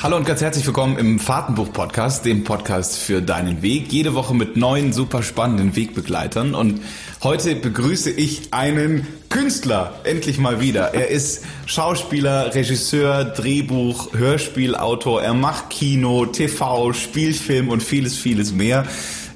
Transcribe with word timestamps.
Hallo 0.00 0.16
und 0.16 0.24
ganz 0.24 0.40
herzlich 0.40 0.64
willkommen 0.64 0.96
im 0.96 1.18
Fahrtenbuch-Podcast, 1.18 2.24
dem 2.24 2.44
Podcast 2.44 2.98
für 2.98 3.20
deinen 3.20 3.62
Weg. 3.62 3.92
Jede 3.92 4.14
Woche 4.14 4.32
mit 4.32 4.56
neuen, 4.56 4.92
super 4.92 5.24
spannenden 5.24 5.74
Wegbegleitern. 5.74 6.54
Und 6.54 6.80
heute 7.24 7.56
begrüße 7.56 8.08
ich 8.08 8.54
einen 8.54 9.08
Künstler, 9.28 9.94
endlich 10.04 10.38
mal 10.38 10.60
wieder. 10.60 10.94
Er 10.94 11.08
ist 11.08 11.44
Schauspieler, 11.66 12.54
Regisseur, 12.54 13.24
Drehbuch, 13.24 14.12
Hörspielautor. 14.12 15.20
Er 15.20 15.34
macht 15.34 15.70
Kino, 15.70 16.26
TV, 16.26 16.92
Spielfilm 16.92 17.68
und 17.68 17.82
vieles, 17.82 18.16
vieles 18.16 18.52
mehr. 18.52 18.86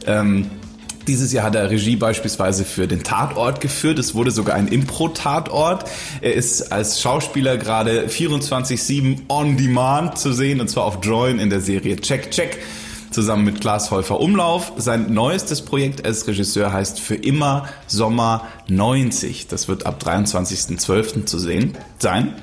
Ähm, 0.07 0.49
dieses 1.09 1.33
Jahr 1.33 1.45
hat 1.45 1.55
er 1.55 1.71
Regie 1.71 1.97
beispielsweise 1.97 2.65
für 2.65 2.87
den 2.87 3.03
Tatort 3.03 3.61
geführt. 3.61 3.99
Es 3.99 4.15
wurde 4.15 4.31
sogar 4.31 4.55
ein 4.55 4.69
Impro-Tatort. 4.69 5.85
Er 6.21 6.35
ist 6.35 6.73
als 6.73 7.01
Schauspieler 7.01 7.57
gerade 7.57 8.07
24-7 8.07 9.23
on 9.29 9.57
demand 9.57 10.19
zu 10.19 10.33
sehen 10.33 10.61
und 10.61 10.69
zwar 10.69 10.85
auf 10.85 10.99
Join 11.03 11.39
in 11.39 11.51
der 11.51 11.61
Serie 11.61 11.97
Check 11.97 12.31
Check 12.31 12.59
zusammen 13.11 13.45
mit 13.45 13.61
Klaas 13.61 13.91
Häufer 13.91 14.21
Umlauf. 14.21 14.73
Sein 14.77 15.13
neuestes 15.13 15.63
Projekt 15.63 16.05
als 16.05 16.27
Regisseur 16.27 16.73
heißt 16.73 16.99
Für 17.01 17.15
immer 17.15 17.69
Sommer 17.87 18.47
90. 18.69 19.49
Das 19.49 19.69
wird 19.69 19.87
ab 19.87 20.03
23.12. 20.05 21.27
zu 21.27 21.39
sehen 21.39 21.77
sein. 21.99 22.35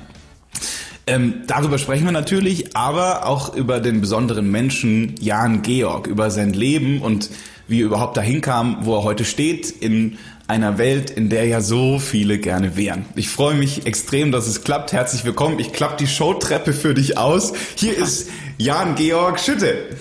Ähm, 1.06 1.42
darüber 1.46 1.78
sprechen 1.78 2.04
wir 2.04 2.12
natürlich, 2.12 2.76
aber 2.76 3.26
auch 3.26 3.54
über 3.54 3.80
den 3.80 4.00
besonderen 4.00 4.50
Menschen 4.50 5.16
Jan 5.20 5.62
Georg, 5.62 6.06
über 6.06 6.30
sein 6.30 6.52
Leben 6.52 7.02
und 7.02 7.30
wie 7.70 7.82
er 7.82 7.86
überhaupt 7.86 8.16
dahin 8.16 8.40
kam, 8.40 8.84
wo 8.84 8.96
er 8.96 9.04
heute 9.04 9.24
steht, 9.24 9.70
in 9.70 10.18
einer 10.48 10.76
Welt, 10.76 11.10
in 11.10 11.28
der 11.28 11.46
ja 11.46 11.60
so 11.60 12.00
viele 12.00 12.38
gerne 12.38 12.76
wären. 12.76 13.04
Ich 13.14 13.28
freue 13.28 13.54
mich 13.54 13.86
extrem, 13.86 14.32
dass 14.32 14.48
es 14.48 14.64
klappt. 14.64 14.92
Herzlich 14.92 15.24
willkommen. 15.24 15.60
Ich 15.60 15.72
klappe 15.72 15.96
die 15.98 16.08
Showtreppe 16.08 16.72
für 16.72 16.94
dich 16.94 17.16
aus. 17.16 17.52
Hier 17.76 17.96
ist 17.96 18.28
Jan 18.58 18.96
Georg 18.96 19.38
Schütte. 19.38 19.96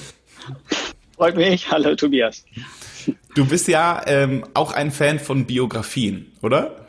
Freut 1.16 1.36
mich. 1.36 1.70
Hallo 1.70 1.96
Tobias. 1.96 2.44
Du 3.36 3.46
bist 3.46 3.68
ja 3.68 4.02
ähm, 4.08 4.46
auch 4.56 4.74
ein 4.74 4.92
Fan 4.92 5.20
von 5.20 5.46
Biografien, 5.46 6.32
oder? 6.42 6.88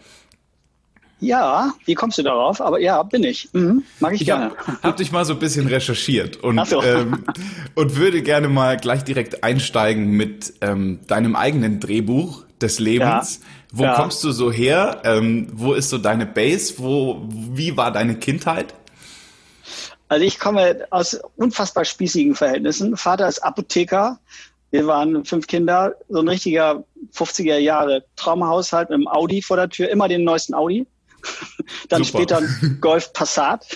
Ja, 1.20 1.74
wie 1.84 1.94
kommst 1.94 2.18
du 2.18 2.22
darauf? 2.22 2.60
Aber 2.60 2.80
ja, 2.80 3.02
bin 3.02 3.24
ich. 3.24 3.50
Mhm, 3.52 3.84
mag 3.98 4.14
ich, 4.14 4.22
ich 4.22 4.26
gerne. 4.26 4.52
Hab, 4.66 4.82
hab 4.82 4.96
dich 4.96 5.12
mal 5.12 5.24
so 5.24 5.34
ein 5.34 5.38
bisschen 5.38 5.66
recherchiert 5.66 6.36
und, 6.38 6.66
so. 6.66 6.82
ähm, 6.82 7.24
und 7.74 7.96
würde 7.96 8.22
gerne 8.22 8.48
mal 8.48 8.76
gleich 8.78 9.04
direkt 9.04 9.44
einsteigen 9.44 10.10
mit 10.10 10.54
ähm, 10.62 11.00
deinem 11.06 11.36
eigenen 11.36 11.78
Drehbuch 11.78 12.44
des 12.60 12.78
Lebens. 12.78 13.40
Ja. 13.40 13.46
Wo 13.72 13.82
ja. 13.84 13.94
kommst 13.94 14.24
du 14.24 14.32
so 14.32 14.50
her? 14.50 15.02
Ähm, 15.04 15.48
wo 15.52 15.74
ist 15.74 15.90
so 15.90 15.98
deine 15.98 16.26
Base? 16.26 16.74
Wo, 16.78 17.22
wie 17.28 17.76
war 17.76 17.92
deine 17.92 18.16
Kindheit? 18.16 18.74
Also 20.08 20.24
ich 20.24 20.40
komme 20.40 20.86
aus 20.90 21.20
unfassbar 21.36 21.84
spießigen 21.84 22.34
Verhältnissen. 22.34 22.96
Vater 22.96 23.28
ist 23.28 23.38
Apotheker. 23.40 24.18
Wir 24.70 24.86
waren 24.86 25.24
fünf 25.24 25.46
Kinder, 25.46 25.94
so 26.08 26.20
ein 26.20 26.28
richtiger 26.28 26.84
50er 27.14 27.58
Jahre 27.58 28.04
Traumhaushalt 28.16 28.90
mit 28.90 28.96
einem 28.96 29.08
Audi 29.08 29.42
vor 29.42 29.56
der 29.56 29.68
Tür, 29.68 29.88
immer 29.88 30.08
den 30.08 30.24
neuesten 30.24 30.54
Audi. 30.54 30.86
dann 31.88 32.04
Super. 32.04 32.18
später 32.18 32.42
Golf 32.80 33.12
Passat 33.12 33.66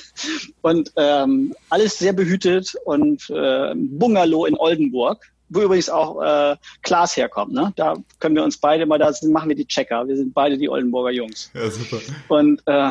und 0.62 0.92
ähm, 0.96 1.54
alles 1.70 1.98
sehr 1.98 2.12
behütet 2.12 2.74
und 2.84 3.28
äh, 3.30 3.74
Bungalow 3.74 4.46
in 4.46 4.56
Oldenburg, 4.56 5.24
wo 5.48 5.60
übrigens 5.60 5.88
auch 5.88 6.22
äh, 6.22 6.56
Klaas 6.82 7.16
herkommt. 7.16 7.52
Ne? 7.52 7.72
Da 7.76 7.96
können 8.18 8.36
wir 8.36 8.44
uns 8.44 8.58
beide 8.58 8.86
mal, 8.86 8.98
da 8.98 9.12
machen 9.28 9.48
wir 9.48 9.56
die 9.56 9.66
Checker. 9.66 10.06
Wir 10.06 10.16
sind 10.16 10.34
beide 10.34 10.58
die 10.58 10.68
Oldenburger 10.68 11.10
Jungs. 11.10 11.50
Ja, 11.54 11.70
super. 11.70 11.98
Und 12.28 12.62
äh, 12.66 12.90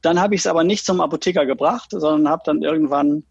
dann 0.00 0.20
habe 0.20 0.34
ich 0.34 0.42
es 0.42 0.46
aber 0.46 0.64
nicht 0.64 0.84
zum 0.84 1.00
Apotheker 1.00 1.46
gebracht, 1.46 1.90
sondern 1.90 2.28
habe 2.28 2.42
dann 2.44 2.62
irgendwann 2.62 3.24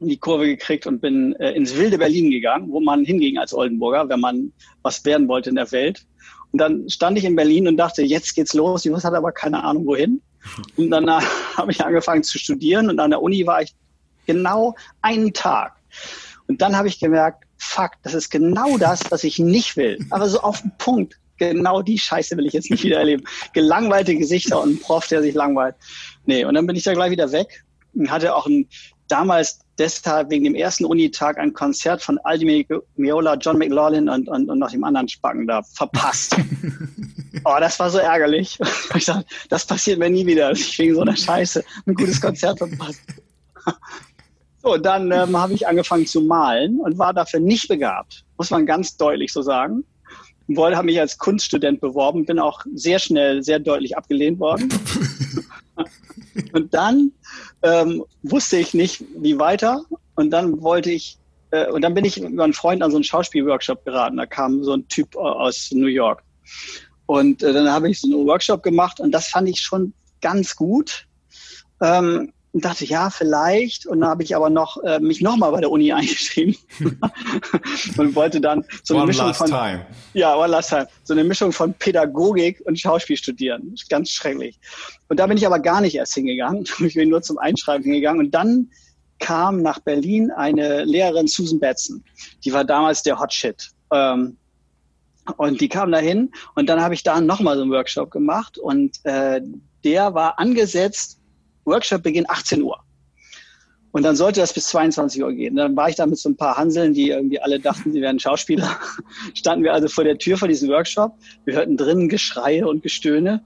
die 0.00 0.16
Kurve 0.16 0.46
gekriegt 0.46 0.86
und 0.86 1.00
bin 1.00 1.34
äh, 1.36 1.52
ins 1.52 1.76
wilde 1.76 1.98
Berlin 1.98 2.30
gegangen, 2.30 2.70
wo 2.70 2.80
man 2.80 3.04
hinging 3.04 3.38
als 3.38 3.54
Oldenburger, 3.54 4.08
wenn 4.08 4.20
man 4.20 4.52
was 4.82 5.04
werden 5.04 5.28
wollte 5.28 5.50
in 5.50 5.56
der 5.56 5.70
Welt. 5.72 6.06
Und 6.54 6.58
dann 6.58 6.88
stand 6.88 7.18
ich 7.18 7.24
in 7.24 7.34
Berlin 7.34 7.66
und 7.66 7.76
dachte, 7.76 8.02
jetzt 8.02 8.36
geht's 8.36 8.54
los. 8.54 8.86
Ich 8.86 8.92
hatte 8.92 9.16
aber 9.16 9.32
keine 9.32 9.64
Ahnung, 9.64 9.86
wohin. 9.86 10.22
Und 10.76 10.88
dann 10.90 11.10
habe 11.56 11.72
ich 11.72 11.84
angefangen 11.84 12.22
zu 12.22 12.38
studieren 12.38 12.88
und 12.88 13.00
an 13.00 13.10
der 13.10 13.20
Uni 13.20 13.44
war 13.44 13.62
ich 13.62 13.74
genau 14.24 14.76
einen 15.02 15.32
Tag. 15.32 15.72
Und 16.46 16.62
dann 16.62 16.76
habe 16.76 16.86
ich 16.86 17.00
gemerkt, 17.00 17.42
fuck, 17.56 17.94
das 18.04 18.14
ist 18.14 18.30
genau 18.30 18.78
das, 18.78 19.00
was 19.10 19.24
ich 19.24 19.40
nicht 19.40 19.76
will. 19.76 19.98
Aber 20.10 20.28
so 20.28 20.42
auf 20.42 20.60
den 20.60 20.70
Punkt. 20.78 21.18
Genau 21.38 21.82
die 21.82 21.98
Scheiße 21.98 22.36
will 22.36 22.46
ich 22.46 22.52
jetzt 22.52 22.70
nicht 22.70 22.84
wieder 22.84 22.98
erleben. 22.98 23.24
Gelangweilte 23.52 24.14
Gesichter 24.14 24.62
und 24.62 24.74
ein 24.74 24.78
Prof, 24.78 25.08
der 25.08 25.22
sich 25.22 25.34
langweilt. 25.34 25.74
Nee, 26.24 26.44
und 26.44 26.54
dann 26.54 26.68
bin 26.68 26.76
ich 26.76 26.84
da 26.84 26.94
gleich 26.94 27.10
wieder 27.10 27.32
weg 27.32 27.64
und 27.94 28.12
hatte 28.12 28.32
auch 28.32 28.46
ein 28.46 28.68
damals 29.08 29.58
deshalb 29.78 30.30
wegen 30.30 30.44
dem 30.44 30.54
ersten 30.54 30.84
Unitag 30.84 31.38
ein 31.38 31.52
Konzert 31.52 32.02
von 32.02 32.18
Aldi 32.24 32.66
Meola, 32.96 33.34
John 33.34 33.58
McLaughlin 33.58 34.08
und, 34.08 34.28
und, 34.28 34.48
und 34.48 34.58
noch 34.58 34.70
dem 34.70 34.84
anderen 34.84 35.08
Spacken 35.08 35.46
da 35.46 35.62
verpasst. 35.62 36.36
oh, 37.44 37.56
das 37.60 37.78
war 37.78 37.90
so 37.90 37.98
ärgerlich. 37.98 38.58
Ich 38.96 39.06
dachte, 39.06 39.26
das 39.48 39.66
passiert 39.66 39.98
mir 39.98 40.08
nie 40.08 40.24
wieder, 40.24 40.50
dass 40.50 40.60
ich 40.60 40.78
wegen 40.78 40.94
so 40.94 41.00
einer 41.00 41.16
Scheiße 41.16 41.64
ein 41.86 41.94
gutes 41.94 42.20
Konzert 42.20 42.58
verpasst. 42.58 43.00
So, 44.62 44.78
dann 44.78 45.12
ähm, 45.12 45.36
habe 45.36 45.52
ich 45.52 45.68
angefangen 45.68 46.06
zu 46.06 46.22
malen 46.22 46.80
und 46.80 46.98
war 46.98 47.12
dafür 47.12 47.38
nicht 47.38 47.68
begabt, 47.68 48.24
muss 48.38 48.48
man 48.48 48.64
ganz 48.64 48.96
deutlich 48.96 49.30
so 49.30 49.42
sagen. 49.42 49.84
Wollte, 50.46 50.78
habe 50.78 50.86
mich 50.86 50.98
als 50.98 51.18
Kunststudent 51.18 51.82
beworben, 51.82 52.24
bin 52.24 52.38
auch 52.38 52.62
sehr 52.74 52.98
schnell, 52.98 53.42
sehr 53.42 53.58
deutlich 53.58 53.94
abgelehnt 53.94 54.40
worden. 54.40 54.70
und 56.54 56.72
dann 56.72 57.12
ähm, 57.64 58.04
wusste 58.22 58.58
ich 58.58 58.74
nicht, 58.74 59.02
wie 59.16 59.38
weiter. 59.38 59.84
Und 60.14 60.30
dann 60.30 60.62
wollte 60.62 60.90
ich, 60.90 61.18
äh, 61.50 61.68
und 61.70 61.82
dann 61.82 61.94
bin 61.94 62.04
ich 62.04 62.20
über 62.20 62.44
einen 62.44 62.52
Freund 62.52 62.82
an 62.82 62.90
so 62.90 62.98
einen 62.98 63.04
Schauspielworkshop 63.04 63.84
geraten. 63.84 64.18
Da 64.18 64.26
kam 64.26 64.62
so 64.62 64.74
ein 64.74 64.86
Typ 64.88 65.16
aus 65.16 65.70
New 65.72 65.86
York. 65.86 66.22
Und 67.06 67.42
äh, 67.42 67.52
dann 67.52 67.70
habe 67.70 67.90
ich 67.90 68.00
so 68.00 68.06
einen 68.06 68.26
Workshop 68.26 68.62
gemacht 68.62 69.00
und 69.00 69.12
das 69.12 69.28
fand 69.28 69.48
ich 69.48 69.60
schon 69.60 69.92
ganz 70.20 70.54
gut. 70.54 71.06
Ähm, 71.82 72.32
und 72.54 72.64
dachte, 72.64 72.84
ja, 72.84 73.10
vielleicht. 73.10 73.84
Und 73.84 74.00
dann 74.00 74.08
habe 74.08 74.22
ich 74.22 74.34
aber 74.36 74.48
noch 74.48 74.80
äh, 74.84 75.00
mich 75.00 75.20
nochmal 75.20 75.50
bei 75.50 75.60
der 75.60 75.72
Uni 75.72 75.92
eingeschrieben 75.92 76.56
und 77.98 78.14
wollte 78.14 78.40
dann 78.40 78.64
so 78.84 78.94
eine 78.94 79.02
one 79.02 79.08
Mischung 79.08 79.34
von 79.34 79.48
time. 79.48 79.84
ja, 80.12 80.36
one 80.36 80.46
last 80.46 80.70
time, 80.70 80.86
so 81.02 81.14
eine 81.14 81.24
Mischung 81.24 81.50
von 81.50 81.74
Pädagogik 81.74 82.62
und 82.64 82.78
Schauspiel 82.78 83.16
studieren. 83.16 83.74
Ganz 83.88 84.10
schrecklich. 84.10 84.56
Und 85.08 85.18
da 85.18 85.26
bin 85.26 85.36
ich 85.36 85.44
aber 85.44 85.58
gar 85.58 85.80
nicht 85.80 85.96
erst 85.96 86.14
hingegangen. 86.14 86.64
Ich 86.84 86.94
bin 86.94 87.08
nur 87.08 87.22
zum 87.22 87.38
Einschreiben 87.38 87.82
hingegangen. 87.82 88.24
Und 88.24 88.30
dann 88.32 88.70
kam 89.18 89.62
nach 89.62 89.80
Berlin 89.80 90.30
eine 90.30 90.84
Lehrerin 90.84 91.26
Susan 91.26 91.58
Batson. 91.58 92.04
Die 92.44 92.52
war 92.52 92.64
damals 92.64 93.02
der 93.02 93.18
Hot 93.18 93.32
Shit. 93.32 93.70
Ähm, 93.92 94.36
und 95.38 95.60
die 95.60 95.68
kam 95.68 95.90
dahin 95.90 96.30
und 96.54 96.68
dann 96.68 96.80
habe 96.80 96.94
ich 96.94 97.02
da 97.02 97.20
nochmal 97.20 97.56
so 97.56 97.62
einen 97.62 97.72
Workshop 97.72 98.10
gemacht 98.10 98.58
und 98.58 99.04
äh, 99.04 99.40
der 99.82 100.14
war 100.14 100.38
angesetzt 100.38 101.18
Workshop 101.64 102.02
beginnt 102.02 102.30
18 102.30 102.62
Uhr. 102.62 102.78
Und 103.92 104.02
dann 104.02 104.16
sollte 104.16 104.40
das 104.40 104.52
bis 104.52 104.66
22 104.68 105.22
Uhr 105.22 105.32
gehen. 105.32 105.54
Dann 105.54 105.76
war 105.76 105.88
ich 105.88 105.94
da 105.94 106.04
mit 106.04 106.18
so 106.18 106.28
ein 106.28 106.36
paar 106.36 106.56
Hanseln, 106.56 106.94
die 106.94 107.10
irgendwie 107.10 107.40
alle 107.40 107.60
dachten, 107.60 107.92
sie 107.92 108.00
wären 108.00 108.18
Schauspieler. 108.18 108.76
Standen 109.34 109.62
wir 109.62 109.72
also 109.72 109.86
vor 109.86 110.02
der 110.02 110.18
Tür 110.18 110.36
vor 110.36 110.48
diesem 110.48 110.68
Workshop. 110.68 111.12
Wir 111.44 111.54
hörten 111.54 111.76
drinnen 111.76 112.08
Geschreie 112.08 112.66
und 112.66 112.82
Gestöhne. 112.82 113.44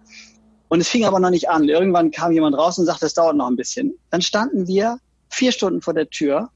Und 0.69 0.81
es 0.81 0.89
fing 0.89 1.05
aber 1.05 1.21
noch 1.21 1.29
nicht 1.29 1.51
an. 1.51 1.69
Irgendwann 1.69 2.11
kam 2.11 2.33
jemand 2.33 2.57
raus 2.57 2.79
und 2.79 2.87
sagte, 2.87 3.05
es 3.05 3.13
dauert 3.13 3.37
noch 3.37 3.47
ein 3.47 3.57
bisschen. 3.57 3.95
Dann 4.11 4.23
standen 4.23 4.67
wir 4.67 4.99
vier 5.29 5.53
Stunden 5.53 5.83
vor 5.83 5.93
der 5.93 6.09
Tür, 6.09 6.49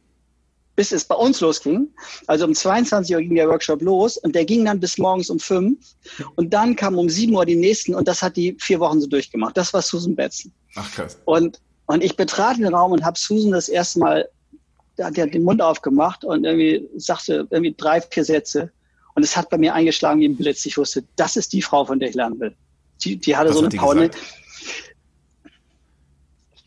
bis 0.76 0.92
es 0.92 1.04
bei 1.04 1.14
uns 1.14 1.40
losging. 1.40 1.88
Also 2.26 2.46
um 2.46 2.54
22 2.54 3.14
Uhr 3.14 3.22
ging 3.22 3.34
der 3.34 3.48
Workshop 3.48 3.82
los 3.82 4.16
und 4.18 4.34
der 4.34 4.44
ging 4.44 4.64
dann 4.64 4.80
bis 4.80 4.98
morgens 4.98 5.30
um 5.30 5.38
fünf. 5.38 5.78
Und 6.36 6.52
dann 6.52 6.76
kam 6.76 6.96
um 6.96 7.08
sieben 7.08 7.34
Uhr 7.34 7.44
die 7.44 7.56
nächsten 7.56 7.94
und 7.94 8.08
das 8.08 8.22
hat 8.22 8.36
die 8.36 8.56
vier 8.58 8.80
Wochen 8.80 9.00
so 9.00 9.06
durchgemacht. 9.06 9.56
Das 9.56 9.72
war 9.74 9.82
Susan 9.82 10.14
Betzen. 10.14 10.52
Ach 10.76 10.90
krass. 10.92 11.18
Und, 11.24 11.60
und 11.86 12.02
ich 12.02 12.16
betrat 12.16 12.58
den 12.58 12.66
Raum 12.66 12.92
und 12.92 13.04
habe 13.04 13.18
Susan 13.18 13.52
das 13.52 13.68
erste 13.68 13.98
Mal, 13.98 14.28
da 14.96 15.06
hat 15.06 15.18
er 15.18 15.26
den 15.26 15.44
Mund 15.44 15.60
aufgemacht 15.60 16.24
und 16.24 16.44
irgendwie 16.44 16.88
sagte 16.96 17.46
irgendwie 17.50 17.74
drei, 17.76 18.00
vier 18.00 18.24
Sätze. 18.24 18.70
Und 19.14 19.22
es 19.22 19.36
hat 19.36 19.50
bei 19.50 19.58
mir 19.58 19.74
eingeschlagen 19.74 20.20
wie 20.20 20.28
ein 20.28 20.36
Blitz. 20.36 20.64
Ich 20.64 20.78
wusste, 20.78 21.04
das 21.16 21.36
ist 21.36 21.52
die 21.52 21.60
Frau, 21.60 21.84
von 21.84 21.98
der 21.98 22.08
ich 22.08 22.14
lernen 22.14 22.40
will. 22.40 22.54
Die, 23.04 23.16
die 23.16 23.36
hatte 23.36 23.50
Was 23.50 23.56
so 23.56 23.66
eine 23.66 24.10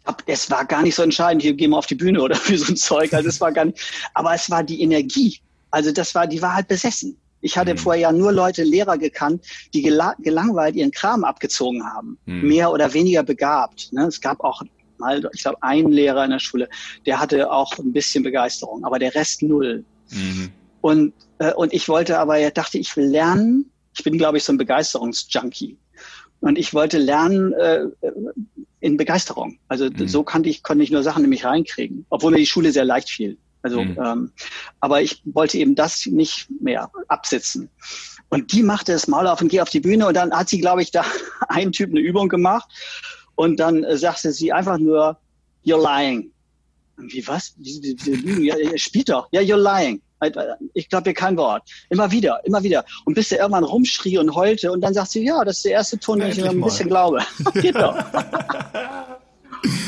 Power. 0.05 0.17
Es 0.25 0.49
war 0.49 0.65
gar 0.65 0.83
nicht 0.83 0.95
so 0.95 1.03
entscheidend, 1.03 1.41
hier 1.41 1.53
gehen 1.53 1.71
wir 1.71 1.77
auf 1.77 1.87
die 1.87 1.95
Bühne 1.95 2.21
oder 2.21 2.35
für 2.35 2.57
so 2.57 2.71
ein 2.71 2.77
Zeug. 2.77 3.13
Also 3.13 3.29
es 3.29 3.41
war 3.41 3.51
gar 3.51 3.65
nicht, 3.65 3.79
aber 4.13 4.33
es 4.33 4.49
war 4.49 4.63
die 4.63 4.81
Energie. 4.81 5.39
Also 5.71 5.91
das 5.91 6.15
war, 6.15 6.27
die 6.27 6.41
war 6.41 6.55
halt 6.55 6.67
besessen. 6.67 7.17
Ich 7.41 7.57
hatte 7.57 7.73
mhm. 7.73 7.77
vorher 7.77 8.01
ja 8.01 8.11
nur 8.11 8.31
Leute, 8.31 8.63
Lehrer 8.63 8.97
gekannt, 8.97 9.45
die 9.73 9.81
gelangweilt 9.81 10.75
ihren 10.75 10.91
Kram 10.91 11.23
abgezogen 11.23 11.83
haben. 11.83 12.17
Mhm. 12.25 12.47
Mehr 12.47 12.71
oder 12.71 12.93
weniger 12.93 13.23
begabt. 13.23 13.91
Ne? 13.91 14.05
Es 14.07 14.19
gab 14.19 14.39
auch 14.39 14.63
mal, 14.97 15.29
ich 15.33 15.41
glaube, 15.41 15.61
einen 15.61 15.91
Lehrer 15.91 16.23
in 16.25 16.31
der 16.31 16.39
Schule, 16.39 16.69
der 17.05 17.19
hatte 17.19 17.51
auch 17.51 17.77
ein 17.77 17.93
bisschen 17.93 18.23
Begeisterung, 18.23 18.83
aber 18.83 18.99
der 18.99 19.13
Rest 19.13 19.43
null. 19.43 19.83
Mhm. 20.11 20.51
Und, 20.81 21.13
äh, 21.39 21.53
und 21.53 21.73
ich 21.73 21.87
wollte 21.87 22.17
aber, 22.19 22.37
ja, 22.37 22.49
dachte, 22.49 22.77
ich 22.77 22.95
will 22.95 23.05
lernen. 23.05 23.69
Ich 23.97 24.03
bin, 24.03 24.17
glaube 24.17 24.37
ich, 24.37 24.43
so 24.43 24.53
ein 24.53 24.57
Begeisterungsjunkie. 24.57 25.77
Und 26.41 26.57
ich 26.57 26.73
wollte 26.73 26.97
lernen, 26.97 27.53
äh, 27.53 27.85
in 28.85 28.97
Begeisterung. 28.97 29.57
Also 29.67 29.89
mhm. 29.89 30.07
so 30.07 30.23
kannte 30.23 30.47
ich, 30.47 30.61
konnte 30.61 30.83
ich 30.83 30.91
nur 30.91 31.01
Sachen 31.01 31.23
nämlich 31.23 31.43
reinkriegen, 31.43 32.05
obwohl 32.09 32.31
mir 32.31 32.37
die 32.37 32.45
Schule 32.45 32.71
sehr 32.71 32.85
leicht 32.85 33.09
fiel. 33.09 33.37
Also, 33.63 33.83
mhm. 33.83 33.97
ähm, 33.99 34.31
aber 34.79 35.01
ich 35.01 35.23
wollte 35.25 35.57
eben 35.57 35.73
das 35.73 36.05
nicht 36.05 36.47
mehr 36.61 36.91
absitzen. 37.07 37.69
Und 38.29 38.53
die 38.53 38.61
machte 38.61 38.91
das 38.91 39.07
Maul 39.07 39.25
auf 39.25 39.41
und 39.41 39.47
geht 39.47 39.61
auf 39.61 39.71
die 39.71 39.79
Bühne 39.79 40.05
und 40.05 40.13
dann 40.13 40.31
hat 40.31 40.49
sie, 40.49 40.59
glaube 40.59 40.83
ich, 40.83 40.91
da 40.91 41.03
einen 41.47 41.71
Typ 41.71 41.89
eine 41.89 41.99
Übung 41.99 42.29
gemacht 42.29 42.69
und 43.33 43.59
dann 43.59 43.83
äh, 43.83 43.97
sagte 43.97 44.31
sie 44.31 44.53
einfach 44.53 44.77
nur, 44.77 45.17
you're 45.65 45.81
lying. 45.81 46.31
Und 46.97 47.11
wie 47.11 47.27
was? 47.27 47.55
Wie, 47.57 47.97
wie, 48.03 48.23
wie, 48.23 48.47
ja, 48.47 48.55
spielt 48.75 49.09
doch. 49.09 49.27
Ja, 49.31 49.41
you're 49.41 49.57
lying. 49.57 49.99
Ich 50.73 50.89
glaube 50.89 51.03
dir 51.03 51.13
kein 51.13 51.37
Wort. 51.37 51.63
Immer 51.89 52.11
wieder, 52.11 52.39
immer 52.45 52.63
wieder. 52.63 52.85
Und 53.05 53.15
bis 53.15 53.31
er 53.31 53.39
irgendwann 53.39 53.63
rumschrie 53.63 54.17
und 54.17 54.33
heulte 54.33 54.71
und 54.71 54.81
dann 54.81 54.93
sagt 54.93 55.11
sie, 55.11 55.23
ja, 55.23 55.43
das 55.43 55.57
ist 55.57 55.65
der 55.65 55.73
erste 55.73 55.99
Ton, 55.99 56.19
den 56.19 56.31
ich 56.31 56.37
mir 56.37 56.49
ein 56.49 56.61
bisschen 56.61 56.89
glaube. 56.89 57.19
Geht 57.55 57.75
doch. 57.75 57.97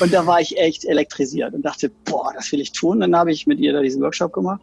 und 0.01 0.13
da 0.13 0.25
war 0.25 0.41
ich 0.41 0.57
echt 0.57 0.85
elektrisiert 0.85 1.53
und 1.53 1.63
dachte, 1.63 1.89
boah, 2.05 2.33
das 2.35 2.51
will 2.51 2.59
ich 2.59 2.71
tun. 2.71 2.99
Dann 2.99 3.15
habe 3.15 3.31
ich 3.31 3.47
mit 3.47 3.59
ihr 3.59 3.73
da 3.73 3.81
diesen 3.81 4.01
Workshop 4.01 4.33
gemacht. 4.33 4.61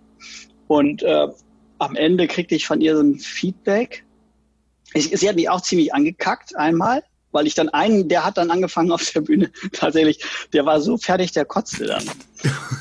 Und 0.68 1.02
äh, 1.02 1.28
am 1.78 1.96
Ende 1.96 2.26
kriegte 2.26 2.54
ich 2.54 2.66
von 2.66 2.80
ihr 2.80 2.96
so 2.96 3.02
ein 3.02 3.18
Feedback. 3.18 4.04
Ich, 4.92 5.08
sie 5.18 5.28
hat 5.28 5.36
mich 5.36 5.48
auch 5.48 5.60
ziemlich 5.60 5.92
angekackt 5.94 6.56
einmal 6.56 7.02
weil 7.34 7.48
ich 7.48 7.54
dann 7.54 7.68
einen, 7.68 8.08
der 8.08 8.24
hat 8.24 8.38
dann 8.38 8.50
angefangen 8.50 8.92
auf 8.92 9.10
der 9.10 9.20
Bühne, 9.20 9.50
tatsächlich, 9.72 10.24
der 10.52 10.64
war 10.64 10.80
so 10.80 10.96
fertig, 10.96 11.32
der 11.32 11.44
kotzte 11.44 11.86
dann. 11.86 12.04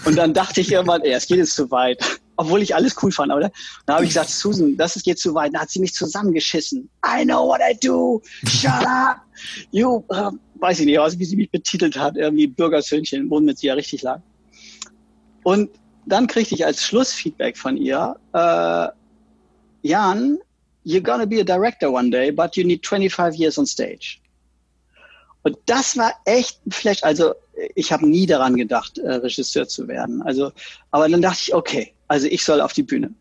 Und 0.06 0.16
dann 0.16 0.34
dachte 0.34 0.62
ich 0.62 0.72
irgendwann, 0.72 1.02
ey, 1.02 1.12
es 1.12 1.26
geht 1.26 1.38
jetzt 1.38 1.56
zu 1.56 1.72
weit. 1.72 2.22
Obwohl 2.36 2.62
ich 2.62 2.74
alles 2.74 2.96
cool 3.04 3.12
fand, 3.12 3.32
aber 3.32 3.42
dann 3.42 3.96
habe 3.96 4.06
ich 4.06 4.10
gesagt, 4.10 4.30
Susan, 4.30 4.76
das 4.76 5.02
geht 5.04 5.20
zu 5.20 5.34
weit. 5.36 5.54
Dann 5.54 5.62
hat 5.62 5.70
sie 5.70 5.80
mich 5.80 5.94
zusammengeschissen. 5.94 6.90
I 7.06 7.24
know 7.24 7.48
what 7.48 7.62
I 7.62 7.78
do. 7.80 8.22
Shut 8.48 8.86
up. 8.86 9.18
You, 9.72 10.04
uh, 10.10 10.32
weiß 10.60 10.80
ich 10.80 10.86
nicht, 10.86 11.00
also 11.00 11.18
wie 11.20 11.26
sie 11.26 11.36
mich 11.36 11.50
betitelt 11.50 11.98
hat, 11.98 12.16
irgendwie 12.16 12.48
Bürgersöhnchen, 12.48 13.30
womit 13.30 13.60
sie 13.60 13.68
ja 13.68 13.74
richtig 13.74 14.04
lag. 14.04 14.22
Und 15.44 15.70
dann 16.06 16.28
kriegte 16.28 16.56
ich 16.56 16.66
als 16.66 16.84
Schlussfeedback 16.84 17.58
von 17.58 17.78
ihr, 17.78 18.16
äh, 18.34 18.88
Jan, 19.88 20.40
you're 20.86 21.02
gonna 21.02 21.26
be 21.26 21.40
a 21.40 21.44
director 21.44 21.92
one 21.92 22.10
day, 22.10 22.32
but 22.32 22.56
you 22.56 22.64
need 22.64 22.86
25 22.86 23.36
years 23.36 23.58
on 23.58 23.66
stage. 23.66 24.22
Und 25.44 25.58
das 25.66 25.98
war 25.98 26.14
echt 26.26 26.66
ein 26.66 26.72
Flash. 26.72 27.04
Also 27.04 27.34
ich 27.76 27.92
habe 27.92 28.08
nie 28.08 28.26
daran 28.26 28.56
gedacht, 28.56 28.98
äh, 28.98 29.14
Regisseur 29.14 29.68
zu 29.68 29.88
werden. 29.88 30.22
Also, 30.22 30.52
aber 30.92 31.08
dann 31.10 31.22
dachte 31.22 31.40
ich, 31.42 31.54
okay, 31.54 31.94
also 32.08 32.28
ich 32.28 32.44
soll 32.44 32.62
auf 32.62 32.74
die 32.74 32.84
Bühne. 32.84 33.14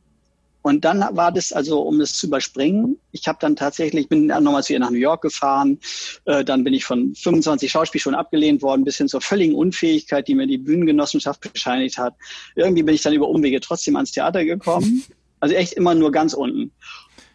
Und 0.62 0.84
dann 0.84 1.00
war 1.16 1.32
das 1.32 1.52
also, 1.52 1.80
um 1.80 1.98
das 1.98 2.14
zu 2.14 2.28
überspringen. 2.28 2.96
Ich 3.10 3.26
habe 3.26 3.38
dann 3.40 3.56
tatsächlich, 3.56 4.08
bin 4.08 4.26
nochmal 4.26 4.62
zu 4.62 4.72
ihr 4.72 4.78
nach 4.78 4.90
New 4.90 4.98
York 4.98 5.22
gefahren. 5.22 5.80
Äh, 6.24 6.44
dann 6.44 6.62
bin 6.62 6.72
ich 6.72 6.84
von 6.84 7.14
25 7.16 7.70
Schauspielschulen 7.70 8.16
abgelehnt 8.16 8.62
worden, 8.62 8.84
bis 8.84 8.96
hin 8.96 9.08
zur 9.08 9.20
völligen 9.20 9.56
Unfähigkeit, 9.56 10.28
die 10.28 10.36
mir 10.36 10.46
die 10.46 10.58
Bühnengenossenschaft 10.58 11.52
bescheinigt 11.52 11.98
hat. 11.98 12.14
Irgendwie 12.54 12.84
bin 12.84 12.94
ich 12.94 13.02
dann 13.02 13.12
über 13.12 13.28
Umwege 13.28 13.60
trotzdem 13.60 13.96
ans 13.96 14.12
Theater 14.12 14.44
gekommen. 14.44 15.04
Also 15.40 15.56
echt 15.56 15.72
immer 15.72 15.96
nur 15.96 16.12
ganz 16.12 16.34
unten. 16.34 16.70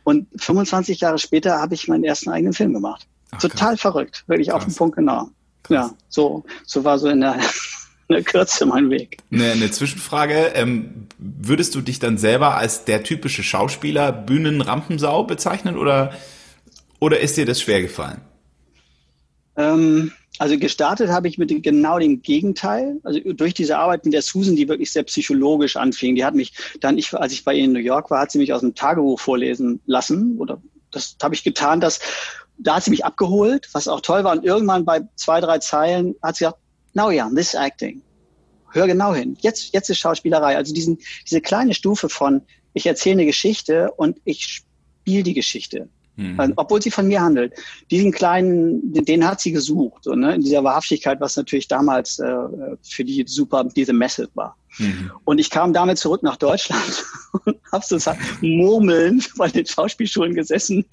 Und 0.05 0.27
25 0.37 1.01
Jahre 1.01 1.19
später 1.19 1.59
habe 1.59 1.75
ich 1.75 1.89
meinen 1.89 2.05
ersten 2.05 2.29
eigenen 2.29 2.53
Film 2.53 2.71
gemacht. 2.71 3.05
Ach, 3.31 3.39
Total 3.39 3.69
krass. 3.69 3.81
verrückt, 3.81 4.23
wirklich 4.27 4.49
krass. 4.49 4.57
auf 4.57 4.65
den 4.65 4.75
Punkt 4.75 4.95
genau. 4.95 5.29
Krass. 5.63 5.89
Ja, 5.89 5.93
so, 6.09 6.43
so 6.65 6.83
war 6.83 6.97
so 6.97 7.09
in 7.09 7.21
der, 7.21 7.35
in 7.35 8.15
der 8.15 8.23
Kürze 8.23 8.65
mein 8.65 8.89
Weg. 8.89 9.17
Eine, 9.31 9.51
eine 9.51 9.71
Zwischenfrage, 9.71 10.51
ähm, 10.55 11.07
würdest 11.17 11.75
du 11.75 11.81
dich 11.81 11.99
dann 11.99 12.17
selber 12.17 12.55
als 12.55 12.85
der 12.85 13.03
typische 13.03 13.43
Schauspieler 13.43 14.11
Bühnenrampensau 14.11 15.23
bezeichnen 15.23 15.77
oder, 15.77 16.13
oder 16.99 17.19
ist 17.19 17.37
dir 17.37 17.45
das 17.45 17.61
schwer 17.61 17.81
gefallen? 17.81 18.21
Ähm, 19.57 20.11
also 20.39 20.57
gestartet 20.57 21.09
habe 21.09 21.27
ich 21.27 21.37
mit 21.37 21.51
genau 21.63 21.97
dem 21.99 22.21
Gegenteil. 22.21 22.97
Also 23.03 23.19
durch 23.33 23.53
diese 23.53 23.77
Arbeit 23.77 24.05
mit 24.05 24.13
der 24.13 24.21
Susan, 24.21 24.55
die 24.55 24.67
wirklich 24.67 24.91
sehr 24.91 25.03
psychologisch 25.03 25.77
anfing. 25.77 26.15
Die 26.15 26.23
hat 26.23 26.35
mich 26.35 26.53
dann, 26.79 26.97
ich, 26.97 27.13
als 27.13 27.33
ich 27.33 27.43
bei 27.43 27.55
ihr 27.55 27.65
in 27.65 27.71
New 27.71 27.79
York 27.79 28.11
war, 28.11 28.21
hat 28.21 28.31
sie 28.31 28.37
mich 28.37 28.53
aus 28.53 28.61
dem 28.61 28.75
Tagebuch 28.75 29.19
vorlesen 29.19 29.81
lassen. 29.85 30.37
Oder 30.37 30.61
das 30.91 31.17
habe 31.21 31.33
ich 31.33 31.43
getan, 31.43 31.81
das 31.81 31.99
da 32.57 32.75
hat 32.75 32.83
sie 32.83 32.91
mich 32.91 33.05
abgeholt, 33.05 33.69
was 33.73 33.87
auch 33.87 34.01
toll 34.01 34.23
war. 34.23 34.33
Und 34.33 34.43
irgendwann 34.43 34.85
bei 34.85 35.01
zwei, 35.15 35.39
drei 35.41 35.59
Zeilen 35.59 36.15
hat 36.21 36.35
sie 36.35 36.45
gesagt, 36.45 36.59
now 36.93 37.11
Jan, 37.11 37.35
this 37.35 37.53
acting. 37.53 38.01
Hör 38.71 38.87
genau 38.87 39.13
hin. 39.13 39.37
Jetzt, 39.41 39.73
jetzt 39.73 39.89
ist 39.89 39.99
Schauspielerei. 39.99 40.57
Also 40.57 40.73
diesen, 40.73 40.99
diese 41.25 41.41
kleine 41.41 41.73
Stufe 41.73 42.09
von, 42.09 42.41
ich 42.73 42.85
erzähle 42.85 43.13
eine 43.13 43.25
Geschichte 43.25 43.91
und 43.91 44.19
ich 44.25 44.45
spiele 44.45 45.23
die 45.23 45.33
Geschichte. 45.33 45.89
Mhm. 46.17 46.53
Obwohl 46.55 46.81
sie 46.81 46.89
von 46.89 47.07
mir 47.07 47.21
handelt. 47.21 47.53
Diesen 47.91 48.11
kleinen, 48.11 48.91
den, 48.91 49.05
den 49.05 49.27
hat 49.27 49.39
sie 49.39 49.51
gesucht. 49.51 50.03
So, 50.03 50.15
ne? 50.15 50.33
In 50.33 50.41
dieser 50.41 50.63
Wahrhaftigkeit, 50.63 51.21
was 51.21 51.37
natürlich 51.37 51.67
damals 51.67 52.17
äh, 52.17 52.35
für 52.81 53.05
die 53.05 53.23
super, 53.27 53.63
diese 53.63 53.93
Message 53.93 54.31
war. 54.33 54.57
Mhm. 54.79 55.11
Und 55.25 55.37
ich 55.39 55.51
kam 55.51 55.73
damit 55.73 55.99
zurück 55.99 56.23
nach 56.23 56.37
Deutschland 56.37 57.05
und 57.45 57.57
habe 57.71 57.85
sozusagen 57.85 58.19
murmelnd 58.41 59.31
bei 59.37 59.47
den 59.47 59.65
Schauspielschulen 59.65 60.33
gesessen 60.33 60.85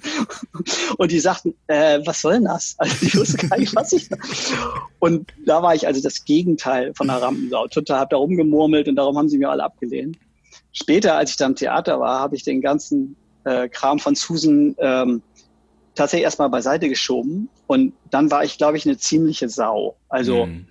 und 0.99 1.11
die 1.11 1.21
sagten, 1.21 1.55
äh, 1.69 2.01
was 2.05 2.21
soll 2.21 2.35
denn 2.35 2.45
das? 2.45 2.75
Also 2.79 2.95
ich 3.07 3.17
wusste 3.17 3.49
gar 3.49 3.59
nicht, 3.59 3.75
was 3.75 3.93
ich. 3.93 4.09
Und 4.99 5.35
da 5.45 5.63
war 5.63 5.75
ich 5.75 5.87
also 5.87 6.01
das 6.01 6.25
Gegenteil 6.25 6.95
von 6.95 7.09
der 7.09 7.21
Rampensau. 7.21 7.67
Total 7.67 7.99
habe 8.01 8.09
da 8.11 8.17
rumgemurmelt 8.17 8.89
und 8.89 8.97
darum 8.97 9.19
haben 9.19 9.29
sie 9.29 9.37
mir 9.37 9.51
alle 9.51 9.63
abgelehnt. 9.63 10.17
Später, 10.73 11.17
als 11.17 11.33
ich 11.33 11.37
dann 11.37 11.53
im 11.53 11.57
Theater 11.57 12.01
war, 12.01 12.21
habe 12.21 12.37
ich 12.37 12.43
den 12.43 12.63
ganzen 12.63 13.15
äh, 13.45 13.69
Kram 13.69 13.99
von 13.99 14.15
Susan 14.15 14.75
ähm, 14.79 15.23
tatsächlich 15.95 16.25
erstmal 16.25 16.51
beiseite 16.51 16.89
geschoben 16.89 17.49
und 17.67 17.95
dann 18.11 18.31
war 18.31 18.45
ich, 18.45 18.59
glaube 18.59 18.77
ich, 18.77 18.87
eine 18.87 18.99
ziemliche 18.99 19.49
Sau. 19.49 19.97
Also 20.09 20.47
mhm 20.47 20.67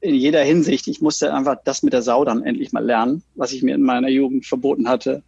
in 0.00 0.14
jeder 0.14 0.42
Hinsicht. 0.42 0.88
Ich 0.88 1.00
musste 1.00 1.32
einfach 1.32 1.56
das 1.64 1.82
mit 1.82 1.92
der 1.92 2.02
Sau 2.02 2.24
dann 2.24 2.42
endlich 2.42 2.72
mal 2.72 2.84
lernen, 2.84 3.22
was 3.34 3.52
ich 3.52 3.62
mir 3.62 3.74
in 3.74 3.82
meiner 3.82 4.08
Jugend 4.08 4.46
verboten 4.46 4.88
hatte. 4.88 5.22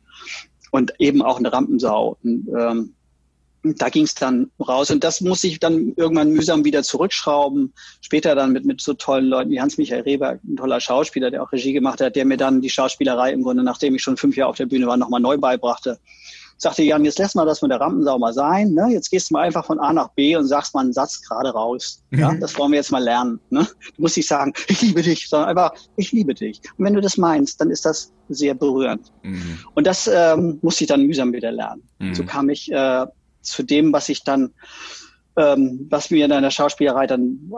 Und 0.71 0.95
eben 0.99 1.23
auch 1.23 1.39
eine 1.39 1.53
Rampensau. 1.53 2.17
Und, 2.23 2.49
ähm, 2.59 2.93
da 3.63 3.89
ging 3.89 4.05
es 4.05 4.15
dann 4.15 4.51
raus. 4.61 4.91
Und 4.91 5.03
das 5.03 5.21
musste 5.21 5.49
ich 5.49 5.59
dann 5.59 5.93
irgendwann 5.97 6.31
mühsam 6.31 6.65
wieder 6.65 6.83
zurückschrauben. 6.83 7.75
Später 8.01 8.35
dann 8.35 8.53
mit, 8.53 8.65
mit 8.65 8.81
so 8.81 8.95
tollen 8.95 9.27
Leuten 9.27 9.51
wie 9.51 9.61
Hans-Michael 9.61 10.03
Rehberg, 10.03 10.41
ein 10.45 10.57
toller 10.57 10.81
Schauspieler, 10.81 11.31
der 11.31 11.43
auch 11.43 11.53
Regie 11.53 11.73
gemacht 11.73 12.01
hat, 12.01 12.17
der 12.17 12.25
mir 12.25 12.37
dann 12.37 12.61
die 12.61 12.71
Schauspielerei 12.71 13.33
im 13.33 13.43
Grunde, 13.43 13.65
nachdem 13.65 13.95
ich 13.95 14.03
schon 14.03 14.17
fünf 14.17 14.37
Jahre 14.37 14.51
auf 14.51 14.57
der 14.57 14.67
Bühne 14.67 14.87
war, 14.87 14.97
nochmal 14.97 15.21
neu 15.21 15.37
beibrachte 15.37 15.99
sagte 16.59 16.83
Jan, 16.83 17.05
jetzt 17.05 17.19
lass 17.19 17.35
mal 17.35 17.45
das 17.45 17.61
mit 17.63 17.71
der 17.71 17.81
Rampensau 17.81 18.19
mal 18.19 18.33
sein. 18.33 18.73
Ne? 18.73 18.89
Jetzt 18.91 19.11
gehst 19.11 19.31
du 19.31 19.35
mal 19.35 19.43
einfach 19.43 19.65
von 19.65 19.79
A 19.79 19.93
nach 19.93 20.09
B 20.11 20.37
und 20.37 20.47
sagst 20.47 20.75
mal 20.75 20.81
einen 20.81 20.93
Satz 20.93 21.21
gerade 21.23 21.51
raus. 21.51 22.03
Mhm. 22.11 22.19
Ja? 22.19 22.35
Das 22.35 22.57
wollen 22.59 22.73
wir 22.73 22.79
jetzt 22.79 22.93
mal 22.93 23.03
lernen. 23.03 23.41
Ne? 23.51 23.67
Du 23.97 24.03
musst 24.03 24.17
nicht 24.17 24.29
sagen, 24.29 24.53
ich 24.69 24.81
liebe 24.81 25.03
dich, 25.03 25.29
sondern 25.29 25.51
einfach, 25.51 25.73
ich 25.97 26.13
liebe 26.13 26.35
dich. 26.35 26.61
Und 26.79 26.85
wenn 26.85 26.95
du 26.95 27.01
das 27.01 27.17
meinst, 27.17 27.61
dann 27.61 27.71
ist 27.71 27.85
das 27.85 28.13
sehr 28.29 28.55
berührend. 28.55 29.13
Mhm. 29.23 29.59
Und 29.75 29.87
das 29.87 30.11
ähm, 30.13 30.59
musste 30.63 30.85
ich 30.85 30.89
dann 30.89 31.03
mühsam 31.03 31.33
wieder 31.33 31.53
lernen. 31.53 31.83
Mhm. 31.99 32.15
So 32.15 32.25
kam 32.25 32.49
ich 32.49 32.73
äh, 32.73 33.07
zu 33.43 33.63
dem, 33.63 33.93
was 33.93 34.09
ich 34.09 34.25
dann, 34.25 34.55
ähm, 35.37 35.87
was 35.91 36.11
mir 36.11 36.25
in 36.25 36.31
der 36.31 36.51
Schauspielerei 36.51 37.07
dann 37.07 37.53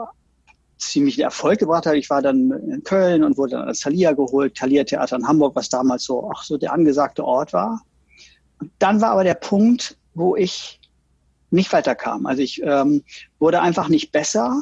ziemlich 0.77 1.19
Erfolg 1.19 1.59
gebracht 1.59 1.85
hat. 1.85 1.95
Ich 1.95 2.09
war 2.09 2.21
dann 2.21 2.51
in 2.51 2.83
Köln 2.83 3.23
und 3.23 3.37
wurde 3.37 3.51
dann 3.51 3.67
als 3.67 3.81
Thalia 3.81 4.13
geholt, 4.13 4.55
Thalia 4.55 4.83
Theater 4.83 5.17
in 5.17 5.27
Hamburg, 5.27 5.55
was 5.55 5.69
damals 5.69 6.03
so 6.03 6.23
auch 6.23 6.43
so 6.43 6.57
der 6.57 6.73
angesagte 6.73 7.23
Ort 7.23 7.53
war 7.53 7.81
dann 8.79 9.01
war 9.01 9.11
aber 9.11 9.23
der 9.23 9.35
Punkt, 9.35 9.97
wo 10.13 10.35
ich 10.35 10.79
nicht 11.51 11.71
weiterkam. 11.73 12.25
Also 12.25 12.41
ich 12.41 12.61
ähm, 12.63 13.03
wurde 13.39 13.61
einfach 13.61 13.89
nicht 13.89 14.11
besser 14.11 14.61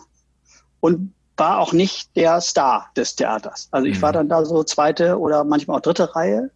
und 0.79 1.13
war 1.35 1.59
auch 1.59 1.73
nicht 1.73 2.15
der 2.15 2.41
Star 2.41 2.89
des 2.95 3.15
Theaters. 3.15 3.67
Also 3.71 3.87
ich 3.87 3.97
mhm. 3.97 4.01
war 4.01 4.13
dann 4.13 4.29
da 4.29 4.43
so 4.45 4.63
zweite 4.63 5.19
oder 5.19 5.43
manchmal 5.43 5.77
auch 5.77 5.81
dritte 5.81 6.15
Reihe 6.15 6.49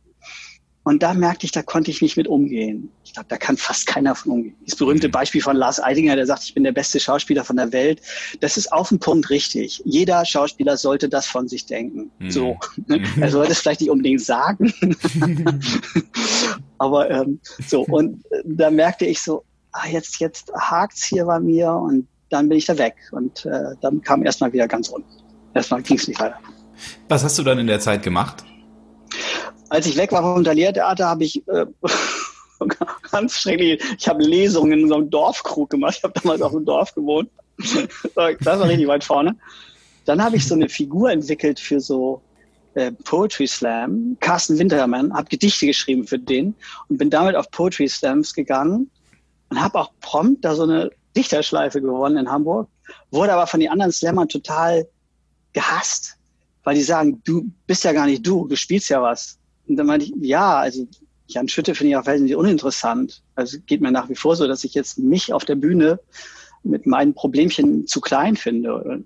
und 0.84 1.04
da 1.04 1.14
merkte 1.14 1.46
ich, 1.46 1.52
da 1.52 1.62
konnte 1.62 1.92
ich 1.92 2.02
nicht 2.02 2.18
mit 2.18 2.28
umgehen. 2.28 2.90
Ich 3.04 3.14
glaube, 3.14 3.28
da 3.30 3.38
kann 3.38 3.56
fast 3.56 3.86
keiner 3.86 4.16
von 4.16 4.32
umgehen. 4.32 4.56
Das 4.66 4.76
berühmte 4.76 5.10
mhm. 5.10 5.12
Beispiel 5.12 5.42
von 5.42 5.56
Lars 5.56 5.82
Eidinger, 5.82 6.16
der 6.16 6.26
sagt, 6.26 6.44
ich 6.44 6.56
bin 6.56 6.64
der 6.64 6.72
beste 6.72 7.00
Schauspieler 7.00 7.44
von 7.44 7.58
der 7.58 7.72
Welt. 7.72 8.02
Das 8.40 8.58
ist 8.58 8.74
auf 8.74 8.90
den 8.90 8.98
Punkt 8.98 9.30
richtig. 9.30 9.82
Jeder 9.86 10.26
Schauspieler 10.26 10.78
sollte 10.78 11.08
das 11.08 11.28
von 11.28 11.48
sich 11.48 11.68
denken. 11.68 12.10
Mhm. 12.18 12.32
So. 12.32 12.58
Mhm. 12.88 13.06
Er 13.20 13.30
sollte 13.30 13.52
es 13.52 13.60
vielleicht 13.60 13.82
nicht 13.82 13.92
unbedingt 13.92 14.22
sagen. 14.22 14.74
Aber 16.80 17.12
ähm, 17.12 17.40
so. 17.68 17.82
Und 17.84 18.26
äh, 18.32 18.42
da 18.46 18.72
merkte 18.72 19.06
ich 19.06 19.22
so, 19.22 19.44
ah, 19.74 19.88
jetzt, 19.88 20.20
jetzt 20.20 20.52
hakt's 20.54 21.06
hier 21.06 21.26
bei 21.26 21.40
mir 21.40 21.72
und 21.74 22.08
dann 22.30 22.50
bin 22.50 22.58
ich 22.58 22.66
da 22.66 22.76
weg. 22.80 22.96
Und 23.12 23.46
äh, 23.46 23.76
dann 23.82 24.02
kam 24.02 24.26
erstmal 24.26 24.52
wieder 24.52 24.68
ganz 24.68 24.90
unten. 24.90 25.10
Erstmal 25.54 25.84
ging 25.84 25.98
es 25.98 26.08
nicht 26.08 26.20
weiter. 26.20 26.40
Was 27.08 27.24
hast 27.24 27.38
du 27.38 27.44
dann 27.44 27.60
in 27.60 27.68
der 27.68 27.80
Zeit 27.80 28.02
gemacht? 28.02 28.44
Als 29.72 29.86
ich 29.86 29.96
weg 29.96 30.12
war 30.12 30.22
vom 30.22 30.44
Taliertheater, 30.44 31.08
habe 31.08 31.24
ich 31.24 31.48
äh, 31.48 31.66
ganz 33.12 33.38
schrecklich, 33.38 33.82
ich 33.98 34.06
habe 34.06 34.22
Lesungen 34.22 34.82
in 34.82 34.90
so 34.90 34.96
einem 34.96 35.10
Dorfkrug 35.10 35.70
gemacht. 35.70 35.96
Ich 35.98 36.04
habe 36.04 36.20
damals 36.20 36.42
auf 36.42 36.52
dem 36.52 36.66
Dorf 36.66 36.94
gewohnt. 36.94 37.30
das 37.58 38.60
war 38.60 38.68
richtig 38.68 38.88
weit 38.90 39.06
vorne. 39.06 39.34
Dann 40.04 40.22
habe 40.22 40.36
ich 40.36 40.46
so 40.46 40.56
eine 40.56 40.68
Figur 40.68 41.10
entwickelt 41.10 41.58
für 41.58 41.80
so 41.80 42.22
äh, 42.74 42.92
Poetry 42.92 43.48
Slam. 43.48 44.18
Carsten 44.20 44.60
Wintermann, 44.60 45.14
habe 45.14 45.30
Gedichte 45.30 45.68
geschrieben 45.68 46.06
für 46.06 46.20
den 46.20 46.54
und 46.90 46.98
bin 46.98 47.10
damit 47.10 47.38
auf 47.38 47.50
Poetry 47.50 47.88
Slams 47.88 48.34
gegangen 48.34 48.92
und 49.52 49.62
habe 49.62 49.80
auch 49.80 49.92
prompt 50.02 50.44
da 50.44 50.54
so 50.54 50.64
eine 50.64 50.92
Dichterschleife 51.16 51.82
gewonnen 51.82 52.18
in 52.18 52.30
Hamburg. 52.30 52.68
wurde 53.10 53.32
aber 53.32 53.48
von 53.48 53.62
den 53.62 53.70
anderen 53.70 53.94
Slammern 53.94 54.28
total 54.28 54.86
gehasst, 55.54 56.18
weil 56.66 56.76
die 56.76 56.82
sagen, 56.82 57.22
du 57.24 57.50
bist 57.68 57.86
ja 57.86 57.94
gar 57.94 58.08
nicht 58.08 58.28
du, 58.28 58.50
du 58.50 58.58
spielst 58.58 58.90
ja 58.90 59.02
was. 59.02 59.38
Und 59.68 59.76
dann 59.78 59.88
meinte 59.88 60.06
ich, 60.06 60.14
ja, 60.20 60.58
also 60.60 60.88
Jan 61.28 61.48
Schütte 61.48 61.76
finde 61.76 61.92
ich 61.92 61.98
auch 61.98 62.08
wesentlich 62.08 62.36
uninteressant. 62.36 63.22
Also 63.36 63.58
geht 63.66 63.82
mir 63.82 63.92
nach 63.92 64.10
wie 64.10 64.16
vor 64.16 64.36
so, 64.36 64.48
dass 64.48 64.64
ich 64.64 64.74
jetzt 64.74 65.00
mich 65.00 65.34
auf 65.34 65.46
der 65.46 65.56
Bühne 65.56 66.00
mit 66.64 66.86
meinen 66.86 67.14
Problemchen 67.14 67.88
zu 67.88 68.02
klein 68.02 68.36
finde. 68.36 69.04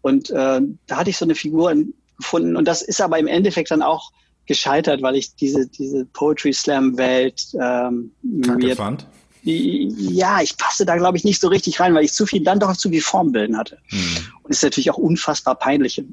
Und 0.00 0.30
äh, 0.30 0.60
da 0.86 0.96
hatte 0.96 1.10
ich 1.10 1.18
so 1.18 1.24
eine 1.24 1.34
Figur 1.34 1.74
gefunden. 2.16 2.56
Und 2.56 2.66
das 2.66 2.82
ist 2.82 3.00
aber 3.00 3.18
im 3.18 3.26
Endeffekt 3.26 3.70
dann 3.70 3.82
auch 3.82 4.12
gescheitert, 4.46 5.02
weil 5.02 5.16
ich 5.16 5.34
diese, 5.36 5.66
diese 5.66 6.04
Poetry 6.06 6.52
Slam 6.52 6.96
Welt 6.96 7.46
ähm, 7.60 8.12
mir, 8.22 8.76
fand. 8.76 9.06
Ja, 9.42 10.40
ich 10.40 10.56
passte 10.56 10.86
da, 10.86 10.96
glaube 10.96 11.18
ich, 11.18 11.24
nicht 11.24 11.40
so 11.40 11.48
richtig 11.48 11.80
rein, 11.80 11.94
weil 11.94 12.04
ich 12.04 12.14
zu 12.14 12.24
viel, 12.24 12.42
dann 12.42 12.60
doch 12.60 12.74
zu 12.76 12.88
viel 12.88 13.02
Formbilden 13.02 13.58
hatte. 13.58 13.78
Hm. 13.88 14.00
Und 14.42 14.50
es 14.50 14.58
ist 14.58 14.62
natürlich 14.62 14.90
auch 14.90 14.98
unfassbar 14.98 15.54
peinliche 15.54 16.04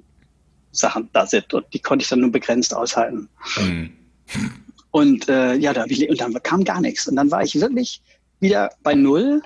Sachen 0.71 1.09
da 1.13 1.25
sind 1.25 1.53
und 1.53 1.65
die 1.73 1.79
konnte 1.79 2.03
ich 2.03 2.09
dann 2.09 2.19
nur 2.19 2.31
begrenzt 2.31 2.75
aushalten. 2.75 3.29
Hm. 3.55 3.91
Und 4.91 5.29
äh, 5.29 5.55
ja, 5.55 5.73
da, 5.73 5.83
und 5.83 6.21
dann 6.21 6.33
kam 6.43 6.63
gar 6.63 6.81
nichts. 6.81 7.07
Und 7.07 7.15
dann 7.15 7.31
war 7.31 7.43
ich 7.43 7.59
wirklich 7.59 8.01
wieder 8.39 8.71
bei 8.83 8.93
Null. 8.93 9.41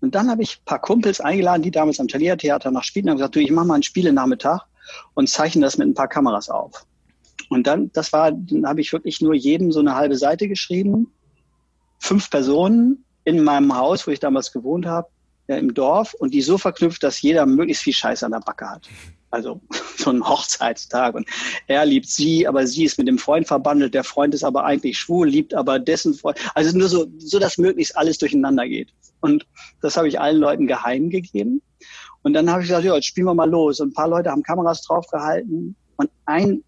Und 0.00 0.14
dann 0.14 0.30
habe 0.30 0.42
ich 0.42 0.58
ein 0.58 0.64
paar 0.64 0.80
Kumpels 0.80 1.20
eingeladen, 1.20 1.62
die 1.62 1.70
damals 1.70 2.00
am 2.00 2.08
Taliertheater 2.08 2.70
noch 2.70 2.82
spielen, 2.82 3.08
haben 3.08 3.16
gesagt, 3.16 3.36
du, 3.36 3.40
ich 3.40 3.50
mache 3.50 3.66
mal 3.66 3.74
einen 3.74 3.82
Spielenachmittag 3.82 4.60
und 5.14 5.28
zeichne 5.28 5.62
das 5.62 5.78
mit 5.78 5.88
ein 5.88 5.94
paar 5.94 6.08
Kameras 6.08 6.48
auf. 6.48 6.84
Und 7.48 7.66
dann, 7.66 7.90
das 7.92 8.12
war, 8.12 8.32
dann 8.32 8.66
habe 8.66 8.80
ich 8.80 8.92
wirklich 8.92 9.20
nur 9.20 9.34
jedem 9.34 9.72
so 9.72 9.80
eine 9.80 9.94
halbe 9.94 10.16
Seite 10.16 10.48
geschrieben. 10.48 11.12
Fünf 11.98 12.30
Personen 12.30 13.04
in 13.24 13.44
meinem 13.44 13.76
Haus, 13.76 14.06
wo 14.06 14.10
ich 14.10 14.20
damals 14.20 14.52
gewohnt 14.52 14.86
habe, 14.86 15.08
ja, 15.48 15.56
im 15.56 15.72
Dorf 15.72 16.14
und 16.14 16.34
die 16.34 16.42
so 16.42 16.58
verknüpft, 16.58 17.02
dass 17.02 17.22
jeder 17.22 17.46
möglichst 17.46 17.84
viel 17.84 17.92
Scheiß 17.92 18.24
an 18.24 18.32
der 18.32 18.40
Backe 18.40 18.68
hat. 18.68 18.88
Also 19.32 19.60
so 19.96 20.10
ein 20.10 20.26
Hochzeitstag 20.26 21.14
und 21.14 21.28
er 21.66 21.84
liebt 21.84 22.08
sie, 22.08 22.46
aber 22.46 22.66
sie 22.66 22.84
ist 22.84 22.98
mit 22.98 23.08
dem 23.08 23.18
Freund 23.18 23.48
verbandelt. 23.48 23.94
Der 23.94 24.04
Freund 24.04 24.34
ist 24.34 24.44
aber 24.44 24.64
eigentlich 24.64 24.98
schwul, 24.98 25.28
liebt 25.28 25.54
aber 25.54 25.78
dessen 25.78 26.14
Freund. 26.14 26.38
Also 26.54 26.76
nur 26.76 26.88
so, 26.88 27.06
so 27.18 27.40
dass 27.40 27.58
möglichst 27.58 27.96
alles 27.96 28.18
durcheinander 28.18 28.68
geht. 28.68 28.92
Und 29.20 29.46
das 29.80 29.96
habe 29.96 30.06
ich 30.06 30.20
allen 30.20 30.38
Leuten 30.38 30.66
geheim 30.66 31.10
gegeben. 31.10 31.62
Und 32.22 32.34
dann 32.34 32.48
habe 32.50 32.62
ich 32.62 32.68
gesagt, 32.68 32.84
ja, 32.84 32.94
jetzt 32.94 33.06
spielen 33.06 33.26
wir 33.26 33.34
mal 33.34 33.50
los. 33.50 33.80
Und 33.80 33.88
ein 33.88 33.94
paar 33.94 34.08
Leute 34.08 34.30
haben 34.30 34.42
Kameras 34.42 34.82
draufgehalten 34.82 35.74
und 35.96 36.10
ein 36.26 36.62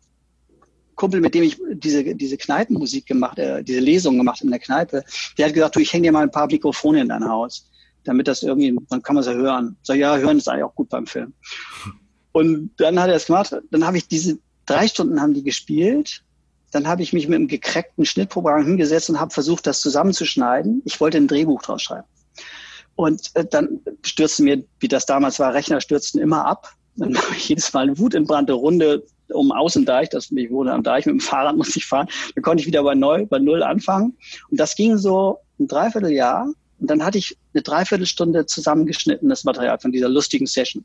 Kumpel, 0.95 1.21
mit 1.21 1.35
dem 1.35 1.43
ich 1.43 1.61
diese, 1.75 2.15
diese 2.15 2.37
Kneipenmusik 2.37 3.07
gemacht, 3.07 3.39
äh, 3.39 3.63
diese 3.63 3.81
Lesung 3.81 4.17
gemacht 4.17 4.43
in 4.43 4.51
der 4.51 4.61
Kneipe, 4.61 5.05
der 5.37 5.47
hat 5.47 5.55
gesagt, 5.55 5.77
du, 5.77 5.81
ich 5.81 5.93
hänge 5.93 6.05
dir 6.05 6.13
mal 6.13 6.23
ein 6.23 6.31
paar 6.31 6.47
Mikrofone 6.47 7.01
in 7.01 7.09
dein 7.09 7.29
Haus, 7.29 7.69
damit 8.05 8.29
das 8.29 8.43
irgendwie, 8.43 8.77
dann 8.89 9.03
kann 9.03 9.15
man 9.15 9.23
es 9.23 9.27
ja 9.27 9.35
hören. 9.35 9.77
Sag, 9.83 9.97
ja, 9.97 10.17
hören 10.17 10.39
ist 10.39 10.49
eigentlich 10.49 10.65
auch 10.65 10.75
gut 10.75 10.89
beim 10.89 11.07
Film. 11.07 11.35
Und 12.35 12.73
dann 12.79 12.99
hat 12.99 13.11
er 13.11 13.15
es 13.15 13.27
gemacht, 13.27 13.55
dann 13.71 13.87
habe 13.87 13.97
ich 13.97 14.09
diese 14.09 14.39
drei 14.67 14.89
Stunden 14.89 15.21
haben 15.21 15.35
die 15.35 15.45
gespielt. 15.45 16.25
Dann 16.73 16.89
habe 16.89 17.03
ich 17.05 17.13
mich 17.13 17.29
mit 17.29 17.37
einem 17.37 17.47
gekreckten 17.47 18.05
Schnittprogramm 18.05 18.65
hingesetzt 18.65 19.09
und 19.09 19.21
habe 19.21 19.33
versucht, 19.33 19.69
das 19.69 19.81
zusammenzuschneiden. 19.81 20.83
Ich 20.85 21.01
wollte 21.01 21.19
ein 21.19 21.29
Drehbuch 21.29 21.63
draus 21.63 21.83
schreiben. 21.83 22.09
Und 22.97 23.31
äh, 23.35 23.45
dann 23.45 23.79
stürzten 24.03 24.47
mir, 24.47 24.65
wie 24.81 24.89
das 24.89 25.07
damals 25.07 25.39
war, 25.39 25.55
Rechner 25.55 25.81
stürzten 25.81 26.21
immer 26.21 26.45
ab. 26.45 26.73
Dann 26.97 27.17
habe 27.17 27.37
ich 27.37 27.49
jedes 27.49 27.73
Mal 27.73 27.83
eine 27.83 27.97
wutentbrannte 27.99 28.55
Runde 28.55 29.05
um 29.33 29.53
Außendeich, 29.53 30.09
das 30.09 30.33
ich 30.33 30.51
wohne 30.51 30.73
am 30.73 30.83
Deich, 30.83 31.07
mit 31.07 31.13
dem 31.13 31.21
Fahrrad 31.21 31.57
musste 31.57 31.79
ich 31.79 31.87
fahren. 31.87 32.09
Dann 32.35 32.43
konnte 32.43 32.63
ich 32.63 32.67
wieder 32.67 32.83
bei 32.83 32.97
neu, 32.97 33.27
bei 33.27 33.39
null 33.39 33.63
anfangen. 33.63 34.19
Und 34.51 34.59
das 34.59 34.75
ging 34.75 34.99
so 34.99 35.39
ein 35.61 35.69
Dreivierteljahr. 35.69 36.49
Und 36.81 36.91
dann 36.91 37.05
hatte 37.05 37.19
ich 37.19 37.37
eine 37.53 37.63
Dreiviertelstunde 37.63 38.47
zusammengeschnittenes 38.47 39.45
Material 39.45 39.79
von 39.79 39.93
dieser 39.93 40.09
lustigen 40.09 40.47
Session. 40.47 40.85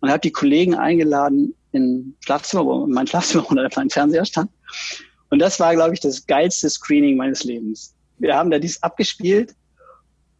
Und 0.00 0.10
habe 0.10 0.20
die 0.20 0.32
Kollegen 0.32 0.74
eingeladen 0.74 1.54
in 1.72 2.14
Schlafzimmer, 2.20 2.64
wo 2.64 2.86
mein 2.86 3.06
Schlafzimmer 3.06 3.48
unter 3.48 3.62
der 3.62 3.70
Fernseher 3.70 4.24
stand. 4.24 4.50
Und 5.30 5.40
das 5.40 5.60
war, 5.60 5.74
glaube 5.74 5.94
ich, 5.94 6.00
das 6.00 6.26
geilste 6.26 6.70
Screening 6.70 7.16
meines 7.16 7.44
Lebens. 7.44 7.94
Wir 8.18 8.36
haben 8.36 8.50
da 8.50 8.58
dies 8.58 8.82
abgespielt 8.82 9.54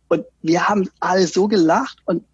und 0.09 0.25
wir 0.43 0.69
haben 0.69 0.88
alle 1.00 1.27
so 1.27 1.49
gelacht 1.49 1.99
und 2.07 2.25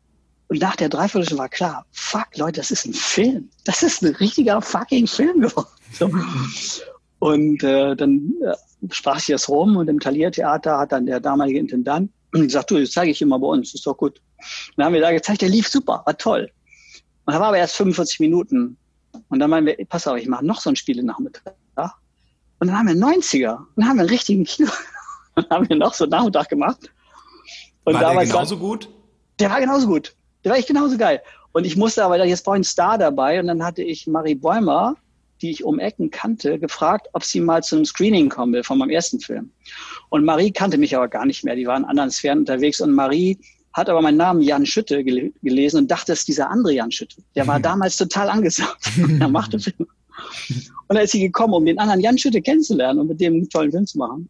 und 0.48 0.60
nach 0.60 0.76
der 0.76 0.88
Dreiviertelstunde 0.88 1.40
war 1.40 1.48
klar, 1.48 1.86
fuck, 1.90 2.28
Leute, 2.36 2.60
das 2.60 2.70
ist 2.70 2.86
ein 2.86 2.92
Film. 2.92 3.48
Das 3.64 3.82
ist 3.82 4.02
ein 4.02 4.14
richtiger 4.16 4.60
fucking 4.60 5.06
Film 5.06 5.40
geworden. 5.40 5.68
So. 5.92 6.10
Und 7.18 7.64
äh, 7.64 7.96
dann 7.96 8.34
äh, 8.44 8.54
sprach 8.90 9.18
sich 9.18 9.34
das 9.34 9.48
rum 9.48 9.76
und 9.76 9.88
im 9.88 9.98
Taliertheater 9.98 10.78
hat 10.78 10.92
dann 10.92 11.06
der 11.06 11.20
damalige 11.20 11.58
Intendant 11.58 12.10
gesagt, 12.32 12.70
du, 12.70 12.78
das 12.78 12.90
zeige 12.90 13.12
ich 13.12 13.22
immer 13.22 13.38
bei 13.38 13.46
uns, 13.46 13.74
ist 13.74 13.86
doch 13.86 13.96
gut. 13.96 14.20
Dann 14.76 14.86
haben 14.86 14.92
wir 14.92 15.00
da 15.00 15.12
gezeigt, 15.12 15.40
der 15.40 15.48
lief 15.48 15.68
super, 15.68 16.02
war 16.04 16.18
toll. 16.18 16.50
Und 17.26 17.34
da 17.34 17.40
war 17.40 17.48
aber 17.48 17.58
erst 17.58 17.76
45 17.76 18.20
Minuten. 18.20 18.76
Und 19.28 19.38
dann 19.38 19.50
meinen 19.50 19.66
wir, 19.66 19.76
pass 19.86 20.06
auf, 20.06 20.16
ich 20.16 20.28
mache 20.28 20.44
noch 20.44 20.60
so 20.60 20.70
ein 20.70 20.76
Spiel 20.76 21.02
Nachmittag. 21.02 21.54
Und 22.60 22.68
dann 22.68 22.78
haben 22.78 22.88
wir 22.88 22.94
90er. 22.94 23.58
Und 23.58 23.66
dann 23.76 23.88
haben 23.88 23.96
wir 23.96 24.02
einen 24.02 24.10
richtigen 24.10 24.44
Kino. 24.44 24.70
Und 25.34 25.46
dann 25.50 25.58
haben 25.58 25.68
wir 25.68 25.76
noch 25.76 25.94
so 25.94 26.04
einen 26.04 26.12
Nachmittag 26.12 26.48
gemacht. 26.48 26.90
Und 27.84 27.94
war 27.94 28.14
der 28.14 28.24
genauso 28.24 28.58
war, 28.60 28.68
gut? 28.68 28.88
Der 29.38 29.50
war 29.50 29.60
genauso 29.60 29.86
gut. 29.86 30.14
Der 30.42 30.52
war 30.52 30.58
echt 30.58 30.68
genauso 30.68 30.96
geil. 30.96 31.20
Und 31.52 31.66
ich 31.66 31.76
musste 31.76 32.04
aber, 32.04 32.24
jetzt 32.24 32.46
war 32.46 32.54
ein 32.54 32.64
Star 32.64 32.98
dabei 32.98 33.38
und 33.38 33.46
dann 33.46 33.62
hatte 33.62 33.82
ich 33.82 34.06
Marie 34.06 34.34
Bäumer, 34.34 34.96
die 35.42 35.50
ich 35.50 35.62
um 35.62 35.78
Ecken 35.78 36.10
kannte, 36.10 36.58
gefragt, 36.58 37.08
ob 37.12 37.22
sie 37.22 37.40
mal 37.40 37.62
zu 37.62 37.76
einem 37.76 37.84
Screening 37.84 38.28
kommen 38.28 38.52
will 38.52 38.64
von 38.64 38.78
meinem 38.78 38.90
ersten 38.90 39.20
Film. 39.20 39.50
Und 40.08 40.24
Marie 40.24 40.50
kannte 40.50 40.78
mich 40.78 40.96
aber 40.96 41.08
gar 41.08 41.26
nicht 41.26 41.44
mehr, 41.44 41.56
die 41.56 41.66
war 41.66 41.76
in 41.76 41.84
anderen 41.84 42.10
Sphären 42.10 42.40
unterwegs 42.40 42.80
und 42.80 42.92
Marie 42.92 43.38
hat 43.74 43.88
aber 43.88 44.00
meinen 44.00 44.16
Namen 44.16 44.40
Jan 44.40 44.64
Schütte 44.64 45.02
gel 45.02 45.32
gelesen 45.42 45.78
und 45.78 45.90
dachte, 45.90 46.12
es 46.12 46.20
ist 46.20 46.28
dieser 46.28 46.48
andere 46.48 46.72
Jan 46.72 46.92
Schütte. 46.92 47.16
Der 47.34 47.46
war 47.46 47.58
damals 47.60 47.96
total 47.96 48.30
angesagt. 48.30 48.90
er 49.20 49.28
machte 49.28 49.58
Filme. 49.58 49.88
Und 50.86 50.96
da 50.96 51.00
ist 51.00 51.10
sie 51.10 51.20
gekommen, 51.20 51.54
um 51.54 51.66
den 51.66 51.78
anderen 51.78 52.00
Jan 52.00 52.16
Schütte 52.16 52.40
kennenzulernen 52.40 53.00
und 53.00 53.08
mit 53.08 53.20
dem 53.20 53.34
einen 53.34 53.50
tollen 53.50 53.72
Film 53.72 53.86
zu 53.86 53.98
machen. 53.98 54.28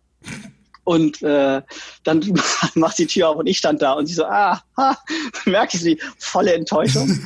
Und 0.84 1.22
äh, 1.22 1.62
dann 2.04 2.42
macht 2.74 2.98
die 2.98 3.06
Tür 3.06 3.28
auf 3.28 3.36
und 3.36 3.46
ich 3.46 3.58
stand 3.58 3.82
da 3.82 3.92
und 3.92 4.06
sie 4.06 4.14
so, 4.14 4.24
ah, 4.24 4.60
ha, 4.76 4.98
merke 5.44 5.76
ich 5.76 5.82
sie, 5.82 6.00
volle 6.18 6.54
Enttäuschung. 6.54 7.18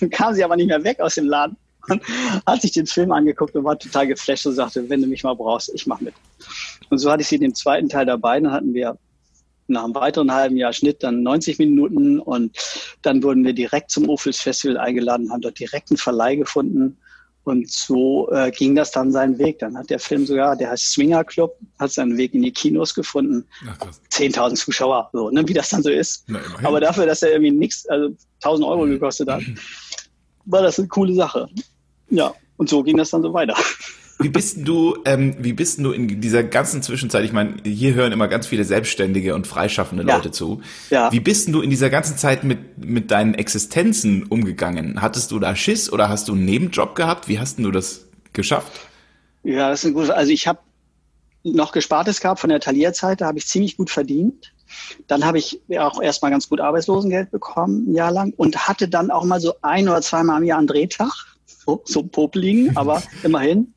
dann 0.00 0.10
kam 0.10 0.34
sie 0.34 0.44
aber 0.44 0.56
nicht 0.56 0.68
mehr 0.68 0.82
weg 0.82 1.00
aus 1.00 1.14
dem 1.14 1.26
Laden 1.26 1.56
und 1.88 2.02
hat 2.46 2.62
sich 2.62 2.72
den 2.72 2.86
Film 2.86 3.12
angeguckt 3.12 3.54
und 3.54 3.64
war 3.64 3.78
total 3.78 4.06
geflasht 4.06 4.46
und 4.46 4.54
sagte, 4.54 4.88
wenn 4.88 5.02
du 5.02 5.08
mich 5.08 5.24
mal 5.24 5.34
brauchst, 5.34 5.70
ich 5.74 5.86
mach 5.86 6.00
mit. 6.00 6.14
Und 6.88 6.98
so 6.98 7.10
hatte 7.10 7.22
ich 7.22 7.28
sie 7.28 7.36
in 7.36 7.42
dem 7.42 7.54
zweiten 7.54 7.88
Teil 7.88 8.06
dabei. 8.06 8.40
Dann 8.40 8.52
hatten 8.52 8.74
wir 8.74 8.96
nach 9.70 9.84
einem 9.84 9.94
weiteren 9.94 10.32
halben 10.32 10.56
Jahr 10.56 10.72
Schnitt 10.72 11.02
dann 11.02 11.22
90 11.22 11.58
Minuten 11.58 12.18
und 12.18 12.56
dann 13.02 13.22
wurden 13.22 13.44
wir 13.44 13.52
direkt 13.52 13.90
zum 13.90 14.08
Ophüls 14.08 14.40
Festival 14.40 14.76
eingeladen, 14.76 15.30
haben 15.30 15.40
dort 15.40 15.58
direkt 15.58 15.90
einen 15.90 15.98
Verleih 15.98 16.36
gefunden 16.36 16.98
und 17.44 17.70
so 17.70 18.30
äh, 18.30 18.50
ging 18.50 18.74
das 18.74 18.90
dann 18.90 19.10
seinen 19.12 19.38
Weg. 19.38 19.58
Dann 19.60 19.76
hat 19.76 19.90
der 19.90 19.98
Film 19.98 20.26
sogar, 20.26 20.56
der 20.56 20.70
heißt 20.70 20.92
Swinger 20.92 21.24
Club, 21.24 21.56
hat 21.78 21.90
seinen 21.90 22.16
Weg 22.16 22.34
in 22.34 22.42
die 22.42 22.52
Kinos 22.52 22.94
gefunden. 22.94 23.46
10.000 24.10 24.54
Zuschauer, 24.56 25.08
so, 25.12 25.30
ne, 25.30 25.46
wie 25.48 25.54
das 25.54 25.70
dann 25.70 25.82
so 25.82 25.90
ist. 25.90 26.24
Na, 26.26 26.40
Aber 26.62 26.80
dafür, 26.80 27.06
dass 27.06 27.22
er 27.22 27.32
irgendwie 27.32 27.52
nichts, 27.52 27.86
also 27.88 28.14
1.000 28.42 28.68
Euro 28.68 28.84
gekostet 28.86 29.30
hat, 29.30 29.42
war 30.44 30.62
das 30.62 30.78
eine 30.78 30.88
coole 30.88 31.14
Sache. 31.14 31.48
Ja, 32.10 32.34
und 32.56 32.68
so 32.68 32.82
ging 32.82 32.96
das 32.96 33.10
dann 33.10 33.22
so 33.22 33.32
weiter. 33.32 33.56
Wie 34.20 34.28
bist 34.28 34.58
du, 34.60 34.98
ähm, 35.04 35.34
wie 35.38 35.54
bist 35.54 35.78
du 35.78 35.92
in 35.92 36.20
dieser 36.20 36.44
ganzen 36.44 36.82
Zwischenzeit? 36.82 37.24
Ich 37.24 37.32
meine, 37.32 37.56
hier 37.64 37.94
hören 37.94 38.12
immer 38.12 38.28
ganz 38.28 38.46
viele 38.46 38.64
selbstständige 38.64 39.34
und 39.34 39.46
freischaffende 39.46 40.04
ja. 40.06 40.16
Leute 40.16 40.30
zu. 40.30 40.60
Ja. 40.90 41.10
Wie 41.10 41.20
bist 41.20 41.48
du 41.48 41.62
in 41.62 41.70
dieser 41.70 41.88
ganzen 41.90 42.18
Zeit 42.18 42.44
mit 42.44 42.84
mit 42.84 43.10
deinen 43.10 43.34
Existenzen 43.34 44.24
umgegangen? 44.24 45.00
Hattest 45.00 45.30
du 45.30 45.38
da 45.38 45.56
Schiss 45.56 45.90
oder 45.90 46.08
hast 46.08 46.28
du 46.28 46.32
einen 46.32 46.44
Nebenjob 46.44 46.94
gehabt? 46.94 47.28
Wie 47.28 47.38
hast 47.38 47.58
du 47.58 47.70
das 47.70 48.06
geschafft? 48.32 48.72
Ja, 49.42 49.70
das 49.70 49.80
ist 49.80 49.90
ein 49.90 49.94
gutes. 49.94 50.10
Also 50.10 50.32
ich 50.32 50.46
habe 50.46 50.58
noch 51.42 51.72
Gespartes 51.72 52.20
gehabt 52.20 52.40
von 52.40 52.50
der 52.50 52.60
Talierzeit. 52.60 53.20
Da 53.20 53.26
habe 53.26 53.38
ich 53.38 53.46
ziemlich 53.46 53.76
gut 53.76 53.90
verdient. 53.90 54.52
Dann 55.06 55.24
habe 55.24 55.38
ich 55.38 55.60
auch 55.78 56.00
erstmal 56.00 56.30
ganz 56.30 56.48
gut 56.48 56.60
Arbeitslosengeld 56.60 57.30
bekommen, 57.30 57.90
ein 57.90 57.94
Jahr 57.94 58.12
lang, 58.12 58.32
und 58.36 58.68
hatte 58.68 58.88
dann 58.88 59.10
auch 59.10 59.24
mal 59.24 59.40
so 59.40 59.54
ein 59.62 59.88
oder 59.88 60.00
zweimal 60.02 60.40
im 60.40 60.46
Jahr 60.46 60.58
einen 60.58 60.66
Drehtag 60.66 61.10
so, 61.70 61.82
so 61.84 62.02
popeligen, 62.02 62.76
aber 62.76 63.02
immerhin. 63.22 63.74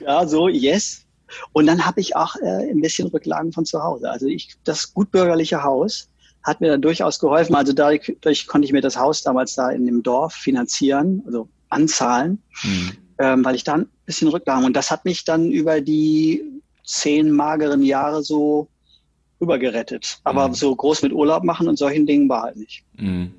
Ja, 0.00 0.26
so, 0.26 0.48
yes. 0.48 1.04
Und 1.52 1.66
dann 1.66 1.84
habe 1.84 2.00
ich 2.00 2.16
auch 2.16 2.36
äh, 2.36 2.70
ein 2.70 2.80
bisschen 2.80 3.08
Rücklagen 3.08 3.52
von 3.52 3.64
zu 3.64 3.82
Hause. 3.82 4.10
Also 4.10 4.26
ich, 4.26 4.56
das 4.64 4.94
gutbürgerliche 4.94 5.62
Haus 5.62 6.08
hat 6.42 6.60
mir 6.60 6.68
dann 6.68 6.82
durchaus 6.82 7.18
geholfen. 7.18 7.54
Also 7.54 7.72
dadurch, 7.72 8.16
dadurch 8.20 8.46
konnte 8.46 8.66
ich 8.66 8.72
mir 8.72 8.80
das 8.80 8.96
Haus 8.96 9.22
damals 9.22 9.54
da 9.54 9.70
in 9.70 9.84
dem 9.86 10.02
Dorf 10.02 10.32
finanzieren, 10.34 11.22
also 11.26 11.48
anzahlen, 11.68 12.42
mhm. 12.62 12.92
ähm, 13.18 13.44
weil 13.44 13.54
ich 13.54 13.64
dann 13.64 13.82
ein 13.82 13.90
bisschen 14.06 14.28
Rücklagen. 14.28 14.64
Und 14.64 14.74
das 14.74 14.90
hat 14.90 15.04
mich 15.04 15.24
dann 15.24 15.50
über 15.50 15.80
die 15.80 16.42
zehn 16.84 17.30
mageren 17.30 17.82
Jahre 17.82 18.22
so 18.22 18.68
rübergerettet. 19.40 20.20
Aber 20.24 20.48
mhm. 20.48 20.54
so 20.54 20.74
groß 20.74 21.02
mit 21.02 21.12
Urlaub 21.12 21.44
machen 21.44 21.68
und 21.68 21.76
solchen 21.76 22.06
Dingen 22.06 22.28
war 22.28 22.44
halt 22.44 22.56
nicht. 22.56 22.84
Mhm. 22.96 23.34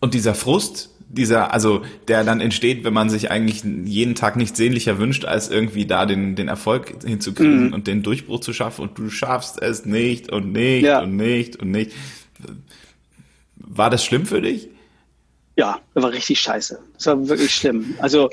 Und 0.00 0.14
dieser 0.14 0.34
Frust, 0.34 0.90
dieser, 1.12 1.52
also 1.52 1.82
der 2.08 2.24
dann 2.24 2.40
entsteht, 2.40 2.84
wenn 2.84 2.94
man 2.94 3.10
sich 3.10 3.30
eigentlich 3.30 3.62
jeden 3.62 4.14
Tag 4.14 4.36
nichts 4.36 4.56
sehnlicher 4.56 4.98
wünscht, 4.98 5.24
als 5.24 5.50
irgendwie 5.50 5.86
da 5.86 6.06
den, 6.06 6.34
den 6.34 6.48
Erfolg 6.48 7.04
hinzukriegen 7.04 7.68
mhm. 7.68 7.72
und 7.74 7.86
den 7.86 8.02
Durchbruch 8.02 8.40
zu 8.40 8.52
schaffen 8.52 8.82
und 8.82 8.98
du 8.98 9.10
schaffst 9.10 9.60
es 9.60 9.84
nicht 9.84 10.32
und 10.32 10.52
nicht 10.52 10.84
ja. 10.84 11.02
und 11.02 11.16
nicht 11.16 11.56
und 11.56 11.70
nicht. 11.70 11.92
war 13.56 13.90
das 13.90 14.04
schlimm 14.04 14.26
für 14.26 14.40
dich? 14.40 14.68
Ja, 15.56 15.80
das 15.94 16.02
war 16.02 16.12
richtig 16.12 16.40
scheiße. 16.40 16.78
Das 16.94 17.06
war 17.06 17.28
wirklich 17.28 17.54
schlimm. 17.54 17.94
Also 17.98 18.30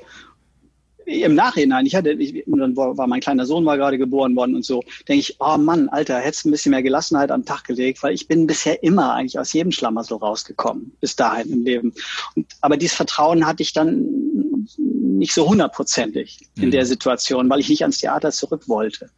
im 1.09 1.35
Nachhinein, 1.35 1.85
ich 1.85 1.95
hatte, 1.95 2.11
ich, 2.11 2.43
dann 2.45 2.75
war, 2.75 3.07
mein 3.07 3.21
kleiner 3.21 3.45
Sohn 3.45 3.65
war 3.65 3.77
gerade 3.77 3.97
geboren 3.97 4.35
worden 4.35 4.55
und 4.55 4.65
so, 4.65 4.81
denke 5.07 5.21
ich, 5.21 5.37
oh 5.39 5.57
Mann, 5.57 5.89
Alter, 5.89 6.19
hättest 6.19 6.45
ein 6.45 6.51
bisschen 6.51 6.71
mehr 6.71 6.83
Gelassenheit 6.83 7.31
den 7.31 7.45
Tag 7.45 7.63
gelegt, 7.63 8.03
weil 8.03 8.13
ich 8.13 8.27
bin 8.27 8.47
bisher 8.47 8.81
immer 8.83 9.13
eigentlich 9.13 9.39
aus 9.39 9.53
jedem 9.53 9.71
Schlammer 9.71 10.03
so 10.03 10.17
rausgekommen, 10.17 10.91
bis 11.01 11.15
dahin 11.15 11.51
im 11.51 11.63
Leben. 11.63 11.93
Und, 12.35 12.47
aber 12.61 12.77
dieses 12.77 12.95
Vertrauen 12.95 13.45
hatte 13.45 13.63
ich 13.63 13.73
dann 13.73 14.05
nicht 14.77 15.33
so 15.33 15.47
hundertprozentig 15.47 16.47
in 16.57 16.65
mhm. 16.65 16.71
der 16.71 16.85
Situation, 16.85 17.49
weil 17.49 17.59
ich 17.59 17.69
nicht 17.69 17.81
ans 17.81 17.97
Theater 17.97 18.31
zurück 18.31 18.67
wollte. 18.67 19.09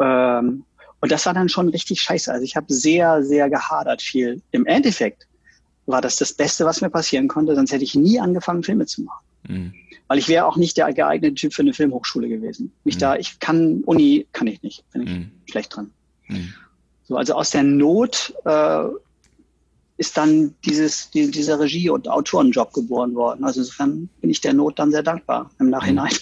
Ähm, 0.00 0.64
und 1.00 1.10
das 1.10 1.26
war 1.26 1.34
dann 1.34 1.48
schon 1.48 1.68
richtig 1.68 2.00
scheiße. 2.00 2.32
Also 2.32 2.44
ich 2.44 2.54
habe 2.54 2.72
sehr, 2.72 3.24
sehr 3.24 3.50
gehadert 3.50 4.02
viel. 4.02 4.40
Im 4.52 4.66
Endeffekt 4.66 5.26
war 5.86 6.00
das 6.00 6.16
das 6.16 6.32
Beste, 6.32 6.64
was 6.64 6.80
mir 6.80 6.90
passieren 6.90 7.26
konnte, 7.26 7.56
sonst 7.56 7.72
hätte 7.72 7.84
ich 7.84 7.96
nie 7.96 8.20
angefangen, 8.20 8.62
Filme 8.62 8.86
zu 8.86 9.02
machen. 9.02 9.24
Mhm. 9.48 9.74
Weil 10.12 10.18
ich 10.18 10.28
wäre 10.28 10.44
auch 10.44 10.58
nicht 10.58 10.76
der 10.76 10.92
geeignete 10.92 11.36
Typ 11.36 11.54
für 11.54 11.62
eine 11.62 11.72
Filmhochschule 11.72 12.28
gewesen. 12.28 12.70
Mich 12.84 12.96
mhm. 12.96 12.98
da, 12.98 13.16
ich 13.16 13.40
kann, 13.40 13.80
Uni 13.86 14.26
kann 14.32 14.46
ich 14.46 14.62
nicht, 14.62 14.84
bin 14.92 15.02
ich 15.04 15.08
mhm. 15.08 15.30
schlecht 15.48 15.74
dran. 15.74 15.90
Mhm. 16.28 16.52
So, 17.04 17.16
also 17.16 17.32
aus 17.32 17.48
der 17.48 17.62
Not 17.62 18.34
äh, 18.44 18.82
ist 19.96 20.18
dann 20.18 20.54
dieses, 20.66 21.08
die, 21.12 21.30
dieser 21.30 21.58
Regie- 21.58 21.88
und 21.88 22.08
Autorenjob 22.08 22.74
geboren 22.74 23.14
worden. 23.14 23.42
Also 23.42 23.60
insofern 23.60 24.10
bin 24.20 24.28
ich 24.28 24.42
der 24.42 24.52
Not 24.52 24.78
dann 24.78 24.90
sehr 24.90 25.02
dankbar 25.02 25.50
im 25.58 25.70
Nachhinein. 25.70 26.12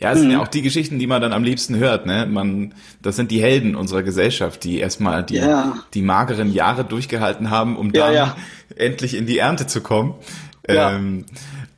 Ja, 0.00 0.12
es 0.12 0.18
sind 0.18 0.30
ja 0.30 0.38
mhm. 0.38 0.42
auch 0.42 0.48
die 0.48 0.62
Geschichten, 0.62 0.98
die 0.98 1.06
man 1.06 1.20
dann 1.20 1.34
am 1.34 1.44
liebsten 1.44 1.76
hört. 1.76 2.06
Ne? 2.06 2.26
Man, 2.26 2.74
das 3.02 3.14
sind 3.16 3.30
die 3.30 3.42
Helden 3.42 3.76
unserer 3.76 4.02
Gesellschaft, 4.02 4.64
die 4.64 4.78
erstmal 4.78 5.22
die, 5.22 5.36
ja. 5.36 5.76
die 5.92 6.00
mageren 6.00 6.50
Jahre 6.50 6.84
durchgehalten 6.84 7.50
haben, 7.50 7.76
um 7.76 7.92
dann 7.92 8.14
ja, 8.14 8.24
ja. 8.24 8.36
endlich 8.74 9.14
in 9.14 9.26
die 9.26 9.36
Ernte 9.36 9.66
zu 9.66 9.82
kommen. 9.82 10.14
Ähm, 10.66 11.24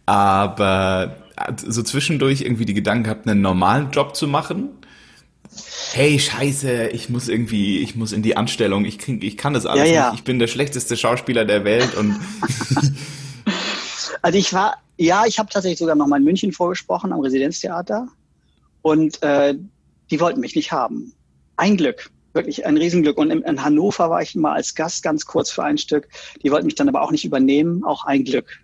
aber 0.06 1.16
so 1.64 1.82
zwischendurch 1.82 2.42
irgendwie 2.42 2.64
die 2.64 2.74
Gedanken 2.74 3.04
gehabt, 3.04 3.28
einen 3.28 3.40
normalen 3.40 3.90
Job 3.90 4.14
zu 4.16 4.28
machen. 4.28 4.70
Hey, 5.92 6.18
scheiße, 6.18 6.88
ich 6.88 7.08
muss 7.08 7.28
irgendwie, 7.28 7.78
ich 7.78 7.94
muss 7.94 8.12
in 8.12 8.22
die 8.22 8.36
Anstellung, 8.36 8.84
ich, 8.84 8.98
krieg, 8.98 9.22
ich 9.22 9.36
kann 9.36 9.54
das 9.54 9.66
alles 9.66 9.88
ja, 9.88 9.94
ja. 9.94 10.10
nicht, 10.10 10.20
ich 10.20 10.24
bin 10.24 10.38
der 10.38 10.48
schlechteste 10.48 10.96
Schauspieler 10.96 11.44
der 11.44 11.64
Welt 11.64 11.94
und 11.94 12.16
Also 14.24 14.38
ich 14.38 14.54
war, 14.54 14.78
ja, 14.96 15.26
ich 15.26 15.38
habe 15.38 15.50
tatsächlich 15.50 15.78
sogar 15.78 15.96
noch 15.96 16.06
mal 16.06 16.16
in 16.16 16.24
München 16.24 16.50
vorgesprochen 16.50 17.12
am 17.12 17.20
Residenztheater 17.20 18.08
und 18.80 19.22
äh, 19.22 19.54
die 20.10 20.18
wollten 20.18 20.40
mich 20.40 20.56
nicht 20.56 20.72
haben. 20.72 21.12
Ein 21.58 21.76
Glück, 21.76 22.10
wirklich 22.32 22.64
ein 22.64 22.78
Riesenglück. 22.78 23.18
Und 23.18 23.30
in, 23.30 23.42
in 23.42 23.62
Hannover 23.62 24.08
war 24.08 24.22
ich 24.22 24.34
mal 24.34 24.54
als 24.54 24.74
Gast 24.74 25.02
ganz 25.02 25.26
kurz 25.26 25.50
für 25.50 25.62
ein 25.62 25.76
Stück. 25.76 26.08
Die 26.42 26.50
wollten 26.50 26.64
mich 26.64 26.74
dann 26.74 26.88
aber 26.88 27.02
auch 27.02 27.10
nicht 27.10 27.26
übernehmen, 27.26 27.84
auch 27.84 28.06
ein 28.06 28.24
Glück. 28.24 28.60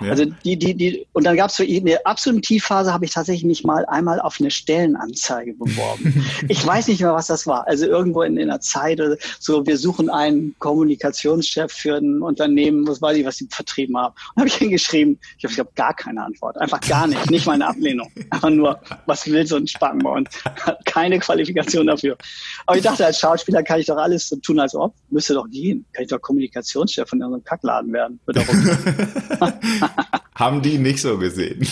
Ja. 0.00 0.10
Also 0.10 0.24
die, 0.44 0.56
die, 0.56 0.74
die, 0.74 1.06
und 1.12 1.24
dann 1.24 1.36
gab 1.36 1.50
es 1.50 1.56
so 1.56 1.64
eine 1.64 2.04
absolute 2.06 2.42
Tiefphase, 2.42 2.92
habe 2.92 3.04
ich 3.04 3.12
tatsächlich 3.12 3.44
mich 3.44 3.64
mal 3.64 3.84
einmal 3.86 4.20
auf 4.20 4.36
eine 4.40 4.50
Stellenanzeige 4.50 5.54
beworben. 5.54 6.24
ich 6.48 6.64
weiß 6.66 6.88
nicht 6.88 7.00
mehr, 7.00 7.14
was 7.14 7.26
das 7.26 7.46
war. 7.46 7.66
Also 7.66 7.86
irgendwo 7.86 8.22
in, 8.22 8.36
in 8.36 8.50
einer 8.50 8.60
Zeit, 8.60 9.00
so 9.38 9.66
wir 9.66 9.78
suchen 9.78 10.10
einen 10.10 10.54
Kommunikationschef 10.58 11.72
für 11.72 11.96
ein 11.96 12.22
Unternehmen, 12.22 12.86
was 12.86 13.00
weiß 13.00 13.16
ich, 13.16 13.24
was 13.24 13.36
sie 13.36 13.48
vertrieben 13.50 13.96
haben. 13.96 14.14
Und 14.34 14.40
habe 14.40 14.48
ich 14.48 14.54
hingeschrieben, 14.54 15.18
ich 15.38 15.44
habe 15.44 15.54
hab 15.54 15.74
gar 15.76 15.94
keine 15.94 16.24
Antwort. 16.24 16.58
Einfach 16.58 16.80
gar 16.80 17.06
nicht, 17.06 17.30
nicht 17.30 17.46
mal 17.46 17.54
eine 17.54 17.68
Ablehnung. 17.68 18.10
Einfach 18.30 18.50
nur, 18.50 18.80
was 19.06 19.26
will 19.26 19.46
so 19.46 19.56
ein 19.56 19.66
Spacken 19.66 20.04
und 20.04 20.28
keine 20.84 21.18
Qualifikation 21.18 21.86
dafür. 21.86 22.16
Aber 22.66 22.76
ich 22.76 22.82
dachte, 22.82 23.06
als 23.06 23.18
Schauspieler 23.18 23.62
kann 23.62 23.80
ich 23.80 23.86
doch 23.86 23.96
alles 23.96 24.28
so 24.28 24.36
tun, 24.36 24.60
als 24.60 24.74
ob. 24.74 24.94
Müsste 25.10 25.34
doch 25.34 25.48
gehen. 25.48 25.84
Kann 25.92 26.04
ich 26.04 26.10
doch 26.10 26.20
Kommunikationschef 26.20 27.08
von 27.08 27.20
irgendeinem 27.20 27.44
Kackladen 27.44 27.92
werden. 27.92 28.20
haben 30.34 30.62
die 30.62 30.78
nicht 30.78 31.00
so 31.00 31.18
gesehen. 31.18 31.66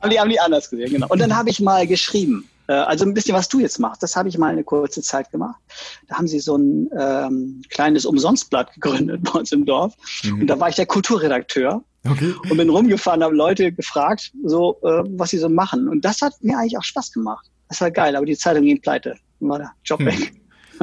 Haben 0.00 0.10
die, 0.10 0.20
haben 0.20 0.30
die 0.30 0.40
anders 0.40 0.68
gesehen, 0.68 0.90
genau. 0.90 1.06
Und 1.08 1.18
dann 1.18 1.34
habe 1.34 1.48
ich 1.50 1.60
mal 1.60 1.86
geschrieben, 1.86 2.48
äh, 2.66 2.72
also 2.72 3.04
ein 3.04 3.14
bisschen, 3.14 3.34
was 3.34 3.48
du 3.48 3.60
jetzt 3.60 3.78
machst, 3.78 4.02
das 4.02 4.16
habe 4.16 4.28
ich 4.28 4.38
mal 4.38 4.52
eine 4.52 4.64
kurze 4.64 5.02
Zeit 5.02 5.30
gemacht. 5.30 5.60
Da 6.08 6.16
haben 6.16 6.28
sie 6.28 6.40
so 6.40 6.56
ein 6.56 6.90
ähm, 6.98 7.62
kleines 7.70 8.04
Umsonstblatt 8.04 8.74
gegründet 8.74 9.22
bei 9.22 9.38
uns 9.38 9.52
im 9.52 9.64
Dorf. 9.64 9.94
Mhm. 10.22 10.42
Und 10.42 10.46
da 10.46 10.58
war 10.58 10.68
ich 10.68 10.76
der 10.76 10.86
Kulturredakteur. 10.86 11.82
Okay. 12.06 12.34
Und 12.50 12.58
bin 12.58 12.68
rumgefahren, 12.68 13.22
habe 13.22 13.34
Leute 13.34 13.72
gefragt, 13.72 14.32
so 14.44 14.78
äh, 14.82 15.02
was 15.16 15.30
sie 15.30 15.38
so 15.38 15.48
machen. 15.48 15.88
Und 15.88 16.04
das 16.04 16.20
hat 16.20 16.34
mir 16.42 16.58
eigentlich 16.58 16.76
auch 16.76 16.82
Spaß 16.82 17.12
gemacht. 17.12 17.46
Das 17.70 17.80
war 17.80 17.90
geil, 17.90 18.14
aber 18.14 18.26
die 18.26 18.36
Zeitung 18.36 18.64
ging 18.64 18.80
pleite. 18.80 19.16
Dann 19.40 19.48
war 19.48 19.58
der 19.58 19.72
Job 19.84 20.00
hm. 20.00 20.06
weg. 20.06 20.34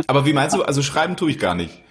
Aber 0.07 0.25
wie 0.25 0.33
meinst 0.33 0.55
du, 0.55 0.63
also 0.63 0.81
schreiben 0.81 1.15
tue 1.15 1.29
ich 1.29 1.37
gar 1.37 1.53
nicht? 1.53 1.83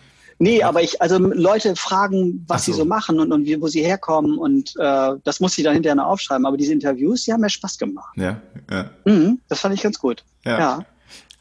Nee, 0.43 0.63
aber 0.63 0.83
ich, 0.83 1.03
also 1.03 1.19
Leute 1.19 1.77
fragen, 1.77 2.45
was 2.49 2.65
so. 2.65 2.73
sie 2.73 2.79
so 2.79 2.87
machen 2.87 3.21
und, 3.21 3.31
und 3.31 3.45
wie, 3.45 3.61
wo 3.61 3.69
sie 3.69 3.83
herkommen 3.83 4.39
und 4.39 4.75
äh, 4.79 5.11
das 5.23 5.39
muss 5.39 5.53
sie 5.53 5.63
dann 5.63 5.75
hinterher 5.75 5.97
noch 5.97 6.07
aufschreiben. 6.07 6.47
Aber 6.47 6.57
diese 6.57 6.73
Interviews, 6.73 7.25
die 7.25 7.33
haben 7.35 7.43
mir 7.43 7.51
Spaß 7.51 7.77
gemacht. 7.77 8.17
Ja, 8.17 8.41
ja. 8.71 8.91
Mhm, 9.05 9.39
das 9.49 9.61
fand 9.61 9.75
ich 9.75 9.83
ganz 9.83 9.99
gut. 9.99 10.25
Ja. 10.47 10.59
ja. 10.59 10.87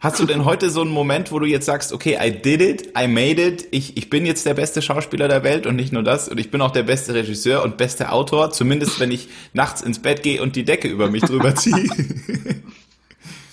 Hast 0.02 0.20
du 0.20 0.26
denn 0.26 0.44
heute 0.44 0.70
so 0.70 0.82
einen 0.82 0.92
Moment, 0.92 1.32
wo 1.32 1.40
du 1.40 1.46
jetzt 1.46 1.66
sagst, 1.66 1.94
okay, 1.94 2.18
I 2.22 2.30
did 2.30 2.62
it, 2.62 2.88
I 2.98 3.08
made 3.08 3.42
it, 3.42 3.68
ich, 3.72 3.96
ich 3.96 4.10
bin 4.10 4.26
jetzt 4.26 4.46
der 4.46 4.54
beste 4.54 4.82
Schauspieler 4.82 5.30
der 5.30 5.44
Welt 5.44 5.66
und 5.66 5.78
nicht 5.78 5.94
nur 5.94 6.04
das, 6.04 6.28
und 6.28 6.38
ich 6.38 6.52
bin 6.52 6.62
auch 6.62 6.72
der 6.72 6.84
beste 6.84 7.14
Regisseur 7.14 7.64
und 7.64 7.78
beste 7.78 8.12
Autor, 8.12 8.52
zumindest 8.52 9.00
wenn 9.00 9.12
ich 9.12 9.30
nachts 9.54 9.82
ins 9.82 10.00
Bett 10.00 10.24
gehe 10.24 10.42
und 10.42 10.58
die 10.58 10.66
Decke 10.66 10.90
über 10.90 11.10
mich 11.10 11.24
drüber 11.24 11.56
ziehe? 11.56 11.88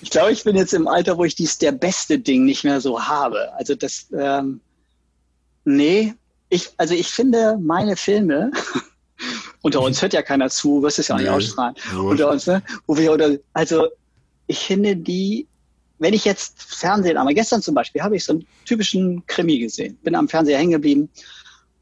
Ich 0.03 0.11
glaube, 0.11 0.31
ich 0.31 0.45
bin 0.45 0.55
jetzt 0.55 0.73
im 0.73 0.87
Alter, 0.87 1.19
wo 1.19 1.25
ich 1.25 1.35
dies 1.35 1.59
der 1.59 1.73
beste 1.73 2.21
Ding 2.21 2.45
nicht 2.45 2.63
mehr 2.63 2.81
so 2.81 3.03
habe. 3.03 3.53
Also 3.59 3.75
das, 3.75 4.07
ähm, 4.17 4.61
Nee, 5.67 6.15
ich, 6.49 6.71
also 6.77 6.95
ich 6.95 7.09
finde 7.09 7.59
meine 7.61 7.97
Filme, 7.97 8.53
unter 9.63 9.83
uns 9.83 10.01
hört 10.01 10.13
ja 10.13 10.23
keiner 10.23 10.49
zu, 10.49 10.81
wirst 10.81 11.01
es 11.01 11.09
ja 11.09 11.17
auch 11.17 11.19
nicht 11.19 11.29
ausstrahlen, 11.29 11.75
unter 11.99 12.31
uns, 12.31 12.47
ne? 12.47 12.63
Wo 12.87 12.97
wir, 12.97 13.13
oder, 13.13 13.37
also 13.53 13.89
ich 14.47 14.61
finde 14.61 14.97
die, 14.97 15.49
wenn 15.99 16.15
ich 16.15 16.25
jetzt 16.25 16.63
Fernsehen, 16.63 17.17
aber 17.17 17.35
gestern 17.35 17.63
zum 17.63 17.75
Beispiel 17.75 18.01
habe 18.01 18.15
ich 18.15 18.23
so 18.23 18.35
einen 18.35 18.47
typischen 18.65 19.27
Krimi 19.27 19.59
gesehen, 19.59 19.99
bin 20.05 20.15
am 20.15 20.29
Fernseher 20.29 20.59
hängen 20.59 20.71
geblieben 20.71 21.11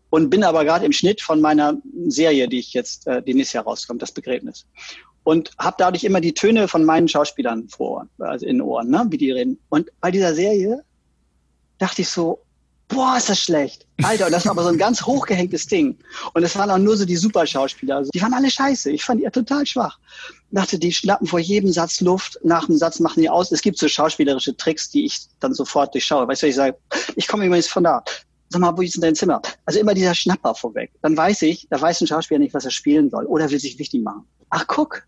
und 0.08 0.30
bin 0.30 0.44
aber 0.44 0.64
gerade 0.64 0.86
im 0.86 0.92
Schnitt 0.92 1.20
von 1.20 1.42
meiner 1.42 1.76
Serie, 2.06 2.48
die 2.48 2.60
ich 2.60 2.72
jetzt, 2.72 3.06
äh, 3.06 3.22
die 3.22 3.34
nächstes 3.34 3.52
Jahr 3.52 3.64
rauskommt, 3.64 4.00
das 4.00 4.12
Begräbnis. 4.12 4.64
Und 5.24 5.50
habe 5.58 5.76
dadurch 5.78 6.04
immer 6.04 6.22
die 6.22 6.32
Töne 6.32 6.68
von 6.68 6.86
meinen 6.86 7.08
Schauspielern 7.08 7.68
vor, 7.68 8.08
also 8.18 8.46
in 8.46 8.56
den 8.56 8.62
Ohren, 8.62 8.88
ne, 8.88 9.04
wie 9.10 9.18
die 9.18 9.30
reden. 9.30 9.58
Und 9.68 9.90
bei 10.00 10.10
dieser 10.10 10.34
Serie 10.34 10.84
dachte 11.76 12.00
ich 12.00 12.08
so, 12.08 12.43
boah, 12.88 13.16
ist 13.16 13.28
das 13.28 13.40
schlecht. 13.40 13.86
Alter, 14.02 14.26
und 14.26 14.32
das 14.32 14.44
war 14.44 14.52
aber 14.52 14.64
so 14.64 14.70
ein 14.70 14.78
ganz 14.78 15.02
hochgehängtes 15.02 15.66
Ding. 15.66 15.96
Und 16.32 16.42
es 16.42 16.56
waren 16.56 16.70
auch 16.70 16.78
nur 16.78 16.96
so 16.96 17.04
die 17.04 17.16
Superschauspieler. 17.16 17.96
Also, 17.96 18.10
die 18.12 18.20
waren 18.20 18.34
alle 18.34 18.50
scheiße. 18.50 18.90
Ich 18.90 19.04
fand 19.04 19.20
die 19.20 19.24
ja 19.24 19.30
total 19.30 19.66
schwach. 19.66 19.98
Ich 20.50 20.56
dachte, 20.56 20.78
die 20.78 20.92
schnappen 20.92 21.26
vor 21.26 21.38
jedem 21.38 21.72
Satz 21.72 22.00
Luft, 22.00 22.38
nach 22.42 22.66
dem 22.66 22.76
Satz 22.76 23.00
machen 23.00 23.20
die 23.20 23.30
aus. 23.30 23.52
Es 23.52 23.62
gibt 23.62 23.78
so 23.78 23.88
schauspielerische 23.88 24.56
Tricks, 24.56 24.90
die 24.90 25.04
ich 25.04 25.26
dann 25.40 25.54
sofort 25.54 25.94
durchschaue. 25.94 26.26
Weißt 26.26 26.42
du, 26.42 26.46
ich 26.46 26.54
sage, 26.54 26.76
ich 27.16 27.28
komme 27.28 27.46
übrigens 27.46 27.68
von 27.68 27.84
da. 27.84 28.04
Sag 28.50 28.60
mal, 28.60 28.76
wo 28.76 28.82
ist 28.82 28.94
denn 28.94 29.02
dein 29.02 29.14
Zimmer? 29.14 29.40
Also 29.64 29.80
immer 29.80 29.94
dieser 29.94 30.14
Schnapper 30.14 30.54
vorweg. 30.54 30.92
Dann 31.02 31.16
weiß 31.16 31.42
ich, 31.42 31.66
da 31.70 31.80
weiß 31.80 32.00
ein 32.00 32.06
Schauspieler 32.06 32.38
nicht, 32.38 32.54
was 32.54 32.64
er 32.64 32.70
spielen 32.70 33.10
soll. 33.10 33.26
Oder 33.26 33.50
will 33.50 33.58
sich 33.58 33.78
wichtig 33.78 34.02
machen. 34.02 34.24
Ach, 34.50 34.66
guck. 34.66 35.02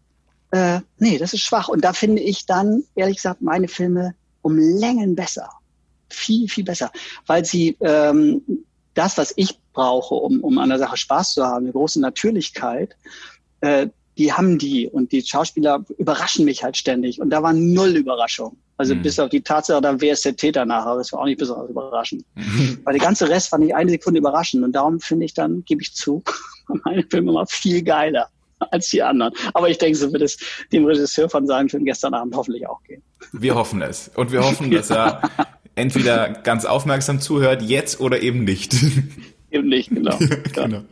Äh, 0.50 0.80
nee, 0.98 1.18
das 1.18 1.32
ist 1.32 1.42
schwach. 1.42 1.68
Und 1.68 1.84
da 1.84 1.92
finde 1.92 2.22
ich 2.22 2.46
dann, 2.46 2.84
ehrlich 2.94 3.16
gesagt, 3.16 3.42
meine 3.42 3.68
Filme 3.68 4.14
um 4.42 4.58
Längen 4.58 5.14
besser 5.14 5.50
viel, 6.16 6.48
viel 6.48 6.64
besser, 6.64 6.90
weil 7.26 7.44
sie 7.44 7.76
ähm, 7.80 8.42
das, 8.94 9.18
was 9.18 9.32
ich 9.36 9.58
brauche, 9.72 10.14
um, 10.14 10.40
um 10.40 10.58
an 10.58 10.70
der 10.70 10.78
Sache 10.78 10.96
Spaß 10.96 11.34
zu 11.34 11.44
haben, 11.44 11.66
eine 11.66 11.72
große 11.72 12.00
Natürlichkeit, 12.00 12.96
äh, 13.60 13.88
die 14.18 14.32
haben 14.32 14.58
die 14.58 14.88
und 14.88 15.12
die 15.12 15.22
Schauspieler 15.22 15.84
überraschen 15.98 16.46
mich 16.46 16.64
halt 16.64 16.76
ständig 16.76 17.20
und 17.20 17.30
da 17.30 17.42
war 17.42 17.52
null 17.52 17.96
Überraschung. 17.96 18.56
Also 18.78 18.94
mhm. 18.94 19.02
bis 19.02 19.18
auf 19.18 19.30
die 19.30 19.42
Tatsache, 19.42 19.80
dann 19.80 20.00
wer 20.00 20.14
ist 20.14 20.24
der 20.24 20.36
Täter 20.36 20.64
nachher, 20.64 20.96
das 20.96 21.12
war 21.12 21.20
auch 21.20 21.24
nicht 21.26 21.38
besonders 21.38 21.68
überraschend. 21.68 22.24
Mhm. 22.34 22.80
Weil 22.84 22.94
der 22.94 23.02
ganze 23.02 23.28
Rest 23.28 23.48
fand 23.48 23.64
ich 23.64 23.74
eine 23.74 23.90
Sekunde 23.90 24.20
überraschend 24.20 24.64
und 24.64 24.72
darum 24.72 25.00
finde 25.00 25.26
ich 25.26 25.34
dann, 25.34 25.64
gebe 25.64 25.82
ich 25.82 25.94
zu, 25.94 26.22
meine 26.84 27.02
Filme 27.02 27.30
immer 27.30 27.46
viel 27.46 27.82
geiler 27.82 28.28
als 28.70 28.88
die 28.88 29.02
anderen. 29.02 29.34
Aber 29.52 29.68
ich 29.68 29.78
denke, 29.78 29.98
so 29.98 30.12
wird 30.12 30.22
es 30.22 30.38
dem 30.72 30.86
Regisseur 30.86 31.28
von 31.28 31.46
seinem 31.46 31.68
Film 31.68 31.84
gestern 31.84 32.14
Abend 32.14 32.34
hoffentlich 32.34 32.66
auch 32.66 32.82
gehen. 32.84 33.02
Wir 33.32 33.54
hoffen 33.54 33.82
es. 33.82 34.10
Und 34.14 34.32
wir 34.32 34.42
hoffen, 34.42 34.70
dass 34.70 34.90
er 34.90 35.20
entweder 35.76 36.30
ganz 36.30 36.64
aufmerksam 36.64 37.20
zuhört, 37.20 37.62
jetzt 37.62 38.00
oder 38.00 38.20
eben 38.20 38.42
nicht. 38.44 38.74
Eben 39.48 39.68
nicht, 39.68 39.90
genau. 39.90 40.18
genau. 40.52 40.82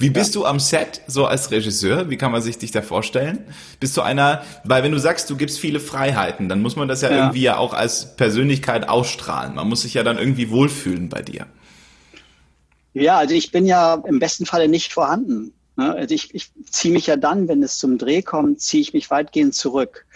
Wie 0.00 0.10
bist 0.10 0.34
ja. 0.34 0.40
du 0.40 0.46
am 0.46 0.58
Set 0.58 1.00
so 1.06 1.26
als 1.26 1.52
Regisseur? 1.52 2.10
Wie 2.10 2.16
kann 2.16 2.32
man 2.32 2.42
sich 2.42 2.58
dich 2.58 2.72
da 2.72 2.82
vorstellen? 2.82 3.44
Bist 3.78 3.96
du 3.96 4.02
einer, 4.02 4.42
weil 4.64 4.82
wenn 4.82 4.90
du 4.90 4.98
sagst, 4.98 5.30
du 5.30 5.36
gibst 5.36 5.60
viele 5.60 5.78
Freiheiten, 5.78 6.48
dann 6.48 6.60
muss 6.60 6.74
man 6.74 6.88
das 6.88 7.02
ja, 7.02 7.10
ja, 7.10 7.16
irgendwie 7.18 7.42
ja 7.42 7.56
auch 7.56 7.72
als 7.72 8.16
Persönlichkeit 8.16 8.88
ausstrahlen. 8.88 9.54
Man 9.54 9.68
muss 9.68 9.82
sich 9.82 9.94
ja 9.94 10.02
dann 10.02 10.18
irgendwie 10.18 10.50
wohlfühlen 10.50 11.08
bei 11.08 11.22
dir. 11.22 11.46
Ja, 12.94 13.16
also 13.18 13.34
ich 13.34 13.52
bin 13.52 13.64
ja 13.64 13.94
im 14.06 14.18
besten 14.18 14.44
Falle 14.44 14.68
nicht 14.68 14.92
vorhanden. 14.92 15.52
Ne? 15.76 15.94
Also 15.94 16.14
ich, 16.14 16.34
ich 16.34 16.50
ziehe 16.70 16.92
mich 16.92 17.06
ja 17.06 17.16
dann, 17.16 17.48
wenn 17.48 17.62
es 17.62 17.78
zum 17.78 17.96
Dreh 17.98 18.22
kommt, 18.22 18.60
ziehe 18.60 18.80
ich 18.80 18.92
mich 18.92 19.10
weitgehend 19.10 19.54
zurück. 19.54 20.06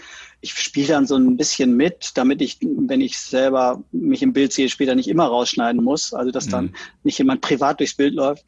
Ich 0.40 0.54
spiele 0.54 0.88
dann 0.88 1.06
so 1.06 1.16
ein 1.16 1.36
bisschen 1.36 1.76
mit, 1.76 2.12
damit 2.14 2.40
ich, 2.40 2.58
wenn 2.60 3.00
ich 3.00 3.18
selber 3.18 3.82
mich 3.90 4.22
im 4.22 4.32
Bild 4.32 4.52
sehe, 4.52 4.68
später 4.68 4.94
nicht 4.94 5.08
immer 5.08 5.26
rausschneiden 5.26 5.82
muss. 5.82 6.12
Also 6.12 6.30
dass 6.30 6.48
dann 6.48 6.66
mhm. 6.66 6.74
nicht 7.02 7.18
jemand 7.18 7.40
privat 7.40 7.80
durchs 7.80 7.94
Bild 7.94 8.14
läuft. 8.14 8.44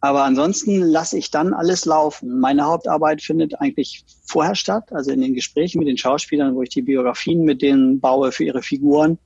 Aber 0.00 0.24
ansonsten 0.24 0.80
lasse 0.80 1.18
ich 1.18 1.30
dann 1.30 1.52
alles 1.52 1.84
laufen. 1.84 2.38
Meine 2.38 2.64
Hauptarbeit 2.64 3.20
findet 3.20 3.60
eigentlich 3.60 4.04
vorher 4.24 4.54
statt, 4.54 4.92
also 4.92 5.10
in 5.10 5.20
den 5.20 5.34
Gesprächen 5.34 5.78
mit 5.80 5.88
den 5.88 5.98
Schauspielern, 5.98 6.54
wo 6.54 6.62
ich 6.62 6.68
die 6.68 6.82
Biografien 6.82 7.42
mit 7.42 7.62
denen 7.62 7.98
baue 7.98 8.30
für 8.30 8.44
ihre 8.44 8.62
Figuren. 8.62 9.18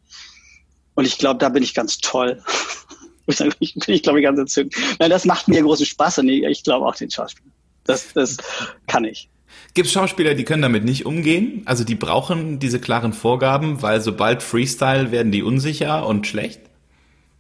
Und 0.94 1.07
ich 1.07 1.18
glaube, 1.18 1.38
da 1.38 1.51
bin 1.51 1.62
ich 1.62 1.75
ganz 1.75 1.98
toll. 1.98 2.42
ich 3.27 3.75
bin 3.75 3.94
ich, 3.94 4.03
glaube 4.03 4.20
ich, 4.20 4.25
ganz 4.25 4.38
entzückt. 4.38 4.75
Nein, 4.98 5.11
das 5.11 5.25
macht 5.25 5.48
mir 5.48 5.62
großen 5.62 5.87
Spaß 5.87 6.18
und 6.18 6.29
ich 6.29 6.64
glaube 6.64 6.87
auch 6.87 6.96
den 6.96 7.11
Schauspielern. 7.11 7.53
Das, 7.85 8.12
das 8.12 8.37
kann 8.87 9.05
ich. 9.05 9.29
Gibt 9.74 9.86
es 9.86 9.92
Schauspieler, 9.92 10.34
die 10.34 10.44
können 10.44 10.62
damit 10.62 10.84
nicht 10.84 11.06
umgehen? 11.06 11.62
Also 11.64 11.84
die 11.84 11.94
brauchen 11.94 12.58
diese 12.58 12.80
klaren 12.80 13.12
Vorgaben, 13.12 13.82
weil 13.82 14.00
sobald 14.00 14.42
Freestyle 14.42 15.12
werden 15.12 15.32
die 15.32 15.42
unsicher 15.42 16.06
und 16.06 16.26
schlecht? 16.26 16.60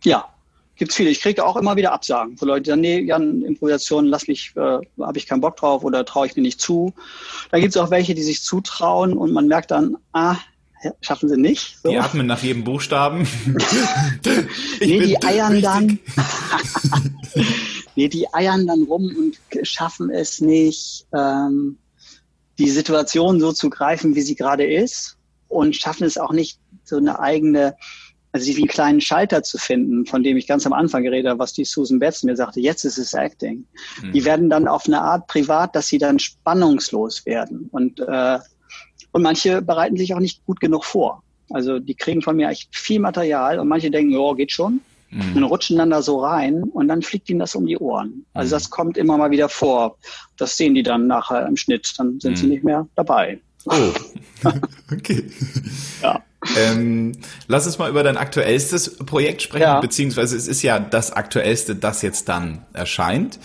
Ja, 0.04 0.28
gibt's 0.76 0.96
viele. 0.96 1.10
Ich 1.10 1.20
kriege 1.20 1.44
auch 1.44 1.56
immer 1.56 1.76
wieder 1.76 1.92
Absagen 1.92 2.36
von 2.36 2.48
Leuten, 2.48 2.64
die 2.64 2.70
sagen, 2.70 2.80
nee, 2.80 3.00
Jan, 3.00 3.42
Improvisation, 3.42 4.06
lass 4.06 4.28
mich, 4.28 4.52
äh, 4.56 4.78
habe 5.00 5.18
ich 5.18 5.26
keinen 5.26 5.40
Bock 5.40 5.56
drauf 5.56 5.84
oder 5.84 6.04
traue 6.04 6.26
ich 6.26 6.36
mir 6.36 6.42
nicht 6.42 6.60
zu. 6.60 6.94
Da 7.50 7.60
gibt's 7.60 7.76
auch 7.76 7.90
welche, 7.90 8.14
die 8.14 8.22
sich 8.22 8.42
zutrauen 8.42 9.12
und 9.12 9.32
man 9.32 9.46
merkt 9.46 9.70
dann, 9.70 9.96
ah, 10.12 10.36
schaffen 11.00 11.28
sie 11.28 11.36
nicht. 11.36 11.78
So. 11.82 11.90
Die 11.90 11.98
atmen 11.98 12.26
nach 12.26 12.42
jedem 12.42 12.64
Buchstaben. 12.64 13.26
nee, 14.80 15.00
die 15.00 15.22
eiern 15.22 15.62
dann. 15.62 15.98
nee, 17.96 18.08
die 18.08 18.32
eiern 18.32 18.66
dann 18.66 18.82
rum 18.82 19.14
und 19.16 19.66
schaffen 19.66 20.10
es 20.10 20.40
nicht, 20.40 21.06
ähm, 21.14 21.78
die 22.58 22.70
Situation 22.70 23.40
so 23.40 23.52
zu 23.52 23.70
greifen, 23.70 24.14
wie 24.14 24.22
sie 24.22 24.34
gerade 24.34 24.64
ist 24.64 25.16
und 25.48 25.76
schaffen 25.76 26.04
es 26.04 26.18
auch 26.18 26.32
nicht, 26.32 26.58
so 26.84 26.96
eine 26.96 27.20
eigene, 27.20 27.76
also 28.32 28.46
diesen 28.46 28.66
kleinen 28.66 29.00
Schalter 29.00 29.42
zu 29.42 29.58
finden, 29.58 30.04
von 30.06 30.22
dem 30.22 30.36
ich 30.36 30.46
ganz 30.46 30.66
am 30.66 30.72
Anfang 30.72 31.02
geredet 31.02 31.30
habe, 31.30 31.38
was 31.38 31.52
die 31.52 31.64
Susan 31.64 31.98
Betts 31.98 32.22
mir 32.22 32.36
sagte, 32.36 32.60
jetzt 32.60 32.84
ist 32.84 32.98
es 32.98 33.14
Acting. 33.14 33.64
Mhm. 34.02 34.12
Die 34.12 34.24
werden 34.24 34.50
dann 34.50 34.66
auf 34.68 34.86
eine 34.86 35.00
Art 35.00 35.26
privat, 35.28 35.74
dass 35.76 35.88
sie 35.88 35.98
dann 35.98 36.18
spannungslos 36.18 37.24
werden. 37.24 37.68
Und 37.70 38.00
äh, 38.00 38.38
und 39.12 39.22
manche 39.22 39.62
bereiten 39.62 39.96
sich 39.96 40.14
auch 40.14 40.20
nicht 40.20 40.44
gut 40.46 40.58
genug 40.58 40.84
vor. 40.84 41.22
Also 41.50 41.78
die 41.78 41.94
kriegen 41.94 42.22
von 42.22 42.36
mir 42.36 42.48
echt 42.48 42.74
viel 42.74 42.98
Material 42.98 43.58
und 43.58 43.68
manche 43.68 43.90
denken, 43.90 44.16
oh, 44.16 44.34
geht 44.34 44.50
schon. 44.50 44.80
Mhm. 45.12 45.36
Und 45.36 45.44
rutschen 45.44 45.76
dann 45.76 45.90
da 45.90 46.00
so 46.00 46.20
rein 46.20 46.62
und 46.62 46.88
dann 46.88 47.02
fliegt 47.02 47.28
ihnen 47.28 47.38
das 47.38 47.54
um 47.54 47.66
die 47.66 47.76
Ohren. 47.76 48.24
Also 48.32 48.48
mhm. 48.48 48.50
das 48.56 48.70
kommt 48.70 48.96
immer 48.96 49.18
mal 49.18 49.30
wieder 49.30 49.48
vor. 49.48 49.98
Das 50.38 50.56
sehen 50.56 50.74
die 50.74 50.82
dann 50.82 51.06
nachher 51.06 51.46
im 51.46 51.56
Schnitt. 51.56 51.92
Dann 51.98 52.18
sind 52.18 52.32
mhm. 52.32 52.36
sie 52.36 52.46
nicht 52.46 52.64
mehr 52.64 52.86
dabei. 52.94 53.38
Oh, 53.66 53.92
okay. 54.92 55.24
Ja. 56.02 56.22
Ähm, 56.56 57.12
lass 57.46 57.66
uns 57.66 57.78
mal 57.78 57.88
über 57.88 58.02
dein 58.02 58.16
aktuellstes 58.16 58.96
Projekt 58.98 59.42
sprechen, 59.42 59.62
ja. 59.62 59.80
beziehungsweise 59.80 60.36
es 60.36 60.48
ist 60.48 60.62
ja 60.62 60.80
das 60.80 61.12
aktuellste, 61.12 61.76
das 61.76 62.02
jetzt 62.02 62.28
dann 62.28 62.64
erscheint. 62.72 63.38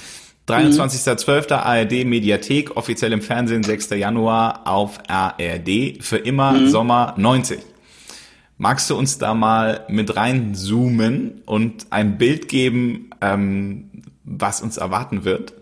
23.12. 0.47 1.53
ARD 1.53 2.05
Mediathek, 2.05 2.75
offiziell 2.77 3.11
im 3.11 3.21
Fernsehen 3.21 3.63
6. 3.63 3.89
Januar 3.91 4.65
auf 4.65 4.97
ARD, 5.07 6.01
für 6.01 6.17
immer 6.17 6.53
mhm. 6.53 6.69
Sommer 6.69 7.13
90. 7.17 7.59
Magst 8.57 8.89
du 8.89 8.95
uns 8.95 9.17
da 9.19 9.33
mal 9.33 9.85
mit 9.87 10.15
reinzoomen 10.15 11.43
und 11.45 11.87
ein 11.91 12.17
Bild 12.17 12.47
geben, 12.47 13.11
ähm, 13.21 14.03
was 14.23 14.61
uns 14.61 14.77
erwarten 14.77 15.25
wird? 15.25 15.53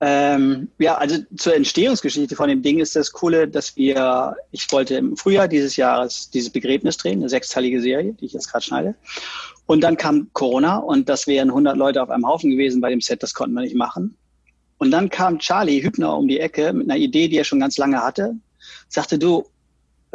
Ähm, 0.00 0.68
ja, 0.78 0.96
also 0.96 1.16
zur 1.36 1.54
Entstehungsgeschichte 1.54 2.36
von 2.36 2.48
dem 2.48 2.62
Ding 2.62 2.80
ist 2.80 2.96
das 2.96 3.12
Coole, 3.12 3.48
dass 3.48 3.76
wir, 3.76 4.36
ich 4.52 4.70
wollte 4.70 4.94
im 4.96 5.16
Frühjahr 5.16 5.48
dieses 5.48 5.76
Jahres 5.76 6.30
dieses 6.30 6.50
Begräbnis 6.50 6.98
drehen, 6.98 7.20
eine 7.20 7.30
sechsteilige 7.30 7.80
Serie, 7.80 8.12
die 8.12 8.26
ich 8.26 8.32
jetzt 8.32 8.50
gerade 8.50 8.64
schneide. 8.64 8.94
Und 9.64 9.80
dann 9.82 9.96
kam 9.96 10.28
Corona 10.32 10.76
und 10.76 11.08
das 11.08 11.26
wären 11.26 11.48
100 11.48 11.76
Leute 11.76 12.02
auf 12.02 12.10
einem 12.10 12.26
Haufen 12.26 12.50
gewesen 12.50 12.80
bei 12.80 12.90
dem 12.90 13.00
Set, 13.00 13.22
das 13.22 13.32
konnten 13.32 13.54
wir 13.54 13.62
nicht 13.62 13.74
machen. 13.74 14.16
Und 14.78 14.90
dann 14.90 15.08
kam 15.08 15.38
Charlie 15.38 15.82
Hübner 15.82 16.16
um 16.16 16.28
die 16.28 16.40
Ecke 16.40 16.72
mit 16.72 16.90
einer 16.90 16.98
Idee, 16.98 17.28
die 17.28 17.38
er 17.38 17.44
schon 17.44 17.60
ganz 17.60 17.78
lange 17.78 18.02
hatte. 18.02 18.36
Sagte, 18.88 19.18
du, 19.18 19.46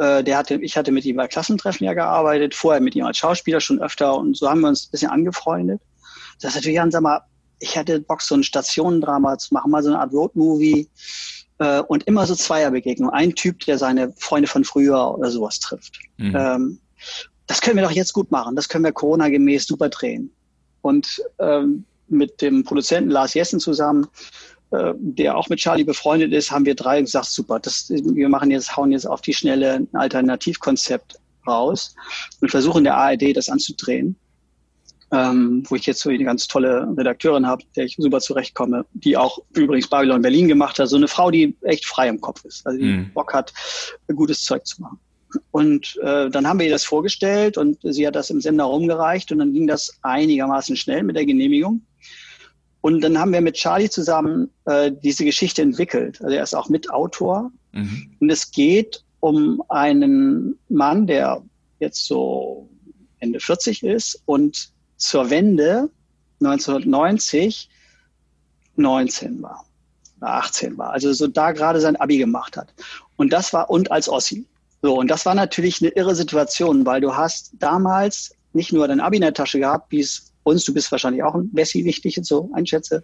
äh, 0.02 0.24
der 0.24 0.38
hatte, 0.38 0.54
ich 0.56 0.76
hatte 0.76 0.90
mit 0.90 1.04
ihm 1.04 1.16
bei 1.16 1.28
Klassentreffen 1.28 1.84
ja 1.84 1.94
gearbeitet, 1.94 2.54
vorher 2.54 2.80
mit 2.80 2.96
ihm 2.96 3.04
als 3.04 3.18
Schauspieler 3.18 3.60
schon 3.60 3.80
öfter 3.80 4.16
und 4.16 4.36
so 4.36 4.50
haben 4.50 4.60
wir 4.60 4.68
uns 4.68 4.86
ein 4.86 4.90
bisschen 4.90 5.10
angefreundet. 5.10 5.80
Das 6.40 6.54
sagte, 6.54 6.72
Jan, 6.72 6.90
sag 6.90 7.02
mal, 7.02 7.20
ich 7.60 7.76
hätte 7.76 8.00
Bock, 8.00 8.20
so 8.20 8.34
ein 8.34 8.42
Stationendrama 8.42 9.38
zu 9.38 9.54
machen, 9.54 9.70
mal 9.70 9.82
so 9.82 9.90
eine 9.90 10.00
Art 10.00 10.12
Roadmovie 10.12 10.88
äh, 11.58 11.80
und 11.82 12.02
immer 12.04 12.26
so 12.26 12.34
Zweierbegegnungen. 12.34 13.14
Ein 13.14 13.34
Typ, 13.36 13.60
der 13.60 13.78
seine 13.78 14.12
Freunde 14.16 14.48
von 14.48 14.64
früher 14.64 15.16
oder 15.16 15.30
sowas 15.30 15.60
trifft. 15.60 16.00
Mhm. 16.16 16.34
Ähm, 16.36 16.80
das 17.46 17.60
können 17.60 17.76
wir 17.76 17.84
doch 17.84 17.92
jetzt 17.92 18.12
gut 18.12 18.32
machen, 18.32 18.56
das 18.56 18.68
können 18.68 18.84
wir 18.84 18.92
Corona-gemäß 18.92 19.66
super 19.66 19.88
drehen. 19.88 20.32
Und 20.80 21.22
ähm, 21.38 21.84
mit 22.08 22.42
dem 22.42 22.64
Produzenten 22.64 23.10
Lars 23.10 23.34
Jessen 23.34 23.60
zusammen, 23.60 24.08
der 24.98 25.36
auch 25.36 25.48
mit 25.48 25.58
Charlie 25.58 25.84
befreundet 25.84 26.32
ist, 26.32 26.50
haben 26.50 26.64
wir 26.64 26.74
drei 26.74 27.00
gesagt, 27.00 27.26
super, 27.26 27.60
das, 27.60 27.90
wir 27.90 28.28
machen 28.28 28.50
jetzt, 28.50 28.76
hauen 28.76 28.92
jetzt 28.92 29.06
auf 29.06 29.20
die 29.20 29.34
Schnelle 29.34 29.74
ein 29.74 29.88
Alternativkonzept 29.92 31.16
raus 31.46 31.94
und 32.40 32.50
versuchen 32.50 32.84
der 32.84 32.96
ARD 32.96 33.36
das 33.36 33.48
anzudrehen. 33.48 34.16
Ähm, 35.14 35.62
wo 35.68 35.74
ich 35.74 35.84
jetzt 35.84 36.00
so 36.00 36.08
eine 36.08 36.24
ganz 36.24 36.48
tolle 36.48 36.88
Redakteurin 36.96 37.46
habe, 37.46 37.62
der 37.76 37.84
ich 37.84 37.96
super 37.98 38.20
zurechtkomme, 38.20 38.86
die 38.94 39.14
auch 39.18 39.40
übrigens 39.54 39.86
Babylon 39.86 40.22
Berlin 40.22 40.48
gemacht 40.48 40.78
hat. 40.78 40.88
So 40.88 40.96
eine 40.96 41.06
Frau, 41.06 41.30
die 41.30 41.54
echt 41.60 41.84
frei 41.84 42.08
im 42.08 42.18
Kopf 42.18 42.42
ist, 42.46 42.66
also 42.66 42.78
die 42.78 42.86
mm. 42.86 43.10
Bock 43.12 43.34
hat, 43.34 43.52
gutes 44.16 44.42
Zeug 44.42 44.66
zu 44.66 44.80
machen. 44.80 44.98
Und 45.50 45.98
äh, 46.02 46.30
dann 46.30 46.46
haben 46.46 46.60
wir 46.60 46.66
ihr 46.66 46.72
das 46.72 46.84
vorgestellt 46.84 47.58
und 47.58 47.78
sie 47.82 48.06
hat 48.06 48.16
das 48.16 48.30
im 48.30 48.40
Sender 48.40 48.64
rumgereicht 48.64 49.30
und 49.32 49.40
dann 49.40 49.52
ging 49.52 49.66
das 49.66 49.98
einigermaßen 50.00 50.76
schnell 50.76 51.02
mit 51.02 51.14
der 51.14 51.26
Genehmigung. 51.26 51.82
Und 52.82 53.00
dann 53.00 53.18
haben 53.18 53.32
wir 53.32 53.40
mit 53.40 53.54
Charlie 53.54 53.88
zusammen 53.88 54.50
äh, 54.66 54.92
diese 54.92 55.24
Geschichte 55.24 55.62
entwickelt. 55.62 56.20
Also 56.22 56.36
er 56.36 56.42
ist 56.42 56.54
auch 56.54 56.68
Mitautor. 56.68 57.50
Mhm. 57.72 58.14
Und 58.20 58.30
es 58.30 58.50
geht 58.50 59.04
um 59.20 59.62
einen 59.68 60.58
Mann, 60.68 61.06
der 61.06 61.42
jetzt 61.78 62.04
so 62.04 62.68
Ende 63.20 63.40
40 63.40 63.84
ist 63.84 64.20
und 64.26 64.72
zur 64.96 65.30
Wende 65.30 65.90
1990 66.40 67.70
19 68.76 69.42
war, 69.42 69.64
18 70.20 70.76
war. 70.78 70.90
Also 70.90 71.12
so 71.12 71.28
da 71.28 71.52
gerade 71.52 71.80
sein 71.80 71.96
Abi 71.96 72.18
gemacht 72.18 72.56
hat. 72.56 72.74
Und 73.16 73.32
das 73.32 73.52
war, 73.52 73.70
und 73.70 73.92
als 73.92 74.08
Ossi. 74.08 74.46
So, 74.82 74.98
und 74.98 75.08
das 75.08 75.24
war 75.26 75.34
natürlich 75.34 75.80
eine 75.80 75.90
irre 75.90 76.14
Situation, 76.14 76.84
weil 76.84 77.00
du 77.00 77.14
hast 77.14 77.52
damals 77.58 78.34
nicht 78.52 78.72
nur 78.72 78.88
dein 78.88 79.00
Abi 79.00 79.16
in 79.16 79.22
der 79.22 79.34
Tasche 79.34 79.60
gehabt, 79.60 79.92
wie 79.92 80.00
es 80.00 80.31
uns, 80.44 80.64
du 80.64 80.74
bist 80.74 80.90
wahrscheinlich 80.92 81.22
auch 81.22 81.34
ein 81.34 81.50
Messi 81.52 81.84
wichtig, 81.84 82.18
so 82.22 82.50
einschätze. 82.52 83.02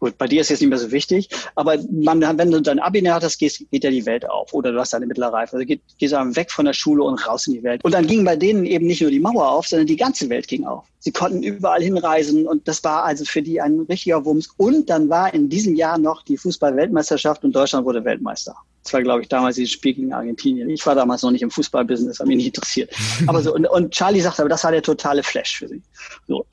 Gut, 0.00 0.16
bei 0.16 0.28
dir 0.28 0.40
ist 0.40 0.50
jetzt 0.50 0.60
nicht 0.60 0.68
mehr 0.68 0.78
so 0.78 0.92
wichtig, 0.92 1.28
aber 1.56 1.76
man, 1.90 2.20
wenn 2.38 2.52
du 2.52 2.62
dein 2.62 2.78
Abi 2.78 3.00
hattest, 3.00 3.40
gehst, 3.40 3.68
geht 3.72 3.82
ja 3.82 3.90
die 3.90 4.06
Welt 4.06 4.28
auf 4.30 4.54
oder 4.54 4.70
du 4.70 4.78
hast 4.78 4.92
deine 4.92 5.06
mittlere 5.06 5.32
Reife. 5.32 5.54
Also 5.54 5.66
geht, 5.66 5.80
gehst 5.98 6.12
du 6.12 6.36
weg 6.36 6.52
von 6.52 6.66
der 6.66 6.72
Schule 6.72 7.02
und 7.02 7.26
raus 7.26 7.48
in 7.48 7.54
die 7.54 7.62
Welt. 7.64 7.84
Und 7.84 7.92
dann 7.92 8.06
ging 8.06 8.24
bei 8.24 8.36
denen 8.36 8.64
eben 8.64 8.86
nicht 8.86 9.00
nur 9.00 9.10
die 9.10 9.18
Mauer 9.18 9.50
auf, 9.50 9.66
sondern 9.66 9.88
die 9.88 9.96
ganze 9.96 10.28
Welt 10.28 10.46
ging 10.46 10.64
auf. 10.64 10.84
Sie 11.00 11.10
konnten 11.10 11.42
überall 11.42 11.82
hinreisen 11.82 12.46
und 12.46 12.68
das 12.68 12.84
war 12.84 13.04
also 13.04 13.24
für 13.24 13.42
die 13.42 13.60
ein 13.60 13.80
richtiger 13.88 14.24
Wumms. 14.24 14.48
Und 14.56 14.88
dann 14.88 15.08
war 15.08 15.34
in 15.34 15.48
diesem 15.48 15.74
Jahr 15.74 15.98
noch 15.98 16.22
die 16.22 16.36
Fußball-Weltmeisterschaft 16.36 17.42
und 17.42 17.56
Deutschland 17.56 17.84
wurde 17.84 18.04
Weltmeister. 18.04 18.54
Das 18.82 18.92
war, 18.92 19.02
glaube 19.02 19.22
ich, 19.22 19.28
damals 19.28 19.56
dieses 19.56 19.72
Spiel 19.72 19.94
gegen 19.94 20.12
Argentinien. 20.12 20.70
Ich 20.70 20.86
war 20.86 20.94
damals 20.94 21.22
noch 21.22 21.30
nicht 21.30 21.42
im 21.42 21.50
Fußballbusiness, 21.50 22.20
hat 22.20 22.26
mich 22.26 22.36
nicht 22.36 22.46
interessiert. 22.46 22.94
Aber 23.26 23.42
so, 23.42 23.54
und, 23.54 23.66
und 23.66 23.92
Charlie 23.92 24.20
sagte, 24.20 24.42
aber 24.42 24.48
das 24.48 24.64
war 24.64 24.72
der 24.72 24.82
totale 24.82 25.22
Flash 25.22 25.58
für 25.58 25.68
sie. 25.68 25.82
So. 26.26 26.46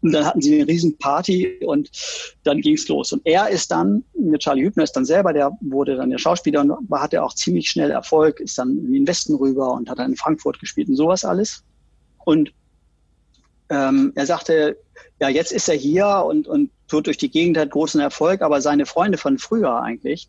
Und 0.00 0.12
dann 0.12 0.24
hatten 0.24 0.40
sie 0.40 0.54
eine 0.54 0.68
riesen 0.68 0.96
Party 0.98 1.58
und 1.66 1.90
dann 2.44 2.60
ging's 2.60 2.86
los. 2.88 3.12
Und 3.12 3.22
er 3.24 3.48
ist 3.48 3.70
dann, 3.70 4.04
Charlie 4.38 4.62
Hübner 4.62 4.84
ist 4.84 4.92
dann 4.92 5.04
selber, 5.04 5.32
der 5.32 5.50
wurde 5.60 5.96
dann 5.96 6.10
der 6.10 6.18
Schauspieler 6.18 6.60
und 6.60 6.72
hatte 6.92 7.22
auch 7.22 7.34
ziemlich 7.34 7.68
schnell 7.68 7.90
Erfolg, 7.90 8.38
ist 8.40 8.58
dann 8.58 8.78
in 8.78 8.92
den 8.92 9.06
Westen 9.06 9.34
rüber 9.34 9.72
und 9.72 9.90
hat 9.90 9.98
dann 9.98 10.12
in 10.12 10.16
Frankfurt 10.16 10.60
gespielt 10.60 10.88
und 10.88 10.96
sowas 10.96 11.24
alles. 11.24 11.64
Und 12.24 12.52
ähm, 13.70 14.12
er 14.14 14.26
sagte, 14.26 14.78
ja, 15.20 15.28
jetzt 15.28 15.52
ist 15.52 15.68
er 15.68 15.74
hier 15.74 16.24
und, 16.26 16.46
und 16.46 16.70
tut 16.86 17.06
durch 17.06 17.18
die 17.18 17.30
Gegend, 17.30 17.58
hat 17.58 17.70
großen 17.70 18.00
Erfolg, 18.00 18.40
aber 18.40 18.60
seine 18.60 18.86
Freunde 18.86 19.18
von 19.18 19.38
früher 19.38 19.82
eigentlich, 19.82 20.28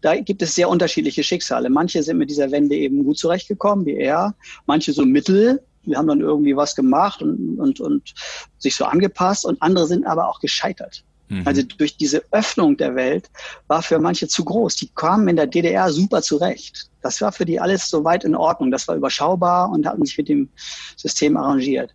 da 0.00 0.16
gibt 0.16 0.42
es 0.42 0.54
sehr 0.54 0.68
unterschiedliche 0.68 1.22
Schicksale. 1.22 1.70
Manche 1.70 2.02
sind 2.02 2.18
mit 2.18 2.30
dieser 2.30 2.50
Wende 2.50 2.76
eben 2.76 3.04
gut 3.04 3.18
zurechtgekommen, 3.18 3.86
wie 3.86 3.96
er, 3.96 4.34
manche 4.66 4.92
so 4.92 5.04
mittel, 5.04 5.60
wir 5.82 5.96
haben 5.96 6.06
dann 6.06 6.20
irgendwie 6.20 6.56
was 6.56 6.74
gemacht 6.74 7.22
und, 7.22 7.58
und, 7.58 7.80
und 7.80 8.14
sich 8.58 8.74
so 8.76 8.84
angepasst 8.84 9.44
und 9.44 9.60
andere 9.62 9.86
sind 9.86 10.06
aber 10.06 10.28
auch 10.28 10.40
gescheitert. 10.40 11.04
Mhm. 11.28 11.42
Also 11.46 11.62
durch 11.62 11.96
diese 11.96 12.22
Öffnung 12.30 12.76
der 12.76 12.94
Welt 12.94 13.30
war 13.66 13.82
für 13.82 13.98
manche 13.98 14.28
zu 14.28 14.44
groß. 14.44 14.76
Die 14.76 14.88
kamen 14.94 15.28
in 15.28 15.36
der 15.36 15.46
DDR 15.46 15.90
super 15.90 16.22
zurecht. 16.22 16.90
Das 17.02 17.20
war 17.20 17.32
für 17.32 17.44
die 17.44 17.60
alles 17.60 17.88
so 17.88 18.04
weit 18.04 18.24
in 18.24 18.34
Ordnung. 18.34 18.70
Das 18.70 18.88
war 18.88 18.96
überschaubar 18.96 19.70
und 19.70 19.86
hatten 19.86 20.04
sich 20.04 20.18
mit 20.18 20.28
dem 20.28 20.48
System 20.96 21.36
arrangiert. 21.36 21.94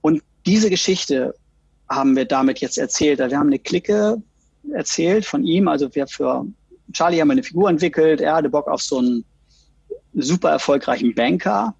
Und 0.00 0.22
diese 0.46 0.70
Geschichte 0.70 1.34
haben 1.88 2.16
wir 2.16 2.24
damit 2.24 2.60
jetzt 2.60 2.78
erzählt. 2.78 3.18
Wir 3.18 3.38
haben 3.38 3.48
eine 3.48 3.58
Clique 3.58 4.22
erzählt 4.72 5.24
von 5.24 5.44
ihm. 5.44 5.68
Also 5.68 5.94
wir 5.94 6.06
für 6.06 6.46
Charlie 6.92 7.20
haben 7.20 7.28
wir 7.28 7.32
eine 7.32 7.42
Figur 7.42 7.68
entwickelt. 7.68 8.20
Er 8.20 8.34
hatte 8.34 8.48
Bock 8.48 8.68
auf 8.68 8.82
so 8.82 8.98
einen 8.98 9.24
super 10.14 10.50
erfolgreichen 10.50 11.14
Banker, 11.14 11.74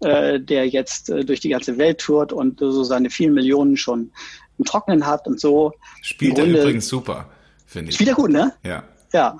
äh, 0.00 0.40
der 0.40 0.68
jetzt 0.68 1.10
äh, 1.10 1.24
durch 1.24 1.40
die 1.40 1.48
ganze 1.48 1.78
Welt 1.78 1.98
tourt 1.98 2.32
und 2.32 2.60
so 2.60 2.84
seine 2.84 3.10
vielen 3.10 3.34
Millionen 3.34 3.76
schon 3.76 4.10
im 4.58 4.64
Trocknen 4.64 5.06
hat 5.06 5.26
und 5.26 5.40
so. 5.40 5.72
Spielt 6.02 6.38
er 6.38 6.44
übrigens 6.44 6.88
super, 6.88 7.26
finde 7.66 7.90
ich. 7.90 7.94
Spielt 7.94 8.10
er 8.10 8.14
gut, 8.14 8.30
ne? 8.30 8.52
Ja. 8.64 8.84
Ja, 9.12 9.38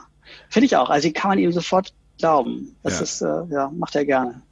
finde 0.48 0.66
ich 0.66 0.76
auch. 0.76 0.90
Also 0.90 1.10
kann 1.12 1.30
man 1.30 1.38
ihm 1.38 1.52
sofort 1.52 1.92
glauben. 2.18 2.76
Das 2.82 2.94
ja. 2.94 3.02
ist, 3.02 3.22
äh, 3.22 3.54
ja, 3.54 3.70
macht 3.74 3.94
er 3.94 4.04
gerne. 4.04 4.42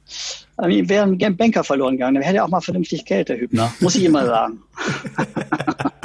Ihm 0.67 0.89
wäre 0.89 1.03
ein 1.05 1.37
Banker 1.37 1.63
verloren 1.63 1.93
gegangen. 1.93 2.15
Dann 2.15 2.23
hätte 2.23 2.37
er 2.37 2.45
auch 2.45 2.49
mal 2.49 2.61
vernünftig 2.61 3.05
Geld, 3.05 3.29
der 3.29 3.39
Hübner. 3.39 3.73
Muss 3.79 3.95
ich 3.95 4.03
immer 4.03 4.25
sagen. 4.25 4.61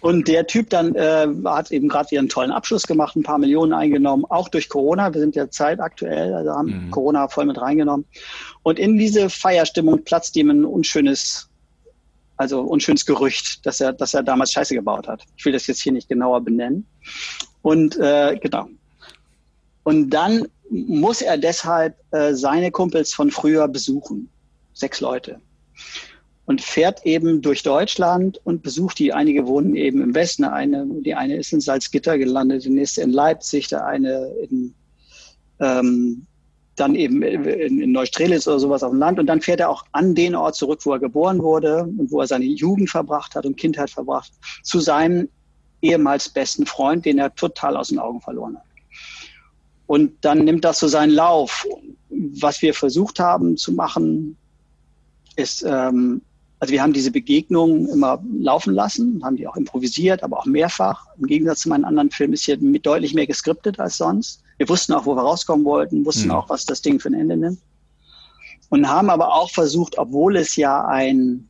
Und 0.00 0.28
der 0.28 0.46
Typ 0.46 0.70
dann 0.70 0.94
äh, 0.94 1.26
hat 1.44 1.70
eben 1.70 1.88
gerade 1.88 2.18
einen 2.18 2.28
tollen 2.28 2.50
Abschluss 2.50 2.86
gemacht, 2.86 3.16
ein 3.16 3.22
paar 3.22 3.38
Millionen 3.38 3.72
eingenommen, 3.72 4.24
auch 4.24 4.48
durch 4.48 4.68
Corona. 4.68 5.12
Wir 5.12 5.20
sind 5.20 5.36
ja 5.36 5.50
zeitaktuell, 5.50 6.32
also 6.32 6.50
haben 6.50 6.86
mhm. 6.86 6.90
Corona 6.90 7.28
voll 7.28 7.44
mit 7.44 7.60
reingenommen. 7.60 8.06
Und 8.62 8.78
in 8.78 8.96
diese 8.96 9.28
Feierstimmung 9.28 10.04
platzt 10.04 10.36
ihm 10.36 10.50
ein 10.50 10.64
unschönes, 10.64 11.50
also 12.36 12.62
unschönes 12.62 13.04
Gerücht, 13.04 13.64
dass 13.66 13.80
er, 13.80 13.92
dass 13.92 14.14
er 14.14 14.22
damals 14.22 14.52
Scheiße 14.52 14.74
gebaut 14.74 15.06
hat. 15.06 15.24
Ich 15.36 15.44
will 15.44 15.52
das 15.52 15.66
jetzt 15.66 15.82
hier 15.82 15.92
nicht 15.92 16.08
genauer 16.08 16.40
benennen. 16.40 16.86
Und 17.60 17.98
äh, 17.98 18.38
genau. 18.40 18.68
Und 19.82 20.10
dann 20.10 20.46
muss 20.70 21.20
er 21.20 21.36
deshalb 21.36 21.96
äh, 22.12 22.32
seine 22.32 22.70
Kumpels 22.70 23.12
von 23.12 23.30
früher 23.30 23.68
besuchen. 23.68 24.30
Sechs 24.72 25.00
Leute 25.00 25.40
und 26.46 26.60
fährt 26.60 27.06
eben 27.06 27.42
durch 27.42 27.62
Deutschland 27.62 28.40
und 28.44 28.62
besucht 28.62 28.98
die. 28.98 29.12
Einige 29.12 29.46
wohnen 29.46 29.76
eben 29.76 30.02
im 30.02 30.14
Westen, 30.14 30.44
eine, 30.44 30.86
die 30.86 31.14
eine 31.14 31.36
ist 31.36 31.52
in 31.52 31.60
Salzgitter 31.60 32.18
gelandet, 32.18 32.64
die 32.64 32.70
nächste 32.70 33.02
in 33.02 33.10
Leipzig, 33.10 33.68
der 33.68 33.86
eine 33.86 34.26
in, 34.48 34.74
ähm, 35.60 36.26
dann 36.76 36.94
eben 36.94 37.22
in, 37.22 37.80
in 37.80 37.92
Neustrelitz 37.92 38.48
oder 38.48 38.58
sowas 38.58 38.82
auf 38.82 38.90
dem 38.90 38.98
Land. 38.98 39.18
Und 39.18 39.26
dann 39.26 39.40
fährt 39.40 39.60
er 39.60 39.70
auch 39.70 39.84
an 39.92 40.14
den 40.14 40.34
Ort 40.34 40.56
zurück, 40.56 40.80
wo 40.84 40.92
er 40.92 40.98
geboren 40.98 41.42
wurde 41.42 41.84
und 41.84 42.10
wo 42.10 42.20
er 42.20 42.26
seine 42.26 42.46
Jugend 42.46 42.90
verbracht 42.90 43.34
hat 43.34 43.46
und 43.46 43.56
Kindheit 43.56 43.90
verbracht, 43.90 44.32
zu 44.62 44.80
seinem 44.80 45.28
ehemals 45.82 46.28
besten 46.28 46.66
Freund, 46.66 47.04
den 47.04 47.18
er 47.18 47.34
total 47.34 47.76
aus 47.76 47.88
den 47.88 47.98
Augen 47.98 48.20
verloren 48.20 48.56
hat. 48.56 48.64
Und 49.86 50.24
dann 50.24 50.44
nimmt 50.44 50.64
das 50.64 50.78
so 50.78 50.88
seinen 50.88 51.10
Lauf. 51.10 51.66
Was 52.10 52.62
wir 52.62 52.74
versucht 52.74 53.18
haben 53.18 53.56
zu 53.56 53.72
machen, 53.72 54.36
ist 55.36 55.64
ähm, 55.66 56.22
also 56.60 56.72
wir 56.72 56.82
haben 56.82 56.92
diese 56.92 57.10
Begegnungen 57.10 57.88
immer 57.88 58.22
laufen 58.38 58.74
lassen, 58.74 59.22
haben 59.24 59.36
die 59.36 59.48
auch 59.48 59.56
improvisiert, 59.56 60.22
aber 60.22 60.38
auch 60.38 60.44
mehrfach. 60.44 61.06
Im 61.18 61.26
Gegensatz 61.26 61.60
zu 61.60 61.70
meinen 61.70 61.86
anderen 61.86 62.10
Filmen 62.10 62.34
ist 62.34 62.44
hier 62.44 62.58
mit 62.58 62.84
deutlich 62.84 63.14
mehr 63.14 63.26
geskriptet 63.26 63.80
als 63.80 63.96
sonst. 63.96 64.42
Wir 64.58 64.68
wussten 64.68 64.92
auch, 64.92 65.06
wo 65.06 65.16
wir 65.16 65.22
rauskommen 65.22 65.64
wollten, 65.64 66.04
wussten 66.04 66.26
mhm. 66.26 66.32
auch, 66.32 66.50
was 66.50 66.66
das 66.66 66.82
Ding 66.82 67.00
für 67.00 67.08
ein 67.08 67.14
Ende 67.14 67.38
nimmt. 67.38 67.60
Und 68.68 68.86
haben 68.86 69.08
aber 69.08 69.34
auch 69.34 69.50
versucht, 69.50 69.96
obwohl 69.96 70.36
es 70.36 70.54
ja 70.56 70.84
ein, 70.84 71.48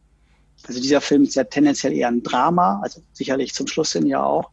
also 0.69 0.81
dieser 0.81 1.01
Film 1.01 1.25
ist 1.25 1.35
ja 1.35 1.43
tendenziell 1.43 1.93
eher 1.93 2.09
ein 2.09 2.23
Drama, 2.23 2.79
also 2.81 3.03
sicherlich 3.13 3.53
zum 3.53 3.67
Schluss 3.67 3.93
hin 3.93 4.07
ja 4.07 4.23
auch, 4.23 4.51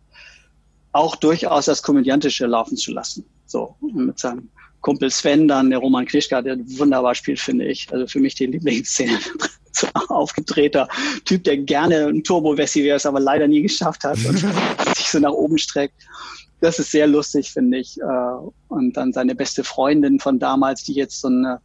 auch 0.91 1.15
durchaus 1.15 1.65
das 1.65 1.84
Komödiantische 1.84 2.48
laufen 2.48 2.78
zu 2.78 2.91
lassen. 2.91 3.26
So, 3.46 3.76
mit 3.80 4.17
seinem 4.17 4.50
Kumpel 4.82 5.10
Sven 5.12 5.48
dann, 5.48 5.70
der 5.70 5.80
Roman 5.80 6.06
Klischka, 6.06 6.42
der 6.42 6.58
wunderbar 6.78 7.16
spielt, 7.16 7.40
finde 7.40 7.66
ich. 7.66 7.92
Also 7.92 8.08
für 8.08 8.20
mich 8.20 8.36
die 8.36 8.46
Lieblingsszene 8.46 9.20
aufgedrehter 10.10 10.88
Typ, 11.26 11.44
der 11.44 11.58
gerne 11.58 12.08
ein 12.08 12.24
Turbo-Wessi 12.24 12.84
wäre, 12.84 12.98
es 12.98 13.06
aber 13.06 13.20
leider 13.20 13.48
nie 13.48 13.62
geschafft 13.62 14.04
hat 14.04 14.18
und 14.26 14.38
sich 14.96 15.10
so 15.10 15.20
nach 15.20 15.32
oben 15.32 15.58
streckt. 15.58 15.96
Das 16.60 16.80
ist 16.80 16.92
sehr 16.92 17.06
lustig, 17.06 17.52
finde 17.52 17.78
ich. 17.78 18.00
Äh, 18.00 18.04
und 18.68 18.98
dann 18.98 19.13
seine 19.13 19.36
beste 19.36 19.63
Freundin 19.63 20.20
von 20.20 20.40
damals, 20.40 20.84
die 20.84 20.94
jetzt 20.94 21.22
so 21.22 21.28
eine, 21.28 21.62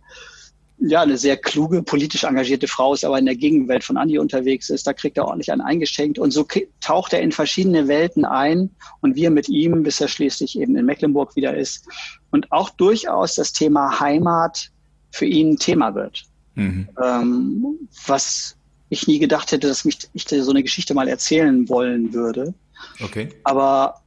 ja, 0.79 1.03
eine 1.03 1.17
sehr 1.17 1.37
kluge, 1.37 1.83
politisch 1.83 2.25
engagierte 2.25 2.67
Frau 2.67 2.93
ist, 2.95 3.05
aber 3.05 3.19
in 3.19 3.27
der 3.27 3.37
Gegenwelt 3.37 3.85
von 3.85 3.97
Andi 3.97 4.19
unterwegs 4.19 4.69
ist. 4.71 4.87
Da 4.87 4.93
kriegt 4.93 5.17
er 5.17 5.27
ordentlich 5.27 5.53
einen 5.53 5.61
eingeschenkt. 5.61 6.19
Und 6.19 6.33
so 6.33 6.47
taucht 6.81 7.13
er 7.13 7.21
in 7.21 7.33
verschiedene 7.33 7.89
Welten 7.89 8.25
ein 8.25 8.71
und 9.01 9.15
wir 9.15 9.31
mit 9.31 9.49
ihm, 9.49 9.83
bis 9.83 10.01
er 10.01 10.09
schließlich 10.09 10.59
eben 10.59 10.77
in 10.77 10.85
Mecklenburg 10.85 11.37
wieder 11.37 11.57
ist. 11.57 11.87
Und 12.31 12.51
auch 12.51 12.71
durchaus 12.71 13.37
das 13.37 13.53
Thema 13.53 14.01
Heimat 14.01 14.71
für 15.11 15.27
ihn 15.27 15.51
ein 15.51 15.59
Thema 15.59 15.95
wird. 15.95 16.25
Mhm. 16.55 16.89
Ähm, 17.03 17.89
was 18.07 18.57
ich 18.89 19.07
nie 19.07 19.19
gedacht 19.19 19.53
hätte, 19.53 19.69
dass 19.69 19.85
mich 19.85 19.99
ich 20.13 20.27
so 20.29 20.51
eine 20.51 20.63
Geschichte 20.63 20.95
mal 20.95 21.09
erzählen 21.09 21.69
wollen 21.69 22.13
würde. 22.13 22.55
Okay. 23.01 23.29
Aber 23.45 24.02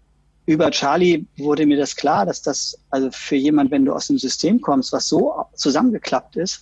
über 0.45 0.71
Charlie 0.71 1.25
wurde 1.37 1.65
mir 1.65 1.77
das 1.77 1.95
klar, 1.95 2.25
dass 2.25 2.41
das 2.41 2.77
also 2.89 3.09
für 3.11 3.35
jemand, 3.35 3.71
wenn 3.71 3.85
du 3.85 3.93
aus 3.93 4.07
dem 4.07 4.17
System 4.17 4.61
kommst, 4.61 4.93
was 4.93 5.07
so 5.07 5.33
zusammengeklappt 5.55 6.35
ist 6.35 6.61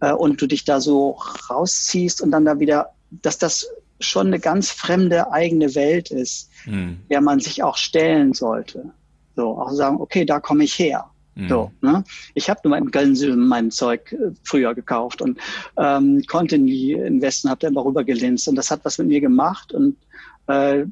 äh, 0.00 0.12
und 0.12 0.40
du 0.40 0.46
dich 0.46 0.64
da 0.64 0.80
so 0.80 1.18
rausziehst 1.50 2.20
und 2.20 2.30
dann 2.30 2.44
da 2.44 2.58
wieder, 2.60 2.90
dass 3.10 3.38
das 3.38 3.66
schon 4.00 4.28
eine 4.28 4.40
ganz 4.40 4.70
fremde 4.70 5.30
eigene 5.32 5.74
Welt 5.74 6.10
ist, 6.10 6.48
mhm. 6.64 7.00
der 7.10 7.20
man 7.20 7.40
sich 7.40 7.62
auch 7.62 7.76
stellen 7.76 8.32
sollte. 8.32 8.92
So, 9.36 9.58
auch 9.58 9.72
sagen, 9.72 10.00
okay, 10.00 10.24
da 10.24 10.40
komme 10.40 10.64
ich 10.64 10.78
her. 10.78 11.10
Mhm. 11.34 11.48
So, 11.48 11.72
ne? 11.80 12.04
Ich 12.34 12.48
habe 12.48 12.60
nur 12.64 12.70
mein 12.70 12.90
Gönnsel 12.90 13.36
mein 13.36 13.70
Zeug 13.70 14.12
äh, 14.12 14.32
früher 14.42 14.74
gekauft 14.74 15.20
und 15.20 15.38
ähm, 15.76 16.22
konnte 16.26 16.58
nie 16.58 16.92
investen, 16.92 17.50
habe 17.50 17.60
dann 17.60 17.74
darüber 17.74 18.04
gelinst 18.04 18.48
und 18.48 18.56
das 18.56 18.70
hat 18.70 18.80
was 18.84 18.98
mit 18.98 19.08
mir 19.08 19.20
gemacht 19.20 19.72
und 19.72 19.96
äh, 20.46 20.84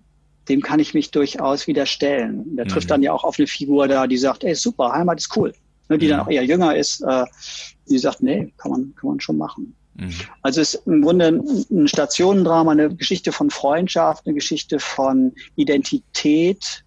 dem 0.49 0.63
kann 0.63 0.81
ich 0.81 0.95
mich 0.95 1.11
durchaus 1.11 1.67
wieder 1.67 1.87
stellen. 1.87 2.57
Der 2.57 2.65
mhm. 2.65 2.71
trifft 2.71 2.91
dann 2.91 3.03
ja 3.03 3.13
auch 3.13 3.25
auf 3.25 3.39
eine 3.39 3.47
Figur 3.47 3.89
da, 3.89 4.07
die 4.07 4.19
sagt, 4.19 4.45
ey, 4.45 4.55
super, 4.55 4.93
Heimat 4.93 5.21
ist 5.21 5.37
cool. 5.37 5.53
Ne, 5.89 5.99
die 5.99 6.07
mhm. 6.07 6.11
dann 6.11 6.21
auch 6.21 6.29
eher 6.29 6.45
jünger 6.45 6.77
ist, 6.77 7.03
äh, 7.03 7.25
die 7.89 7.99
sagt, 7.99 8.23
nee, 8.23 8.53
kann 8.59 8.71
man, 8.71 8.95
kann 8.95 9.11
man 9.11 9.21
schon 9.21 9.39
machen. 9.39 9.75
Mhm. 9.95 10.15
Also 10.43 10.61
es 10.61 10.75
ist 10.75 10.87
im 10.87 11.03
Grunde 11.03 11.41
ein 11.71 11.89
Stationendrama, 11.89 12.73
eine 12.73 12.95
Geschichte 12.95 13.33
von 13.33 13.51
Freundschaft, 13.51 14.27
eine 14.27 14.35
Geschichte 14.35 14.79
von 14.79 15.33
Identität 15.57 16.85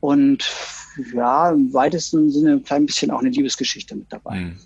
und 0.00 0.44
ja, 1.14 1.50
im 1.50 1.72
weitesten 1.72 2.30
Sinne 2.30 2.52
ein 2.52 2.62
klein 2.62 2.86
bisschen 2.86 3.10
auch 3.10 3.20
eine 3.20 3.28
Liebesgeschichte 3.28 3.94
mit 3.94 4.12
dabei. 4.12 4.36
Hm. 4.36 4.56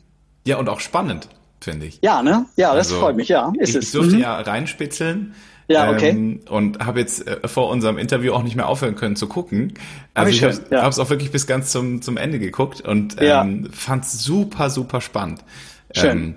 Ja, 0.47 0.57
und 0.59 0.69
auch 0.69 0.81
spannend, 0.81 1.29
finde 1.61 1.87
ich. 1.87 1.99
Ja, 2.03 2.23
ne? 2.23 2.47
Ja, 2.57 2.75
das 2.75 2.89
also, 2.89 3.01
freut 3.01 3.17
mich, 3.17 3.29
ja. 3.29 3.53
Ist 3.59 3.71
ich, 3.71 3.77
es. 3.77 3.85
Ich 3.87 3.93
durfte 3.93 4.15
mhm. 4.15 4.21
ja 4.21 4.41
reinspitzeln. 4.41 5.35
Ja, 5.71 5.89
okay. 5.89 6.11
Ähm, 6.11 6.41
und 6.49 6.85
habe 6.85 6.99
jetzt 6.99 7.29
äh, 7.29 7.47
vor 7.47 7.69
unserem 7.69 7.97
Interview 7.97 8.33
auch 8.33 8.43
nicht 8.43 8.57
mehr 8.57 8.69
aufhören 8.69 8.97
können 8.97 9.15
zu 9.15 9.29
gucken. 9.29 9.75
Also 10.15 10.27
hab 10.27 10.29
ich, 10.29 10.37
ich 10.37 10.43
habe 10.43 10.89
es 10.89 10.97
ja. 10.97 11.03
auch 11.03 11.11
wirklich 11.11 11.31
bis 11.31 11.47
ganz 11.47 11.71
zum, 11.71 12.03
zum 12.03 12.17
Ende 12.17 12.41
geguckt 12.41 12.81
und 12.81 13.17
ähm, 13.21 13.63
ja. 13.65 13.71
fand 13.71 14.05
es 14.05 14.25
super, 14.25 14.69
super 14.69 15.01
spannend. 15.01 15.45
Schön. 15.95 16.19
Ähm, 16.19 16.35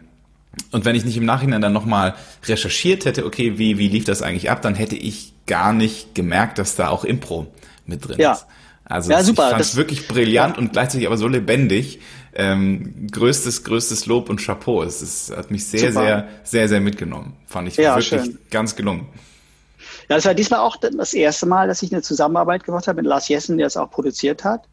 und 0.72 0.86
wenn 0.86 0.96
ich 0.96 1.04
nicht 1.04 1.18
im 1.18 1.26
Nachhinein 1.26 1.62
dann 1.62 1.74
nochmal 1.74 2.14
recherchiert 2.46 3.06
hätte, 3.06 3.26
okay, 3.26 3.58
wie, 3.58 3.80
wie 3.80 3.88
lief 3.88 4.04
das 4.04 4.22
eigentlich 4.22 4.52
ab, 4.52 4.62
dann 4.62 4.76
hätte 4.76 4.96
ich 4.96 5.34
gar 5.48 5.74
nicht 5.74 6.14
gemerkt, 6.14 6.60
dass 6.60 6.76
da 6.76 6.90
auch 6.90 7.04
Impro 7.04 7.48
mit 7.88 8.08
drin 8.08 8.20
ja. 8.20 8.34
ist. 8.34 8.46
Also 8.86 9.12
ja, 9.12 9.24
super. 9.24 9.46
ich 9.46 9.50
fand 9.50 9.62
es 9.62 9.76
wirklich 9.76 10.08
brillant 10.08 10.58
ja. 10.58 10.62
und 10.62 10.74
gleichzeitig 10.74 11.08
aber 11.08 11.18
so 11.18 11.28
lebendig. 11.28 12.02
Ähm, 12.36 13.08
größtes, 13.12 13.64
größtes 13.64 14.06
Lob 14.06 14.30
und 14.30 14.42
Chapeau. 14.42 14.84
Es, 14.84 15.02
es 15.02 15.32
hat 15.36 15.52
mich 15.52 15.66
sehr, 15.66 15.92
super. 15.92 16.06
sehr, 16.06 16.28
sehr, 16.44 16.70
sehr 16.70 16.82
mitgenommen. 16.82 17.38
Fand 17.48 17.68
ich 17.68 17.78
ja, 17.78 17.96
wirklich 17.96 18.08
schön. 18.08 18.38
ganz 18.50 18.76
gelungen. 18.76 19.08
Ja, 20.10 20.16
das 20.16 20.26
war 20.26 20.34
diesmal 20.34 20.60
auch 20.60 20.76
das 20.78 21.14
erste 21.14 21.46
Mal, 21.46 21.68
dass 21.68 21.82
ich 21.82 21.92
eine 21.92 22.02
Zusammenarbeit 22.02 22.64
gemacht 22.64 22.88
habe 22.88 22.98
mit 22.98 23.06
Lars 23.06 23.28
Jessen, 23.28 23.58
der 23.58 23.68
es 23.68 23.78
auch 23.78 23.90
produziert 23.90 24.44
hat. 24.44 24.64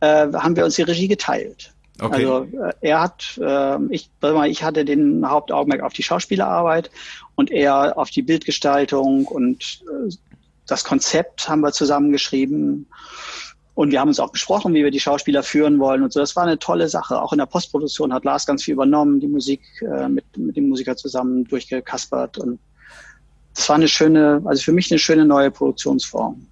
Äh, 0.00 0.32
haben 0.32 0.54
wir 0.56 0.64
uns 0.64 0.76
die 0.76 0.82
Regie 0.82 1.08
geteilt. 1.08 1.72
Okay. 2.00 2.26
Also 2.26 2.44
äh, 2.44 2.72
er 2.80 3.00
hat, 3.00 3.38
äh, 3.42 3.76
ich, 3.90 4.10
ich 4.46 4.62
hatte 4.62 4.84
den 4.84 5.28
Hauptaugenmerk 5.28 5.82
auf 5.82 5.92
die 5.92 6.04
Schauspielerarbeit 6.04 6.90
und 7.34 7.50
er 7.50 7.98
auf 7.98 8.10
die 8.10 8.22
Bildgestaltung 8.22 9.26
und 9.26 9.80
äh, 9.82 10.14
das 10.66 10.84
Konzept 10.84 11.48
haben 11.48 11.60
wir 11.60 11.72
zusammengeschrieben. 11.72 12.86
Und 13.78 13.92
wir 13.92 14.00
haben 14.00 14.08
uns 14.08 14.18
auch 14.18 14.32
besprochen, 14.32 14.74
wie 14.74 14.82
wir 14.82 14.90
die 14.90 14.98
Schauspieler 14.98 15.44
führen 15.44 15.78
wollen 15.78 16.02
und 16.02 16.12
so. 16.12 16.18
Das 16.18 16.34
war 16.34 16.42
eine 16.42 16.58
tolle 16.58 16.88
Sache. 16.88 17.22
Auch 17.22 17.32
in 17.32 17.38
der 17.38 17.46
Postproduktion 17.46 18.12
hat 18.12 18.24
Lars 18.24 18.44
ganz 18.44 18.64
viel 18.64 18.74
übernommen, 18.74 19.20
die 19.20 19.28
Musik 19.28 19.60
äh, 19.82 20.08
mit, 20.08 20.24
mit 20.36 20.56
dem 20.56 20.68
Musiker 20.68 20.96
zusammen 20.96 21.44
durchgekaspert. 21.44 22.38
Und 22.38 22.58
das 23.54 23.68
war 23.68 23.76
eine 23.76 23.86
schöne, 23.86 24.42
also 24.46 24.64
für 24.64 24.72
mich 24.72 24.90
eine 24.90 24.98
schöne 24.98 25.24
neue 25.24 25.52
Produktionsform. 25.52 26.44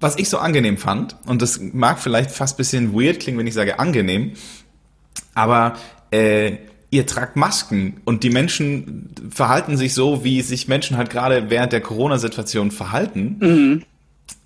Was 0.00 0.18
ich 0.18 0.28
so 0.28 0.38
angenehm 0.38 0.76
fand, 0.76 1.14
und 1.24 1.40
das 1.40 1.60
mag 1.60 2.00
vielleicht 2.00 2.32
fast 2.32 2.56
bisschen 2.56 2.94
weird 2.94 3.20
klingen, 3.20 3.38
wenn 3.38 3.46
ich 3.46 3.54
sage 3.54 3.78
angenehm, 3.78 4.32
aber 5.34 5.76
äh, 6.10 6.56
ihr 6.90 7.06
tragt 7.06 7.36
Masken 7.36 8.00
und 8.04 8.24
die 8.24 8.30
Menschen 8.30 9.14
verhalten 9.30 9.76
sich 9.76 9.94
so, 9.94 10.24
wie 10.24 10.42
sich 10.42 10.66
Menschen 10.66 10.96
halt 10.96 11.10
gerade 11.10 11.48
während 11.48 11.72
der 11.72 11.80
Corona-Situation 11.80 12.72
verhalten. 12.72 13.36
Mhm. 13.38 13.82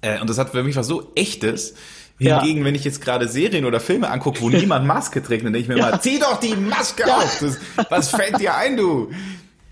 Äh, 0.01 0.20
und 0.20 0.31
das 0.31 0.38
hat 0.38 0.51
für 0.51 0.62
mich 0.62 0.77
was 0.77 0.87
so 0.87 1.11
echtes. 1.14 1.75
Hingegen, 2.16 2.61
ja. 2.61 2.64
wenn 2.64 2.77
ich 2.77 2.85
jetzt 2.85 3.01
gerade 3.01 3.29
Serien 3.29 3.64
oder 3.64 3.81
Filme 3.81 4.09
angucke, 4.09 4.40
wo 4.40 4.49
niemand 4.49 4.87
Maske 4.87 5.20
trägt, 5.20 5.44
dann 5.44 5.53
denke 5.53 5.64
ich 5.64 5.68
mir 5.68 5.83
ja. 5.83 5.90
mal, 5.90 6.01
zieh 6.01 6.20
doch 6.20 6.38
die 6.38 6.55
Maske 6.55 7.03
ja. 7.07 7.16
auf. 7.16 7.40
Das, 7.40 7.59
was 7.90 8.11
fällt 8.11 8.38
dir 8.38 8.55
ein, 8.55 8.77
du? 8.77 9.11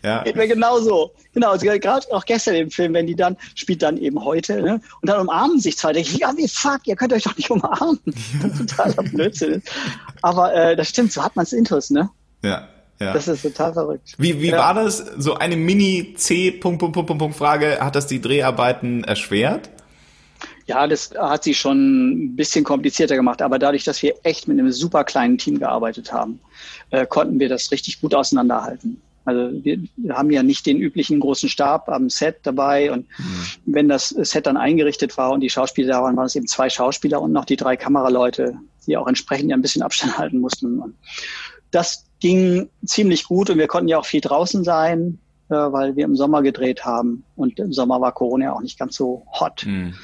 Ja. 0.03 0.25
Geht 0.25 0.35
mir 0.35 0.49
genauso. 0.49 1.13
Genau, 1.33 1.53
also 1.53 1.65
gerade 1.67 2.13
auch 2.13 2.25
gestern 2.25 2.57
im 2.57 2.69
Film, 2.71 2.95
wenn 2.95 3.07
die 3.07 3.15
dann, 3.15 3.37
spielt 3.55 3.83
dann 3.83 3.97
eben 3.97 4.25
heute, 4.25 4.61
ne? 4.61 4.81
Und 5.01 5.09
dann 5.09 5.21
umarmen 5.21 5.61
sich 5.61 5.79
zwei, 5.79 5.93
denke 5.93 6.11
ich, 6.11 6.19
ja, 6.19 6.33
wie 6.37 6.49
fuck, 6.49 6.81
ihr 6.87 6.97
könnt 6.97 7.13
euch 7.13 7.23
doch 7.23 7.37
nicht 7.37 7.49
umarmen. 7.51 8.01
Totaler 8.59 9.05
Blödsinn. 9.05 9.63
Aber 10.21 10.53
äh, 10.53 10.75
das 10.75 10.89
stimmt, 10.89 11.13
so 11.13 11.23
hat 11.23 11.37
man 11.37 11.45
es 11.45 11.53
Intus, 11.53 11.91
ne? 11.91 12.11
Ja. 12.43 12.67
Ja. 13.01 13.13
Das 13.13 13.29
ist 13.29 13.43
total 13.43 13.73
verrückt. 13.73 14.15
Wie, 14.19 14.41
wie 14.41 14.51
ja. 14.51 14.59
war 14.59 14.75
das? 14.75 14.99
So 15.19 15.35
eine 15.35 15.57
Mini-C-Punkt-Punkt-Punkt-Frage, 15.57 17.79
hat 17.81 17.97
das 17.97 18.07
die 18.07 18.21
Dreharbeiten 18.21 19.03
erschwert? 19.03 19.71
Ja, 20.67 20.87
das 20.87 21.11
hat 21.19 21.45
sie 21.45 21.55
schon 21.55 22.11
ein 22.11 22.37
bisschen 22.37 22.65
komplizierter 22.65 23.17
gemacht, 23.17 23.43
aber 23.43 23.59
dadurch, 23.59 23.85
dass 23.85 24.03
wir 24.03 24.15
echt 24.23 24.47
mit 24.49 24.59
einem 24.59 24.71
super 24.71 25.05
kleinen 25.05 25.39
Team 25.39 25.59
gearbeitet 25.59 26.13
haben, 26.13 26.41
äh, 26.91 27.07
konnten 27.07 27.41
wir 27.41 27.49
das 27.49 27.71
richtig 27.73 28.01
gut 28.01 28.15
auseinanderhalten. 28.15 29.01
Also 29.25 29.53
wir, 29.65 29.79
haben 30.11 30.31
ja 30.31 30.43
nicht 30.43 30.67
den 30.67 30.79
üblichen 30.79 31.21
großen 31.21 31.49
Stab 31.49 31.89
am 31.89 32.11
Set 32.11 32.39
dabei 32.43 32.91
und 32.91 33.07
mhm. 33.19 33.47
wenn 33.67 33.89
das 33.89 34.09
Set 34.09 34.47
dann 34.47 34.57
eingerichtet 34.57 35.17
war 35.17 35.31
und 35.31 35.41
die 35.41 35.51
Schauspieler 35.51 35.93
da 35.95 36.03
waren, 36.03 36.17
waren 36.17 36.27
es 36.27 36.35
eben 36.35 36.49
zwei 36.49 36.69
Schauspieler 36.69 37.21
und 37.21 37.33
noch 37.33 37.45
die 37.45 37.57
drei 37.57 37.77
Kameraleute, 37.77 38.57
die 38.87 38.97
auch 38.97 39.07
entsprechend 39.07 39.51
ja 39.51 39.57
ein 39.57 39.63
bisschen 39.63 39.83
Abstand 39.83 40.19
halten 40.19 40.41
mussten. 40.41 40.81
Und 40.81 40.95
das 41.71 42.05
ging 42.21 42.69
ziemlich 42.85 43.25
gut 43.25 43.49
und 43.51 43.59
wir 43.59 43.69
konnten 43.69 43.89
ja 43.89 43.99
auch 43.99 44.07
viel 44.07 44.21
draußen 44.21 44.65
sein, 44.65 45.19
äh, 45.51 45.55
weil 45.55 45.95
wir 45.95 46.05
im 46.05 46.17
Sommer 46.17 46.43
gedreht 46.43 46.85
haben 46.85 47.25
und 47.37 47.59
im 47.61 47.73
Sommer 47.73 48.01
war 48.01 48.13
Corona 48.13 48.53
auch 48.53 48.61
nicht 48.61 48.79
ganz 48.79 48.97
so 48.97 49.25
hot. 49.39 49.65
Mhm. 49.67 49.95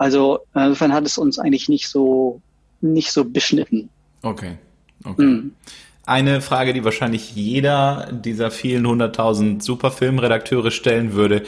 Also 0.00 0.38
insofern 0.54 0.94
hat 0.94 1.04
es 1.04 1.18
uns 1.18 1.38
eigentlich 1.38 1.68
nicht 1.68 1.86
so 1.86 2.40
nicht 2.80 3.12
so 3.12 3.22
beschnitten. 3.22 3.90
Okay. 4.22 4.56
Okay. 5.04 5.22
Mhm. 5.22 5.52
Eine 6.06 6.40
Frage, 6.40 6.72
die 6.72 6.84
wahrscheinlich 6.84 7.34
jeder 7.34 8.08
dieser 8.10 8.50
vielen 8.50 8.86
hunderttausend 8.86 9.62
Superfilmredakteure 9.62 10.70
stellen 10.70 11.12
würde. 11.12 11.42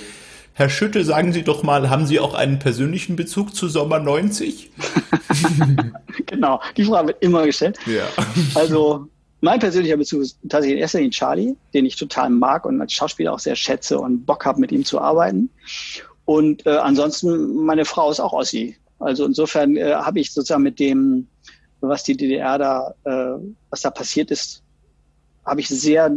Herr 0.52 0.68
Schütte, 0.68 1.02
sagen 1.02 1.32
Sie 1.32 1.44
doch 1.44 1.62
mal, 1.62 1.88
haben 1.88 2.06
Sie 2.06 2.20
auch 2.20 2.34
einen 2.34 2.58
persönlichen 2.58 3.16
Bezug 3.16 3.54
zu 3.54 3.68
Sommer 3.68 3.98
90? 4.00 4.70
genau, 6.26 6.60
die 6.76 6.84
Frage 6.84 7.08
wird 7.08 7.22
immer 7.22 7.46
gestellt. 7.46 7.78
Ja. 7.86 8.04
Also 8.54 9.08
mein 9.40 9.60
persönlicher 9.60 9.96
Bezug 9.96 10.20
ist 10.20 10.38
tatsächlich 10.46 10.76
in 10.76 10.82
erster 10.82 10.98
Linie 10.98 11.10
Charlie, 11.12 11.56
den 11.72 11.86
ich 11.86 11.96
total 11.96 12.28
mag 12.28 12.66
und 12.66 12.78
als 12.82 12.92
Schauspieler 12.92 13.32
auch 13.32 13.38
sehr 13.38 13.56
schätze 13.56 13.98
und 13.98 14.26
Bock 14.26 14.44
habe, 14.44 14.60
mit 14.60 14.72
ihm 14.72 14.84
zu 14.84 15.00
arbeiten. 15.00 15.48
Und 16.24 16.66
äh, 16.66 16.70
ansonsten, 16.76 17.56
meine 17.64 17.84
Frau 17.84 18.10
ist 18.10 18.20
auch 18.20 18.32
Ossi. 18.32 18.76
Also 18.98 19.24
insofern 19.24 19.76
äh, 19.76 19.94
habe 19.94 20.20
ich 20.20 20.32
sozusagen 20.32 20.62
mit 20.62 20.78
dem 20.78 21.26
was 21.82 22.04
die 22.04 22.16
DDR 22.16 22.58
da, 22.58 22.94
äh, 23.04 23.42
was 23.70 23.82
da 23.82 23.90
passiert 23.90 24.30
ist, 24.30 24.62
habe 25.44 25.60
ich 25.60 25.68
sehr, 25.68 26.10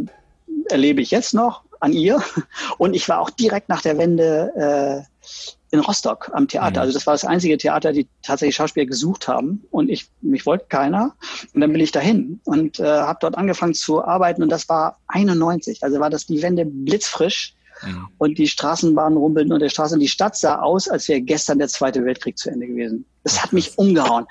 erlebe 0.70 1.02
ich 1.02 1.10
jetzt 1.10 1.34
noch 1.34 1.62
an 1.80 1.92
ihr. 1.92 2.22
Und 2.78 2.94
ich 2.94 3.08
war 3.08 3.20
auch 3.20 3.30
direkt 3.30 3.68
nach 3.68 3.82
der 3.82 3.98
Wende 3.98 4.52
äh, 4.56 5.26
in 5.74 5.80
Rostock 5.80 6.30
am 6.32 6.46
Theater. 6.46 6.80
Mhm. 6.80 6.82
Also 6.82 6.92
das 6.94 7.06
war 7.06 7.14
das 7.14 7.24
einzige 7.24 7.58
Theater, 7.58 7.92
die 7.92 8.06
tatsächlich 8.22 8.54
Schauspieler 8.54 8.86
gesucht 8.86 9.26
haben. 9.26 9.64
Und 9.70 9.90
ich, 9.90 10.08
mich 10.22 10.46
wollte 10.46 10.66
keiner. 10.68 11.16
Und 11.52 11.60
dann 11.60 11.72
bin 11.72 11.80
ich 11.80 11.90
dahin 11.90 12.40
und 12.44 12.78
äh, 12.78 12.84
habe 12.84 13.18
dort 13.20 13.36
angefangen 13.36 13.74
zu 13.74 14.04
arbeiten. 14.04 14.42
Und 14.42 14.50
das 14.50 14.68
war 14.68 15.00
91. 15.08 15.82
Also 15.82 15.98
war 15.98 16.10
das 16.10 16.26
die 16.26 16.42
Wende 16.42 16.64
blitzfrisch. 16.64 17.55
Mhm. 17.82 18.08
Und 18.18 18.38
die 18.38 18.48
Straßenbahnen 18.48 19.18
rumpelten 19.18 19.52
und 19.52 19.60
der 19.60 19.68
Straße. 19.68 19.94
Und 19.94 20.00
die 20.00 20.08
Stadt 20.08 20.36
sah 20.36 20.60
aus, 20.60 20.88
als 20.88 21.08
wäre 21.08 21.20
gestern 21.20 21.58
der 21.58 21.68
Zweite 21.68 22.04
Weltkrieg 22.04 22.38
zu 22.38 22.50
Ende 22.50 22.66
gewesen. 22.66 23.04
Das 23.22 23.42
hat 23.42 23.52
mich 23.52 23.76
umgehauen 23.78 24.26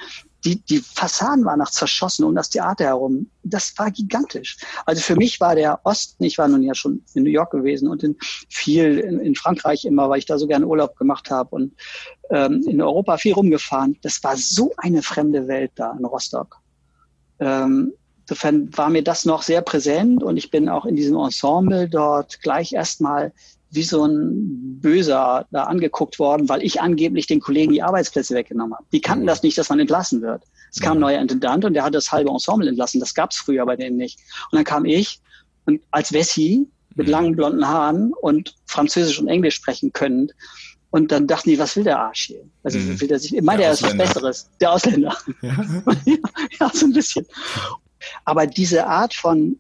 die, 0.46 0.62
die 0.62 0.80
Fassaden 0.80 1.44
waren 1.44 1.60
noch 1.60 1.72
zerschossen 1.72 2.24
um 2.24 2.36
das 2.36 2.50
Theater 2.50 2.86
herum. 2.86 3.30
Das 3.44 3.74
war 3.78 3.90
gigantisch. 3.92 4.58
Also 4.86 5.02
für 5.02 5.16
mich 5.16 5.40
war 5.40 5.56
der 5.56 5.80
Osten, 5.84 6.24
ich 6.24 6.38
war 6.38 6.48
nun 6.48 6.62
ja 6.62 6.76
schon 6.76 7.04
in 7.16 7.24
New 7.24 7.32
York 7.32 7.52
gewesen 7.52 7.88
und 7.88 8.04
in 8.04 8.16
viel 8.50 9.00
in, 9.00 9.20
in 9.20 9.36
Frankreich 9.36 9.86
immer, 9.86 10.10
weil 10.10 10.20
ich 10.20 10.26
da 10.26 10.38
so 10.38 10.48
gerne 10.48 10.68
Urlaub 10.68 10.96
gemacht 10.98 11.32
habe 11.32 11.56
und 11.56 11.74
ähm, 12.30 12.64
in 12.68 12.82
Europa 12.82 13.18
viel 13.18 13.34
rumgefahren. 13.34 13.98
Das 14.04 14.24
war 14.24 14.38
so 14.38 14.72
eine 14.78 15.02
fremde 15.02 15.48
Welt 15.48 15.72
da 15.76 15.96
in 15.98 16.06
Rostock. 16.06 16.60
Ähm, 17.40 17.94
insofern 18.28 18.76
war 18.76 18.90
mir 18.90 19.04
das 19.04 19.26
noch 19.26 19.44
sehr 19.44 19.62
präsent 19.62 20.24
und 20.24 20.38
ich 20.38 20.50
bin 20.50 20.68
auch 20.68 20.86
in 20.86 20.96
diesem 20.96 21.18
Ensemble 21.18 21.88
dort 21.88 22.42
gleich 22.42 22.74
erstmal 22.74 23.32
wie 23.70 23.84
so 23.84 24.06
ein 24.06 24.80
Böser 24.80 25.46
da 25.52 25.64
angeguckt 25.64 26.18
worden, 26.18 26.50
weil 26.50 26.64
ich 26.64 26.82
angeblich 26.82 27.28
den 27.28 27.40
Kollegen 27.40 27.74
die 27.74 27.84
Arbeitsplätze 27.84 28.34
weggenommen 28.34 28.74
habe. 28.74 28.86
Die 28.92 29.02
kannten 29.02 29.26
mhm. 29.26 29.28
das 29.28 29.44
nicht, 29.44 29.58
dass 29.58 29.70
man 29.70 29.80
entlassen 29.80 30.22
wird. 30.22 30.44
Es 30.72 30.80
kam 30.80 30.94
ein 30.94 30.98
mhm. 30.98 31.02
neuer 31.02 31.22
Intendant 31.22 31.66
und 31.66 31.74
der 31.74 31.84
hat 31.84 31.94
das 31.94 32.12
halbe 32.12 32.30
Ensemble 32.30 32.70
entlassen. 32.70 33.00
Das 33.00 33.14
gab 33.14 33.32
es 33.32 33.38
früher 33.38 33.66
bei 33.66 33.76
denen 33.76 33.98
nicht. 33.98 34.20
Und 34.52 34.58
dann 34.58 34.64
kam 34.64 34.86
ich 34.86 35.20
und 35.66 35.82
als 35.92 36.14
Wessi 36.14 36.68
mit 36.96 37.08
mhm. 37.08 37.12
langen 37.12 37.36
blonden 37.36 37.68
Haaren 37.68 38.14
und 38.22 38.56
Französisch 38.66 39.20
und 39.20 39.28
Englisch 39.28 39.56
sprechen 39.56 39.92
können. 39.94 40.32
Und 40.90 41.12
dann 41.12 41.28
dachten 41.28 41.50
die, 41.50 41.60
was 41.60 41.76
will 41.76 41.84
der 41.84 42.00
Arsch 42.00 42.28
hier? 42.28 42.44
Also 42.64 42.80
mhm. 42.80 43.00
will 43.02 43.08
der 43.10 43.20
sich, 43.20 43.36
ich 43.36 43.42
meine, 43.42 43.60
der, 43.60 43.68
der 43.68 43.74
ist 43.74 43.84
was 43.84 43.98
Besseres, 43.98 44.50
der 44.62 44.72
Ausländer. 44.72 45.18
Ja. 45.42 45.52
ja, 46.60 46.72
so 46.74 46.86
ein 46.86 46.94
bisschen. 46.94 47.26
Aber 48.24 48.48
diese 48.48 48.88
Art 48.88 49.14
von, 49.14 49.58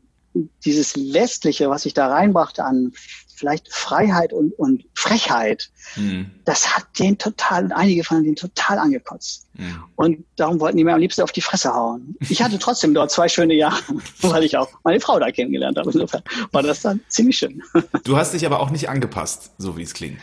dieses 0.65 0.95
Westliche, 1.13 1.69
was 1.69 1.85
ich 1.85 1.93
da 1.93 2.07
reinbrachte 2.07 2.63
an 2.63 2.91
vielleicht 3.35 3.71
Freiheit 3.73 4.33
und, 4.33 4.53
und 4.53 4.85
Frechheit, 4.93 5.69
mhm. 5.95 6.31
das 6.45 6.75
hat 6.75 6.85
den 6.97 7.17
total, 7.17 7.71
einige 7.73 8.03
von 8.03 8.23
denen 8.23 8.35
total 8.35 8.79
angekotzt. 8.79 9.47
Mhm. 9.53 9.83
Und 9.95 10.25
darum 10.37 10.59
wollten 10.59 10.77
die 10.77 10.83
mir 10.83 10.93
am 10.93 11.01
liebsten 11.01 11.21
auf 11.21 11.31
die 11.31 11.41
Fresse 11.41 11.73
hauen. 11.73 12.15
Ich 12.29 12.41
hatte 12.41 12.57
trotzdem 12.59 12.93
dort 12.93 13.11
zwei 13.11 13.27
schöne 13.27 13.53
Jahre, 13.53 13.81
weil 14.21 14.43
ich 14.43 14.57
auch 14.57 14.69
meine 14.83 14.99
Frau 14.99 15.19
da 15.19 15.31
kennengelernt 15.31 15.77
habe. 15.77 15.91
Insofern 15.91 16.23
war 16.51 16.63
das 16.63 16.81
dann 16.81 17.01
ziemlich 17.09 17.37
schön. 17.37 17.61
Du 18.03 18.17
hast 18.17 18.33
dich 18.33 18.45
aber 18.45 18.59
auch 18.59 18.69
nicht 18.69 18.89
angepasst, 18.89 19.51
so 19.57 19.77
wie 19.77 19.83
es 19.83 19.93
klingt. 19.93 20.19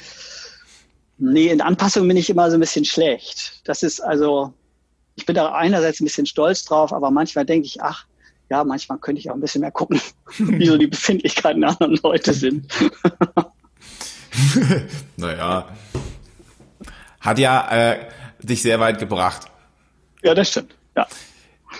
Nee, 1.19 1.49
in 1.49 1.61
Anpassung 1.61 2.09
bin 2.09 2.17
ich 2.17 2.31
immer 2.31 2.51
so 2.51 2.57
ein 2.57 2.61
bisschen 2.61 2.85
schlecht. 2.85 3.61
Das 3.65 3.83
ist 3.83 4.01
also, 4.01 4.53
ich 5.15 5.27
bin 5.27 5.37
da 5.37 5.53
einerseits 5.53 6.01
ein 6.01 6.05
bisschen 6.05 6.27
stolz 6.27 6.65
drauf, 6.65 6.93
aber 6.93 7.11
manchmal 7.11 7.45
denke 7.45 7.67
ich, 7.67 7.83
ach, 7.83 8.07
ja, 8.53 8.65
manchmal 8.65 8.99
könnte 8.99 9.19
ich 9.19 9.31
auch 9.31 9.35
ein 9.35 9.41
bisschen 9.41 9.63
mehr 9.63 9.71
gucken, 9.71 9.99
wie 10.39 10.67
so 10.67 10.77
die 10.77 10.87
Befindlichkeiten 10.87 11.63
der 11.63 11.71
anderen 11.71 11.99
Leute 12.03 12.35
sind. 12.35 12.67
naja. 15.17 15.69
Hat 17.19 17.39
ja 17.39 17.71
äh, 17.71 18.09
dich 18.43 18.61
sehr 18.61 18.79
weit 18.79 18.99
gebracht. 18.99 19.47
Ja, 20.23 20.35
das 20.35 20.51
stimmt. 20.51 20.75
Ja. 20.95 21.07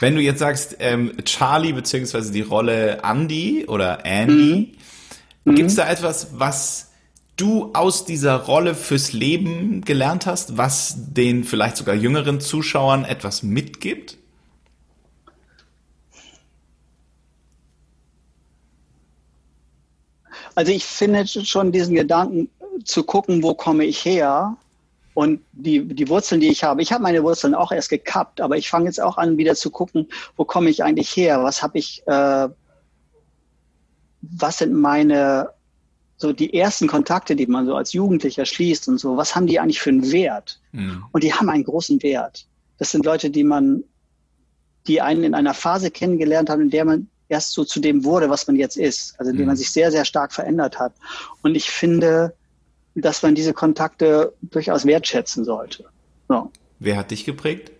Wenn 0.01 0.15
du 0.15 0.23
jetzt 0.23 0.39
sagst, 0.39 0.77
ähm, 0.79 1.13
Charlie 1.27 1.75
beziehungsweise 1.75 2.33
die 2.33 2.41
Rolle 2.41 3.03
Andy 3.03 3.67
oder 3.69 4.07
Andy, 4.07 4.73
mhm. 5.45 5.55
gibt 5.55 5.69
es 5.69 5.77
da 5.77 5.91
etwas, 5.91 6.39
was 6.39 6.93
du 7.37 7.71
aus 7.75 8.07
dieser 8.07 8.37
Rolle 8.37 8.75
fürs 8.75 9.13
Leben 9.13 9.83
gelernt 9.83 10.25
hast, 10.25 10.57
was 10.57 11.13
den 11.13 11.45
vielleicht 11.45 11.77
sogar 11.77 11.95
jüngeren 11.95 12.41
Zuschauern 12.41 13.05
etwas 13.05 13.43
mitgibt? 13.43 14.17
Also 20.55 20.73
ich 20.73 20.85
finde 20.85 21.27
schon 21.27 21.73
diesen 21.73 21.95
Gedanken 21.95 22.49
zu 22.85 23.05
gucken, 23.05 23.43
wo 23.43 23.55
komme 23.55 23.85
ich 23.85 24.05
her 24.05 24.57
und 25.15 25.41
die, 25.53 25.85
die 25.85 26.09
Wurzeln, 26.09 26.41
die 26.41 26.49
ich 26.49 26.65
habe. 26.65 26.83
Ich 26.83 26.93
habe 26.93 27.03
meine 27.03 27.23
Wurzeln 27.23 27.55
auch 27.55 27.73
erst 27.73 27.91
gekappt, 27.91 28.41
aber 28.41 28.57
ich 28.57 28.69
fange 28.69 28.87
jetzt 28.87 29.01
auch 29.01 29.19
an, 29.19 29.37
wieder 29.37 29.55
zu 29.55 29.71
gucken, 29.71 30.09
wo 30.37 30.45
komme 30.45 30.71
ich 30.71 30.83
eigentlich 30.83 31.11
her? 31.17 31.43
Was 31.43 31.63
habe 31.63 31.79
ich, 31.79 32.03
äh, 32.07 32.49
was 34.23 34.59
sind 34.59 34.73
meine, 34.73 35.51
so 36.17 36.33
die 36.33 36.55
ersten 36.55 36.87
Kontakte, 36.87 37.37
die 37.37 37.47
man 37.47 37.67
so 37.67 37.75
als 37.75 37.93
Jugendlicher 37.93 38.47
schließt 38.47 38.89
und 38.89 38.99
so, 38.99 39.17
was 39.17 39.35
haben 39.35 39.47
die 39.47 39.61
eigentlich 39.61 39.81
für 39.81 39.91
einen 39.91 40.11
Wert? 40.13 40.61
Mhm. 40.73 41.05
Und 41.13 41.25
die 41.25 41.35
haben 41.35 41.51
einen 41.51 41.65
großen 41.65 42.03
Wert. 42.03 42.47
Das 42.79 42.91
sind 42.91 43.05
Leute, 43.05 43.29
die 43.31 43.45
man, 43.45 43.85
die 44.87 45.01
einen 45.01 45.25
in 45.25 45.35
einer 45.35 45.55
Phase 45.55 45.91
kennengelernt 45.91 46.49
haben, 46.49 46.63
in 46.63 46.71
der 46.71 46.85
man 46.85 47.09
erst 47.29 47.53
so 47.53 47.65
zu 47.65 47.81
dem 47.81 48.05
wurde, 48.05 48.31
was 48.31 48.47
man 48.47 48.57
jetzt 48.57 48.77
ist, 48.77 49.19
also 49.19 49.31
indem 49.31 49.47
man 49.47 49.55
mhm. 49.55 49.59
sich 49.59 49.71
sehr, 49.71 49.91
sehr 49.91 50.05
stark 50.05 50.33
verändert 50.33 50.79
hat. 50.79 50.93
Und 51.43 51.55
ich 51.55 51.71
finde, 51.71 52.35
dass 52.95 53.23
man 53.23 53.35
diese 53.35 53.55
Kontakte 53.55 54.35
durchaus 54.43 54.85
wertschätzen 54.85 55.45
sollte. 55.45 55.85
So. 56.29 56.51
Wer 56.79 56.97
hat 56.97 57.11
dich 57.11 57.25
geprägt? 57.25 57.73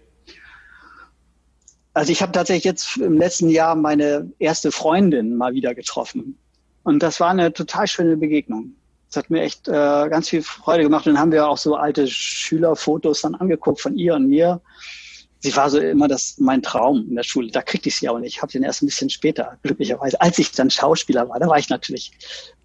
Also 1.95 2.11
ich 2.13 2.23
habe 2.23 2.33
tatsächlich 2.33 2.65
jetzt 2.65 2.97
im 2.97 3.19
letzten 3.19 3.51
Jahr 3.51 3.75
meine 3.75 4.31
erste 4.39 4.73
Freundin 4.73 5.37
mal 5.37 5.53
wieder 5.53 5.75
getroffen. 5.75 6.39
Und 6.85 7.03
das 7.03 7.21
war 7.21 7.31
eine 7.31 7.53
total 7.53 7.87
schöne 7.87 8.17
Begegnung. 8.17 8.75
Das 9.09 9.17
hat 9.19 9.31
mir 9.31 9.43
echt 9.43 9.69
äh, 9.69 9.73
ganz 9.73 10.31
viel 10.31 10.43
Freude 10.43 10.85
gemacht. 10.85 11.07
Und 11.07 11.15
dann 11.15 11.21
haben 11.21 11.33
wir 11.33 11.47
auch 11.47 11.59
so 11.59 11.77
alte 11.77 12.09
Schülerfotos 12.09 13.21
dann 13.21 13.35
angeguckt 13.35 13.81
von 13.81 13.97
ihr 13.97 14.15
und 14.15 14.29
mir 14.29 14.63
sie 15.43 15.57
war 15.57 15.69
so 15.69 15.79
immer 15.79 16.09
das 16.09 16.37
mein 16.39 16.63
Traum 16.63 17.07
in 17.09 17.17
der 17.17 17.25
Schule. 17.25 17.51
Da 17.51 17.63
kriegte 17.63 17.89
ich 17.89 17.97
sie 17.97 18.09
auch 18.09 18.19
nicht. 18.19 18.37
Ich 18.37 18.43
habe 18.43 18.53
den 18.53 18.63
erst 18.63 18.83
ein 18.83 18.87
bisschen 18.87 19.11
später, 19.11 19.59
glücklicherweise. 19.63 20.21
Als 20.21 20.39
ich 20.39 20.53
dann 20.53 20.71
Schauspieler 20.71 21.29
war, 21.29 21.41
da 21.41 21.49
war 21.49 21.59
ich 21.59 21.69
natürlich, 21.69 22.13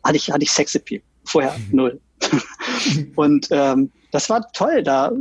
hatte 0.03 0.17
ich, 0.17 0.31
hatte 0.31 0.43
ich 0.43 0.51
Sexappeal. 0.51 1.01
Vorher 1.25 1.57
mhm. 1.57 1.75
null. 1.75 2.01
und 3.15 3.47
ähm, 3.51 3.91
das 4.11 4.29
war 4.29 4.51
toll, 4.51 4.83
da 4.83 5.11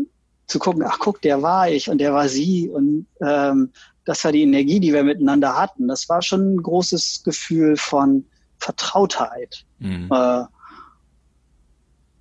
zu 0.46 0.58
gucken, 0.58 0.84
ach 0.86 0.98
guck, 0.98 1.20
der 1.22 1.42
war 1.42 1.68
ich 1.68 1.88
und 1.88 1.98
der 1.98 2.12
war 2.12 2.28
sie. 2.28 2.68
Und 2.68 3.06
ähm, 3.20 3.72
das 4.04 4.22
war 4.24 4.32
die 4.32 4.42
Energie, 4.42 4.78
die 4.78 4.92
wir 4.92 5.02
miteinander 5.02 5.56
hatten. 5.56 5.88
Das 5.88 6.08
war 6.08 6.22
schon 6.22 6.54
ein 6.54 6.62
großes 6.62 7.22
Gefühl 7.24 7.76
von 7.76 8.26
Vertrautheit. 8.58 9.64
Mhm. 9.78 10.08
Äh, 10.12 10.44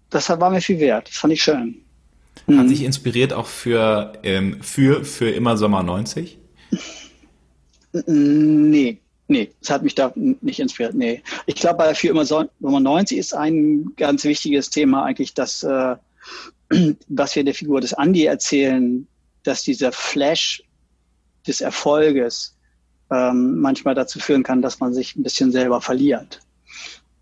das 0.10 0.30
war 0.30 0.50
mir 0.50 0.62
viel 0.62 0.80
wert. 0.80 1.10
Das 1.10 1.18
fand 1.18 1.34
ich 1.34 1.44
schön. 1.44 1.85
Hat 2.48 2.56
mhm. 2.66 2.68
dich 2.68 2.84
inspiriert 2.84 3.34
auch 3.34 3.48
für, 3.48 4.14
ähm, 4.24 4.62
für, 4.62 5.04
für 5.04 5.30
immer 5.30 5.58
Sommer 5.58 5.82
90? 5.82 6.38
Nee, 8.06 9.00
nee, 9.28 9.52
es 9.62 9.70
hat 9.70 9.84
mich 9.84 9.96
da 9.96 10.14
nicht 10.16 10.60
inspiriert. 10.60 10.94
Nee. 10.94 11.24
Ich 11.48 11.56
glaube, 11.56 11.78
bei 11.78 11.96
für 11.96 12.10
immer 12.10 12.26
Sommer 12.26 12.50
90 12.60 13.18
ist 13.18 13.34
ein 13.34 13.94
ganz 13.96 14.24
wichtiges 14.26 14.70
Thema 14.70 15.06
eigentlich, 15.06 15.34
dass, 15.34 15.64
äh, 15.64 15.96
was 17.08 17.36
wir 17.36 17.44
der 17.44 17.54
Figur 17.56 17.82
des 17.82 17.94
Andy 17.94 18.26
erzählen, 18.26 19.08
dass 19.44 19.64
dieser 19.64 19.92
Flash 19.92 20.62
des 21.48 21.62
Erfolges 21.62 22.56
ähm, 23.12 23.60
manchmal 23.60 23.96
dazu 23.96 24.20
führen 24.20 24.44
kann, 24.44 24.62
dass 24.62 24.80
man 24.80 24.94
sich 24.94 25.16
ein 25.16 25.24
bisschen 25.24 25.52
selber 25.52 25.82
verliert. 25.82 26.42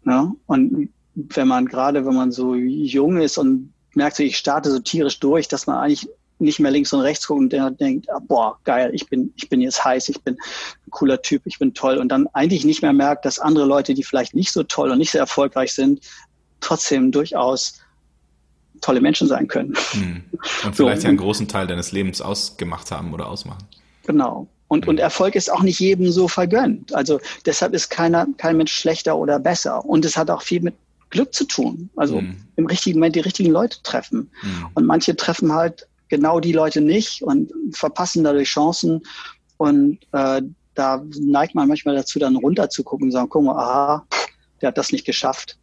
Ne? 0.03 0.33
Und 0.47 0.89
wenn 1.15 1.47
man 1.47 1.65
gerade, 1.65 2.05
wenn 2.05 2.15
man 2.15 2.31
so 2.31 2.55
jung 2.55 3.17
ist 3.17 3.37
und 3.37 3.72
merkt, 3.95 4.19
ich 4.19 4.37
starte 4.37 4.71
so 4.71 4.79
tierisch 4.79 5.19
durch, 5.19 5.47
dass 5.47 5.67
man 5.67 5.77
eigentlich 5.77 6.09
nicht 6.39 6.59
mehr 6.59 6.71
links 6.71 6.91
und 6.93 7.01
rechts 7.01 7.27
guckt 7.27 7.39
und 7.39 7.53
der 7.53 7.71
denkt, 7.71 8.09
ah, 8.11 8.19
boah, 8.19 8.57
geil, 8.63 8.91
ich 8.93 9.07
bin, 9.07 9.33
ich 9.35 9.49
bin 9.49 9.61
jetzt 9.61 9.83
heiß, 9.83 10.09
ich 10.09 10.21
bin 10.21 10.35
ein 10.35 10.91
cooler 10.91 11.21
Typ, 11.21 11.43
ich 11.45 11.59
bin 11.59 11.73
toll 11.73 11.97
und 11.97 12.09
dann 12.09 12.27
eigentlich 12.33 12.65
nicht 12.65 12.81
mehr 12.81 12.93
merkt, 12.93 13.25
dass 13.25 13.39
andere 13.39 13.65
Leute, 13.65 13.93
die 13.93 14.03
vielleicht 14.03 14.35
nicht 14.35 14.51
so 14.51 14.63
toll 14.63 14.91
und 14.91 14.97
nicht 14.97 15.11
sehr 15.11 15.21
erfolgreich 15.21 15.73
sind, 15.73 16.01
trotzdem 16.59 17.11
durchaus 17.11 17.79
tolle 18.81 19.01
Menschen 19.01 19.27
sein 19.27 19.47
können. 19.47 19.73
Hm. 19.91 20.23
Und 20.65 20.75
vielleicht 20.75 21.01
so, 21.01 21.05
ja 21.05 21.09
einen 21.09 21.17
großen 21.17 21.47
Teil 21.47 21.67
deines 21.67 21.93
Lebens 21.93 22.21
ausgemacht 22.21 22.91
haben 22.91 23.13
oder 23.13 23.27
ausmachen. 23.27 23.63
Genau. 24.05 24.47
Und, 24.67 24.87
und 24.87 24.99
Erfolg 24.99 25.35
ist 25.35 25.51
auch 25.51 25.61
nicht 25.61 25.79
jedem 25.79 26.11
so 26.11 26.27
vergönnt. 26.27 26.93
Also 26.93 27.21
deshalb 27.45 27.73
ist 27.73 27.89
keiner, 27.89 28.27
kein 28.37 28.57
Mensch 28.57 28.73
schlechter 28.73 29.17
oder 29.17 29.39
besser. 29.39 29.85
Und 29.85 30.03
es 30.03 30.17
hat 30.17 30.29
auch 30.29 30.41
viel 30.41 30.61
mit 30.61 30.75
Glück 31.13 31.33
zu 31.33 31.45
tun. 31.45 31.89
Also 31.95 32.21
mhm. 32.21 32.37
im 32.55 32.65
richtigen 32.65 32.99
Moment 32.99 33.15
die 33.15 33.21
richtigen 33.21 33.51
Leute 33.51 33.77
treffen. 33.83 34.31
Mhm. 34.41 34.67
Und 34.73 34.85
manche 34.85 35.15
treffen 35.15 35.53
halt 35.53 35.87
genau 36.09 36.39
die 36.39 36.53
Leute 36.53 36.81
nicht 36.81 37.21
und 37.21 37.51
verpassen 37.71 38.23
dadurch 38.23 38.49
Chancen. 38.49 39.01
Und 39.57 39.99
äh, 40.11 40.41
da 40.73 41.03
neigt 41.19 41.55
man 41.55 41.67
manchmal 41.67 41.95
dazu, 41.95 42.19
dann 42.19 42.35
runter 42.35 42.69
zu 42.69 42.83
gucken 42.83 43.07
und 43.07 43.11
sagen, 43.11 43.29
guck 43.29 43.43
mal, 43.43 43.55
aha, 43.55 44.07
der 44.61 44.69
hat 44.69 44.77
das 44.77 44.91
nicht 44.91 45.05
geschafft. 45.05 45.57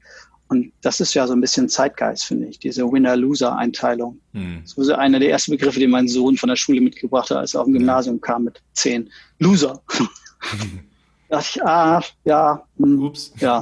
Und 0.49 0.73
das 0.83 1.01
ist 1.01 1.15
ja 1.15 1.27
so 1.27 1.33
ein 1.33 1.41
bisschen 1.41 1.69
Zeitgeist, 1.69 2.25
finde 2.25 2.49
ich, 2.49 2.59
diese 2.59 2.83
Winner-Loser-Einteilung. 2.85 4.21
Hm. 4.33 4.61
Das 4.63 4.77
war 4.77 4.85
so 4.85 4.95
einer 4.95 5.21
der 5.21 5.31
ersten 5.31 5.53
Begriffe, 5.53 5.79
den 5.79 5.91
mein 5.91 6.09
Sohn 6.09 6.37
von 6.37 6.49
der 6.49 6.57
Schule 6.57 6.81
mitgebracht 6.81 7.31
hat, 7.31 7.37
als 7.37 7.55
er 7.55 7.61
auf 7.61 7.67
dem 7.67 7.75
Gymnasium 7.75 8.21
kam 8.21 8.45
mit 8.45 8.61
zehn. 8.73 9.09
Loser. 9.39 9.81
da 11.29 11.37
dachte 11.37 11.51
ich, 11.55 11.63
ah, 11.65 12.03
ja, 12.25 12.65
hm, 12.79 13.03
Ups. 13.03 13.33
ja, 13.39 13.61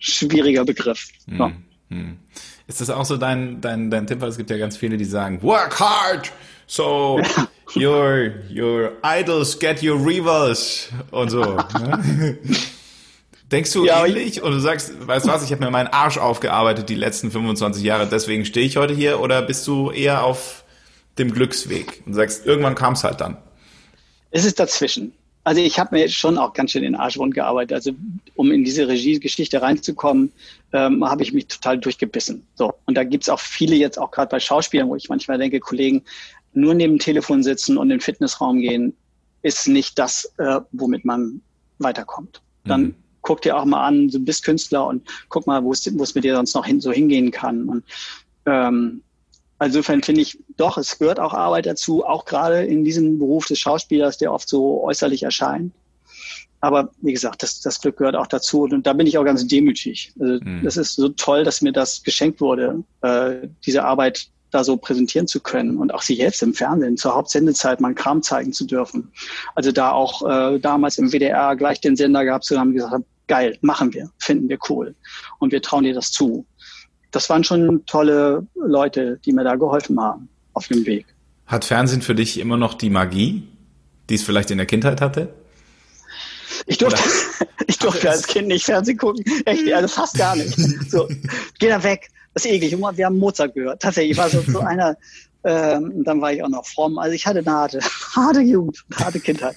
schwieriger 0.00 0.64
Begriff. 0.64 1.08
Hm. 1.26 1.38
Ja. 1.38 1.52
Hm. 1.90 2.18
Ist 2.66 2.80
das 2.80 2.90
auch 2.90 3.04
so 3.04 3.16
dein, 3.16 3.60
dein, 3.60 3.90
dein 3.90 4.06
Tipp? 4.06 4.20
Weil 4.20 4.28
es 4.28 4.36
gibt 4.36 4.50
ja 4.50 4.58
ganz 4.58 4.76
viele, 4.76 4.96
die 4.96 5.04
sagen, 5.04 5.42
work 5.42 5.78
hard, 5.78 6.32
so 6.66 7.20
your, 7.76 8.32
your 8.50 8.92
idols 9.02 9.58
get 9.58 9.82
your 9.82 10.04
rivals 10.04 10.88
und 11.10 11.30
so. 11.30 11.42
ne? 11.42 12.38
Denkst 13.50 13.72
du 13.72 13.84
ja, 13.84 14.06
ähnlich 14.06 14.42
und 14.42 14.52
du 14.52 14.60
sagst, 14.60 14.92
weißt 15.04 15.26
du 15.26 15.30
was, 15.30 15.42
ich 15.42 15.50
habe 15.50 15.64
mir 15.64 15.72
meinen 15.72 15.88
Arsch 15.88 16.18
aufgearbeitet 16.18 16.88
die 16.88 16.94
letzten 16.94 17.32
25 17.32 17.82
Jahre, 17.82 18.06
deswegen 18.06 18.44
stehe 18.44 18.64
ich 18.64 18.76
heute 18.76 18.94
hier 18.94 19.18
oder 19.18 19.42
bist 19.42 19.66
du 19.66 19.90
eher 19.90 20.22
auf 20.22 20.62
dem 21.18 21.32
Glücksweg 21.32 22.04
und 22.06 22.14
sagst, 22.14 22.46
irgendwann 22.46 22.76
kam 22.76 22.92
es 22.92 23.02
halt 23.02 23.20
dann? 23.20 23.36
Es 24.30 24.44
ist 24.44 24.60
dazwischen. 24.60 25.12
Also 25.50 25.62
ich 25.62 25.80
habe 25.80 25.96
mir 25.96 26.02
jetzt 26.02 26.14
schon 26.14 26.38
auch 26.38 26.52
ganz 26.52 26.70
schön 26.70 26.84
den 26.84 26.94
Arsch 26.94 27.18
rund 27.18 27.34
gearbeitet. 27.34 27.72
Also 27.72 27.90
um 28.36 28.52
in 28.52 28.62
diese 28.62 28.86
Regiegeschichte 28.86 29.60
reinzukommen, 29.60 30.30
ähm, 30.72 31.04
habe 31.04 31.24
ich 31.24 31.32
mich 31.32 31.48
total 31.48 31.76
durchgebissen. 31.76 32.46
So 32.54 32.72
und 32.86 32.94
da 32.94 33.02
gibt's 33.02 33.28
auch 33.28 33.40
viele 33.40 33.74
jetzt 33.74 33.98
auch 33.98 34.12
gerade 34.12 34.28
bei 34.28 34.38
Schauspielern, 34.38 34.88
wo 34.88 34.94
ich 34.94 35.08
manchmal 35.08 35.38
denke, 35.38 35.58
Kollegen, 35.58 36.02
nur 36.52 36.74
neben 36.74 36.92
dem 36.92 36.98
Telefon 37.00 37.42
sitzen 37.42 37.78
und 37.78 37.88
in 37.88 37.98
den 37.98 38.00
Fitnessraum 38.00 38.60
gehen, 38.60 38.94
ist 39.42 39.66
nicht 39.66 39.98
das, 39.98 40.32
äh, 40.38 40.60
womit 40.70 41.04
man 41.04 41.40
weiterkommt. 41.78 42.42
Dann 42.64 42.82
mhm 42.82 42.94
guck 43.22 43.42
dir 43.42 43.54
auch 43.54 43.66
mal 43.66 43.86
an, 43.86 44.08
du 44.08 44.18
bist 44.18 44.44
Künstler 44.44 44.86
und 44.86 45.06
guck 45.28 45.46
mal, 45.46 45.62
wo 45.62 45.72
es, 45.72 45.86
wo 45.98 46.02
es 46.02 46.14
mit 46.14 46.24
dir 46.24 46.36
sonst 46.36 46.54
noch 46.54 46.64
hin, 46.64 46.80
so 46.80 46.90
hingehen 46.90 47.30
kann. 47.30 47.68
Und 47.68 47.84
ähm, 48.46 49.02
insofern 49.60 50.02
finde 50.02 50.22
ich 50.22 50.38
doch, 50.56 50.78
es 50.78 50.98
gehört 50.98 51.20
auch 51.20 51.34
Arbeit 51.34 51.66
dazu, 51.66 52.04
auch 52.04 52.24
gerade 52.24 52.64
in 52.64 52.84
diesem 52.84 53.18
Beruf 53.18 53.46
des 53.46 53.58
Schauspielers, 53.58 54.18
der 54.18 54.32
oft 54.32 54.48
so 54.48 54.82
äußerlich 54.82 55.22
erscheint. 55.22 55.72
Aber 56.60 56.90
wie 57.00 57.12
gesagt, 57.12 57.42
das, 57.42 57.60
das 57.60 57.80
Glück 57.80 57.96
gehört 57.96 58.16
auch 58.16 58.26
dazu 58.26 58.62
und, 58.62 58.74
und 58.74 58.86
da 58.86 58.92
bin 58.92 59.06
ich 59.06 59.16
auch 59.16 59.24
ganz 59.24 59.46
demütig. 59.46 60.12
Also 60.20 60.44
mhm. 60.44 60.62
das 60.62 60.76
ist 60.76 60.94
so 60.94 61.08
toll, 61.08 61.44
dass 61.44 61.62
mir 61.62 61.72
das 61.72 62.02
geschenkt 62.02 62.40
wurde, 62.40 62.84
äh, 63.02 63.48
diese 63.64 63.84
Arbeit 63.84 64.28
da 64.50 64.64
so 64.64 64.76
präsentieren 64.76 65.26
zu 65.26 65.40
können 65.40 65.78
und 65.78 65.94
auch 65.94 66.02
sich 66.02 66.18
jetzt 66.18 66.42
im 66.42 66.54
Fernsehen 66.54 66.96
zur 66.96 67.14
Hauptsendezeit 67.14 67.80
mal 67.80 67.94
Kram 67.94 68.22
zeigen 68.22 68.52
zu 68.52 68.66
dürfen. 68.66 69.12
Also 69.54 69.72
da 69.72 69.92
auch 69.92 70.28
äh, 70.28 70.58
damals 70.58 70.98
im 70.98 71.12
WDR 71.12 71.54
gleich 71.56 71.80
den 71.80 71.96
Sender 71.96 72.24
gehabt 72.24 72.44
zu 72.44 72.58
haben, 72.58 72.74
gesagt, 72.74 73.04
geil, 73.28 73.56
machen 73.60 73.94
wir, 73.94 74.10
finden 74.18 74.48
wir 74.48 74.58
cool 74.68 74.94
und 75.38 75.52
wir 75.52 75.62
trauen 75.62 75.84
dir 75.84 75.94
das 75.94 76.10
zu. 76.10 76.44
Das 77.10 77.28
waren 77.28 77.44
schon 77.44 77.84
tolle 77.86 78.46
Leute, 78.54 79.18
die 79.24 79.32
mir 79.32 79.44
da 79.44 79.56
geholfen 79.56 80.00
haben 80.00 80.28
auf 80.54 80.68
dem 80.68 80.84
Weg. 80.86 81.06
Hat 81.46 81.64
Fernsehen 81.64 82.02
für 82.02 82.14
dich 82.14 82.38
immer 82.38 82.56
noch 82.56 82.74
die 82.74 82.90
Magie, 82.90 83.48
die 84.08 84.14
es 84.14 84.22
vielleicht 84.22 84.50
in 84.50 84.58
der 84.58 84.66
Kindheit 84.66 85.00
hatte? 85.00 85.34
Ich 86.66 86.78
durfte, 86.78 87.02
ich 87.66 87.78
durfte 87.78 88.10
als 88.10 88.26
Kind 88.26 88.48
nicht 88.48 88.64
Fernsehen 88.64 88.98
gucken. 88.98 89.24
Echt, 89.44 89.72
also 89.72 89.88
fast 89.88 90.16
gar 90.16 90.36
nicht. 90.36 90.56
So, 90.90 91.08
geh 91.58 91.68
da 91.68 91.82
weg. 91.82 92.08
Das 92.34 92.44
ist 92.44 92.52
eklig. 92.52 92.76
Wir 92.78 93.06
haben 93.06 93.18
Mozart 93.18 93.54
gehört. 93.54 93.82
Tatsächlich, 93.82 94.12
ich 94.12 94.18
war 94.18 94.30
so, 94.30 94.40
so 94.42 94.60
einer, 94.60 94.96
ähm, 95.44 96.04
dann 96.04 96.20
war 96.20 96.32
ich 96.32 96.42
auch 96.42 96.48
noch 96.48 96.66
fromm. 96.66 96.98
Also 96.98 97.14
ich 97.14 97.26
hatte 97.26 97.40
eine 97.40 97.50
harte, 97.50 97.80
harte 98.14 98.40
Jugend, 98.40 98.84
harte 98.96 99.20
Kindheit. 99.20 99.56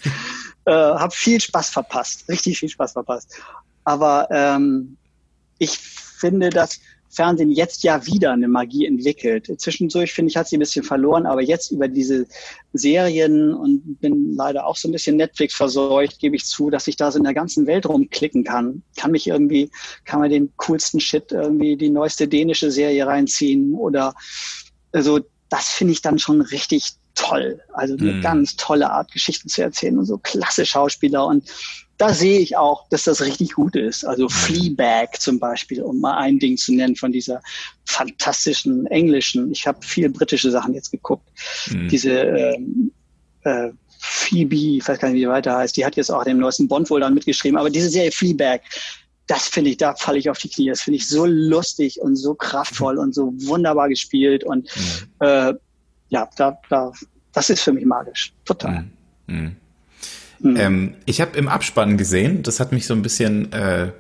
Äh, 0.66 0.72
hab 0.72 1.14
viel 1.14 1.40
Spaß 1.40 1.70
verpasst, 1.70 2.28
richtig 2.30 2.58
viel 2.58 2.70
Spaß 2.70 2.94
verpasst. 2.94 3.36
Aber 3.84 4.28
ähm, 4.32 4.98
ich 5.60 5.78
finde, 5.78 6.50
dass 6.50 6.80
Fernsehen 7.14 7.52
jetzt 7.52 7.84
ja 7.84 8.06
wieder 8.06 8.32
eine 8.32 8.48
Magie 8.48 8.86
entwickelt. 8.86 9.52
Zwischendurch, 9.60 10.14
finde 10.14 10.30
ich, 10.30 10.38
hat 10.38 10.48
sie 10.48 10.58
ein 10.58 10.60
bisschen 10.60 10.84
verloren, 10.84 11.26
aber 11.26 11.42
jetzt 11.42 11.72
über 11.72 11.88
diese 11.88 12.26
Serien 12.74 13.54
und 13.54 14.00
bin 14.00 14.36
leider 14.36 14.66
auch 14.66 14.76
so 14.76 14.88
ein 14.88 14.92
bisschen 14.92 15.18
Netflix 15.18 15.54
verseucht, 15.54 16.20
gebe 16.20 16.36
ich 16.36 16.46
zu, 16.46 16.70
dass 16.70 16.88
ich 16.88 16.96
da 16.96 17.12
so 17.12 17.18
in 17.18 17.24
der 17.24 17.34
ganzen 17.34 17.68
Welt 17.68 17.86
rumklicken 17.86 18.44
kann. 18.44 18.84
Kann 18.98 19.12
mich 19.12 19.28
irgendwie, 19.28 19.70
kann 20.06 20.20
man 20.20 20.30
den 20.30 20.52
coolsten 20.58 21.00
Shit 21.00 21.32
irgendwie 21.32 21.78
die 21.78 21.90
neueste 21.90 22.28
dänische 22.28 22.72
Serie 22.72 23.06
reinziehen 23.06 23.74
oder 23.74 24.14
also 24.92 25.20
das 25.50 25.70
finde 25.70 25.94
ich 25.94 26.02
dann 26.02 26.18
schon 26.18 26.42
richtig 26.42 26.94
toll. 27.16 27.62
Also 27.74 27.96
eine 27.96 28.14
mhm. 28.14 28.22
ganz 28.22 28.56
tolle 28.56 28.90
Art, 28.92 29.12
Geschichten 29.12 29.50
zu 29.50 29.62
erzählen 29.62 29.98
und 29.98 30.06
so 30.06 30.18
klasse 30.18 30.66
Schauspieler 30.66 31.26
und 31.26 31.48
da 31.98 32.14
sehe 32.14 32.40
ich 32.40 32.58
auch, 32.58 32.88
dass 32.90 33.04
das 33.04 33.22
richtig 33.22 33.54
gut 33.54 33.76
ist. 33.76 34.06
Also 34.06 34.28
Fleabag 34.28 35.20
zum 35.20 35.40
Beispiel, 35.40 35.82
um 35.82 36.02
mal 36.02 36.18
ein 36.18 36.40
Ding 36.40 36.58
zu 36.58 36.74
nennen 36.74 36.96
von 36.96 37.12
dieser 37.12 37.42
fantastischen 37.86 38.88
englischen. 38.88 39.52
Ich 39.52 39.68
habe 39.68 39.80
viel 39.86 40.10
britische 40.10 40.50
Sachen 40.52 40.74
jetzt 40.74 40.92
geguckt. 40.92 41.30
Mhm. 41.70 41.88
Diese 41.90 42.12
ähm, 42.12 42.92
äh, 43.44 43.70
Phoebe, 44.00 44.56
ich 44.56 44.88
weiß 44.88 45.00
gar 45.00 45.10
nicht, 45.10 45.16
wie 45.16 45.22
die 45.22 45.28
weiter 45.28 45.56
heißt, 45.56 45.78
die 45.78 45.86
hat 45.86 45.96
jetzt 45.96 46.12
auch 46.12 46.24
den 46.24 46.40
neuesten 46.40 46.68
Bond 46.68 46.90
wohl 46.90 47.00
dann 47.00 47.14
mitgeschrieben. 47.14 47.58
Aber 47.58 47.70
diese 47.70 47.90
Serie 47.90 48.12
Fleabag, 48.12 48.62
das 49.28 49.48
finde 49.48 49.70
ich, 49.70 49.78
da 49.78 49.96
falle 49.96 50.18
ich 50.18 50.30
auf 50.30 50.40
die 50.40 50.50
Knie. 50.50 50.70
Das 50.70 50.82
finde 50.82 50.98
ich 50.98 51.08
so 51.08 51.26
lustig 51.26 52.02
und 52.02 52.16
so 52.16 52.34
kraftvoll 52.34 52.98
und 52.98 53.14
so 53.14 53.34
wunderbar 53.46 53.88
gespielt. 53.88 54.44
Und 54.44 54.68
mhm. 54.76 55.26
äh, 55.26 55.54
ja, 56.10 56.30
da, 56.36 56.58
da, 56.70 56.92
das 57.32 57.50
ist 57.50 57.62
für 57.62 57.72
mich 57.72 57.86
magisch. 57.86 58.34
Total. 58.46 58.86
Mhm. 59.28 59.56
Mhm. 60.44 60.58
Ähm, 60.58 60.96
ich 61.06 61.22
habe 61.22 61.38
im 61.38 61.48
Abspann 61.48 61.98
gesehen, 61.98 62.44
das 62.44 62.60
hat 62.60 62.72
mich 62.72 62.86
so 62.86 62.94
ein 62.94 63.02
bisschen 63.02 63.52
äh, 63.52 63.92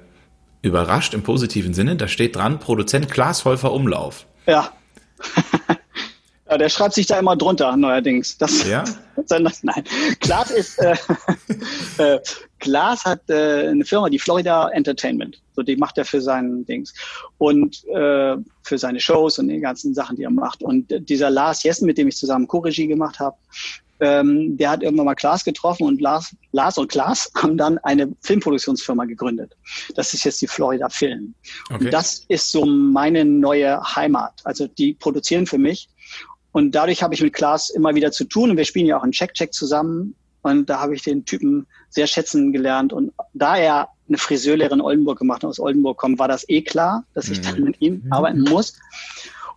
überrascht 0.63 1.13
im 1.13 1.23
positiven 1.23 1.73
Sinne, 1.73 1.95
da 1.95 2.07
steht 2.07 2.35
dran, 2.35 2.59
Produzent 2.59 3.09
Klaas 3.11 3.45
Häufer 3.45 3.71
Umlauf. 3.71 4.25
Ja. 4.47 4.71
ja. 6.49 6.57
Der 6.57 6.69
schreibt 6.69 6.93
sich 6.93 7.05
da 7.05 7.19
immer 7.19 7.35
drunter, 7.35 7.75
neuerdings. 7.75 8.37
Das, 8.37 8.67
ja? 8.67 8.83
nein. 9.29 9.83
Klaas 10.21 10.51
ist, 10.51 10.79
äh, 10.79 10.95
äh, 11.97 12.19
Klaas 12.59 13.03
hat 13.03 13.29
äh, 13.29 13.67
eine 13.69 13.83
Firma, 13.83 14.09
die 14.09 14.19
Florida 14.19 14.69
Entertainment. 14.69 15.41
So, 15.55 15.63
die 15.63 15.75
macht 15.75 15.97
er 15.97 16.05
für 16.05 16.21
seinen 16.21 16.65
Dings. 16.65 16.93
Und 17.37 17.83
äh, 17.89 18.37
für 18.63 18.77
seine 18.77 19.01
Shows 19.01 19.39
und 19.39 19.49
die 19.49 19.59
ganzen 19.59 19.93
Sachen, 19.93 20.15
die 20.15 20.23
er 20.23 20.31
macht. 20.31 20.63
Und 20.63 20.93
dieser 21.09 21.29
Lars 21.29 21.63
Jessen, 21.63 21.85
mit 21.85 21.97
dem 21.97 22.07
ich 22.07 22.15
zusammen 22.15 22.47
Co-Regie 22.47 22.87
gemacht 22.87 23.19
habe, 23.19 23.35
ähm, 24.03 24.57
der 24.57 24.69
hat 24.69 24.83
irgendwann 24.83 25.05
mal 25.05 25.15
Klaas 25.15 25.45
getroffen 25.45 25.87
und 25.87 26.01
Lars, 26.01 26.35
Lars 26.51 26.77
und 26.77 26.89
Klaas 26.89 27.31
haben 27.41 27.57
dann 27.57 27.77
eine 27.79 28.13
Filmproduktionsfirma 28.21 29.05
gegründet. 29.05 29.55
Das 29.95 30.13
ist 30.13 30.25
jetzt 30.25 30.41
die 30.41 30.47
Florida 30.47 30.89
Film. 30.89 31.33
Okay. 31.69 31.85
Und 31.85 31.93
das 31.93 32.25
ist 32.27 32.51
so 32.51 32.65
meine 32.65 33.23
neue 33.23 33.81
Heimat. 33.95 34.41
Also 34.43 34.67
die 34.67 34.93
produzieren 34.93 35.45
für 35.45 35.57
mich. 35.57 35.89
Und 36.51 36.75
dadurch 36.75 37.01
habe 37.01 37.13
ich 37.13 37.21
mit 37.21 37.33
Klaas 37.33 37.69
immer 37.69 37.95
wieder 37.95 38.11
zu 38.11 38.25
tun. 38.25 38.51
Und 38.51 38.57
wir 38.57 38.65
spielen 38.65 38.85
ja 38.85 38.97
auch 38.97 39.03
einen 39.03 39.13
Check-Check 39.13 39.53
zusammen. 39.53 40.15
Und 40.41 40.69
da 40.69 40.81
habe 40.81 40.93
ich 40.93 41.01
den 41.03 41.23
Typen 41.23 41.65
sehr 41.89 42.05
schätzen 42.05 42.51
gelernt. 42.51 42.91
Und 42.91 43.13
da 43.33 43.55
er 43.55 43.87
eine 44.09 44.17
Friseurlehrerin 44.17 44.79
in 44.79 44.85
Oldenburg 44.85 45.17
gemacht 45.17 45.45
und 45.45 45.49
aus 45.49 45.59
Oldenburg 45.59 45.97
komme, 45.97 46.19
war 46.19 46.27
das 46.27 46.47
eh 46.49 46.61
klar, 46.61 47.05
dass 47.13 47.29
ich 47.29 47.39
dann 47.39 47.59
mhm. 47.59 47.63
mit 47.63 47.81
ihm 47.81 48.03
arbeiten 48.09 48.41
muss. 48.41 48.77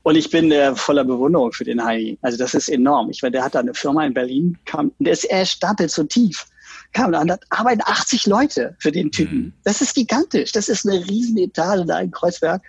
Und 0.06 0.14
ich 0.14 0.30
bin 0.30 0.52
äh, 0.52 0.72
voller 0.76 1.02
Bewunderung 1.02 1.52
für 1.52 1.64
den 1.64 1.84
Heini. 1.84 2.16
Also 2.22 2.38
das 2.38 2.54
ist 2.54 2.68
enorm. 2.68 3.10
Ich 3.10 3.22
meine, 3.22 3.32
der 3.32 3.42
hat 3.42 3.56
da 3.56 3.58
eine 3.58 3.74
Firma 3.74 4.06
in 4.06 4.14
Berlin, 4.14 4.56
kam, 4.64 4.92
der 5.00 5.14
ist, 5.14 5.24
er 5.24 5.44
stapelt 5.44 5.90
so 5.90 6.04
tief. 6.04 6.46
Kam 6.92 7.10
da, 7.10 7.24
da 7.24 7.36
arbeiten 7.50 7.80
80 7.84 8.26
Leute 8.26 8.76
für 8.78 8.92
den 8.92 9.10
Typen. 9.10 9.36
Mhm. 9.36 9.52
Das 9.64 9.80
ist 9.80 9.96
gigantisch. 9.96 10.52
Das 10.52 10.68
ist 10.68 10.88
eine 10.88 11.04
riesen 11.08 11.36
Etage 11.38 11.84
da 11.88 11.98
in 11.98 12.12
Kreuzberg. 12.12 12.62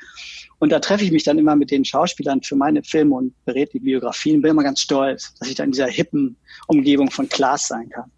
Und 0.58 0.72
da 0.72 0.80
treffe 0.80 1.04
ich 1.04 1.12
mich 1.12 1.26
dann 1.26 1.38
immer 1.38 1.56
mit 1.56 1.70
den 1.70 1.86
Schauspielern 1.86 2.42
für 2.42 2.56
meine 2.56 2.82
Filme 2.82 3.14
und 3.14 3.46
berät 3.46 3.72
die 3.72 3.82
Biografien. 3.82 4.42
Bin 4.42 4.50
immer 4.50 4.64
ganz 4.64 4.80
stolz, 4.80 5.36
dass 5.36 5.48
ich 5.48 5.54
da 5.54 5.64
in 5.64 5.74
dieser 5.74 5.86
hippen 5.86 6.36
Umgebung 6.66 7.12
von 7.12 7.30
Klaas 7.30 7.68
sein 7.68 7.88
kann. 7.92 8.10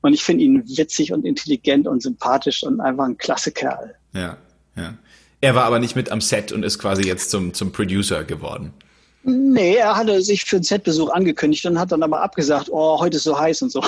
Und 0.00 0.14
ich 0.14 0.24
finde 0.24 0.44
ihn 0.44 0.62
witzig 0.66 1.12
und 1.12 1.26
intelligent 1.26 1.86
und 1.86 2.02
sympathisch 2.02 2.62
und 2.62 2.80
einfach 2.80 3.04
ein 3.04 3.18
klasse 3.18 3.52
Kerl. 3.52 3.96
Ja, 4.14 4.38
ja. 4.76 4.94
Er 5.46 5.54
war 5.54 5.62
aber 5.62 5.78
nicht 5.78 5.94
mit 5.94 6.10
am 6.10 6.20
Set 6.20 6.50
und 6.50 6.64
ist 6.64 6.80
quasi 6.80 7.06
jetzt 7.06 7.30
zum, 7.30 7.54
zum 7.54 7.70
Producer 7.70 8.24
geworden. 8.24 8.72
Nee, 9.22 9.76
er 9.76 9.94
hatte 9.94 10.20
sich 10.20 10.42
für 10.42 10.56
einen 10.56 10.64
Setbesuch 10.64 11.08
angekündigt 11.10 11.64
und 11.66 11.78
hat 11.78 11.92
dann 11.92 12.02
aber 12.02 12.20
abgesagt, 12.20 12.68
oh, 12.68 12.98
heute 12.98 13.18
ist 13.18 13.22
so 13.22 13.38
heiß 13.38 13.62
und 13.62 13.70
so. 13.70 13.80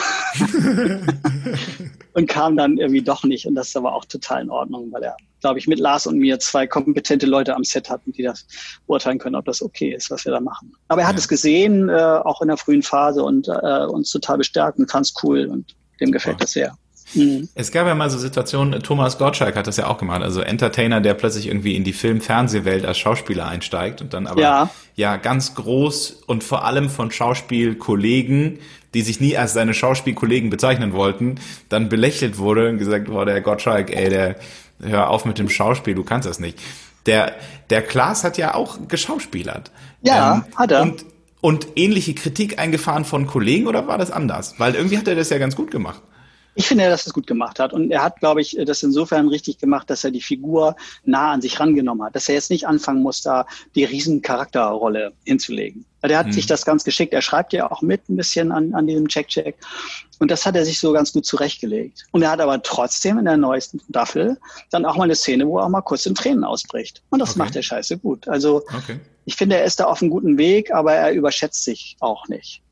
und 2.12 2.28
kam 2.28 2.56
dann 2.56 2.78
irgendwie 2.78 3.02
doch 3.02 3.24
nicht. 3.24 3.44
Und 3.44 3.56
das 3.56 3.70
ist 3.70 3.76
aber 3.76 3.92
auch 3.92 4.04
total 4.04 4.42
in 4.42 4.50
Ordnung, 4.50 4.92
weil 4.92 5.02
er, 5.02 5.16
glaube 5.40 5.58
ich, 5.58 5.66
mit 5.66 5.80
Lars 5.80 6.06
und 6.06 6.18
mir 6.18 6.38
zwei 6.38 6.68
kompetente 6.68 7.26
Leute 7.26 7.56
am 7.56 7.64
Set 7.64 7.90
hatten, 7.90 8.12
die 8.12 8.22
das 8.22 8.46
beurteilen 8.86 9.18
können, 9.18 9.34
ob 9.34 9.46
das 9.46 9.60
okay 9.60 9.92
ist, 9.92 10.12
was 10.12 10.24
wir 10.26 10.30
da 10.30 10.40
machen. 10.40 10.72
Aber 10.86 11.00
er 11.00 11.08
hat 11.08 11.16
ja. 11.16 11.18
es 11.18 11.26
gesehen, 11.26 11.88
äh, 11.88 11.92
auch 11.92 12.40
in 12.40 12.46
der 12.46 12.56
frühen 12.56 12.84
Phase 12.84 13.24
und 13.24 13.48
äh, 13.48 13.84
uns 13.86 14.12
total 14.12 14.38
bestärkt 14.38 14.78
und 14.78 14.88
fand 14.88 15.06
es 15.06 15.14
cool 15.24 15.46
und 15.46 15.74
dem 16.00 16.12
gefällt 16.12 16.40
das 16.40 16.52
sehr. 16.52 16.78
Mhm. 17.14 17.48
Es 17.54 17.72
gab 17.72 17.86
ja 17.86 17.94
mal 17.94 18.10
so 18.10 18.18
Situationen, 18.18 18.82
Thomas 18.82 19.18
Gottschalk 19.18 19.56
hat 19.56 19.66
das 19.66 19.76
ja 19.76 19.86
auch 19.86 19.98
gemacht, 19.98 20.22
also 20.22 20.40
Entertainer, 20.40 21.00
der 21.00 21.14
plötzlich 21.14 21.46
irgendwie 21.46 21.74
in 21.74 21.84
die 21.84 21.92
Film-Fernsehwelt 21.92 22.84
als 22.84 22.98
Schauspieler 22.98 23.46
einsteigt 23.46 24.00
und 24.00 24.12
dann 24.12 24.26
aber 24.26 24.40
ja. 24.40 24.70
ja 24.94 25.16
ganz 25.16 25.54
groß 25.54 26.22
und 26.26 26.44
vor 26.44 26.64
allem 26.64 26.90
von 26.90 27.10
Schauspielkollegen, 27.10 28.58
die 28.94 29.02
sich 29.02 29.20
nie 29.20 29.36
als 29.36 29.52
seine 29.52 29.74
Schauspielkollegen 29.74 30.50
bezeichnen 30.50 30.92
wollten, 30.92 31.36
dann 31.68 31.88
belächelt 31.88 32.38
wurde 32.38 32.68
und 32.68 32.78
gesagt 32.78 33.08
wurde, 33.08 33.32
der 33.32 33.40
Gottschalk, 33.40 33.94
ey, 33.94 34.10
der 34.10 34.36
hör 34.80 35.10
auf 35.10 35.24
mit 35.24 35.38
dem 35.38 35.48
Schauspiel, 35.48 35.94
du 35.94 36.04
kannst 36.04 36.28
das 36.28 36.38
nicht. 36.38 36.58
Der 37.06 37.34
der 37.70 37.82
Klaas 37.82 38.24
hat 38.24 38.38
ja 38.38 38.54
auch 38.54 38.78
geschauspielert. 38.88 39.70
Ja, 40.02 40.36
ähm, 40.36 40.56
hat 40.56 40.70
er. 40.70 40.82
Und 40.82 41.04
und 41.40 41.68
ähnliche 41.76 42.14
Kritik 42.14 42.58
eingefahren 42.58 43.04
von 43.04 43.26
Kollegen 43.26 43.68
oder 43.68 43.86
war 43.86 43.96
das 43.96 44.10
anders? 44.10 44.54
Weil 44.58 44.74
irgendwie 44.74 44.98
hat 44.98 45.06
er 45.06 45.14
das 45.14 45.30
ja 45.30 45.38
ganz 45.38 45.54
gut 45.54 45.70
gemacht. 45.70 46.02
Ich 46.58 46.66
finde, 46.66 46.88
dass 46.88 47.04
er 47.04 47.06
es 47.06 47.12
gut 47.12 47.28
gemacht 47.28 47.60
hat. 47.60 47.72
Und 47.72 47.92
er 47.92 48.02
hat, 48.02 48.18
glaube 48.18 48.40
ich, 48.40 48.58
das 48.66 48.82
insofern 48.82 49.28
richtig 49.28 49.58
gemacht, 49.58 49.88
dass 49.88 50.02
er 50.02 50.10
die 50.10 50.20
Figur 50.20 50.74
nah 51.04 51.30
an 51.30 51.40
sich 51.40 51.60
rangenommen 51.60 52.04
hat. 52.04 52.16
Dass 52.16 52.28
er 52.28 52.34
jetzt 52.34 52.50
nicht 52.50 52.66
anfangen 52.66 53.00
muss, 53.00 53.22
da 53.22 53.46
die 53.76 53.84
riesen 53.84 54.22
Charakterrolle 54.22 55.12
hinzulegen. 55.24 55.84
Der 56.02 56.18
hat 56.18 56.26
hm. 56.26 56.32
sich 56.32 56.46
das 56.46 56.64
ganz 56.64 56.82
geschickt. 56.82 57.12
Er 57.14 57.22
schreibt 57.22 57.52
ja 57.52 57.70
auch 57.70 57.80
mit 57.80 58.08
ein 58.08 58.16
bisschen 58.16 58.50
an, 58.50 58.74
an 58.74 58.88
diesem 58.88 59.06
Check-Check. 59.06 59.54
Und 60.18 60.32
das 60.32 60.44
hat 60.46 60.56
er 60.56 60.64
sich 60.64 60.80
so 60.80 60.92
ganz 60.92 61.12
gut 61.12 61.26
zurechtgelegt. 61.26 62.06
Und 62.10 62.22
er 62.22 62.32
hat 62.32 62.40
aber 62.40 62.60
trotzdem 62.60 63.18
in 63.18 63.26
der 63.26 63.36
neuesten 63.36 63.78
Staffel 63.88 64.36
dann 64.72 64.84
auch 64.84 64.96
mal 64.96 65.04
eine 65.04 65.14
Szene, 65.14 65.46
wo 65.46 65.58
er 65.58 65.66
auch 65.66 65.68
mal 65.68 65.82
kurz 65.82 66.06
in 66.06 66.16
Tränen 66.16 66.42
ausbricht. 66.42 67.04
Und 67.10 67.20
das 67.20 67.30
okay. 67.30 67.38
macht 67.38 67.54
er 67.54 67.62
scheiße 67.62 67.98
gut. 67.98 68.26
Also 68.26 68.64
okay. 68.74 68.98
ich 69.26 69.36
finde, 69.36 69.58
er 69.58 69.64
ist 69.64 69.78
da 69.78 69.84
auf 69.84 70.02
einem 70.02 70.10
guten 70.10 70.38
Weg, 70.38 70.74
aber 70.74 70.92
er 70.92 71.12
überschätzt 71.12 71.62
sich 71.62 71.96
auch 72.00 72.26
nicht. 72.26 72.62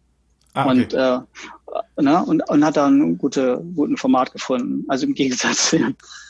Ah, 0.56 0.66
okay. 0.66 0.70
Und 0.70 0.94
äh, 0.94 2.02
ne, 2.02 2.24
und, 2.24 2.48
und 2.48 2.64
hat 2.64 2.76
dann 2.76 3.00
ein 3.00 3.18
gute, 3.18 3.62
guten 3.74 3.96
Format 3.96 4.32
gefunden. 4.32 4.84
Also 4.88 5.06
im 5.06 5.14
Gegensatz 5.14 5.76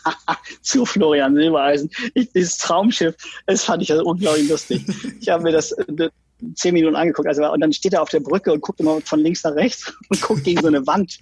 zu 0.63 0.85
Florian 0.85 1.35
Silbereisen. 1.35 1.91
Ich, 2.15 2.33
dieses 2.33 2.59
Traumschiff, 2.59 3.15
das 3.47 3.65
fand 3.65 3.83
ich 3.83 3.93
also 3.93 4.05
unglaublich 4.05 4.49
lustig. 4.49 4.85
Ich 5.21 5.29
habe 5.29 5.45
mir 5.45 5.53
das, 5.53 5.75
zehn 6.55 6.75
Minuten 6.75 6.97
angeguckt. 6.97 7.29
Also, 7.29 7.51
und 7.51 7.61
dann 7.61 7.73
steht 7.73 7.95
er 7.95 8.03
auf 8.03 8.11
der 8.11 8.21
Brücke 8.21 8.53
und 8.53 8.61
guckt 8.61 8.81
immer 8.81 9.01
von 9.01 9.21
links 9.21 9.43
nach 9.45 9.55
rechts 9.55 9.93
und 10.09 10.21
guckt 10.21 10.45
gegen 10.45 10.61
so 10.61 10.69
eine 10.69 10.87
Wand. 10.87 11.19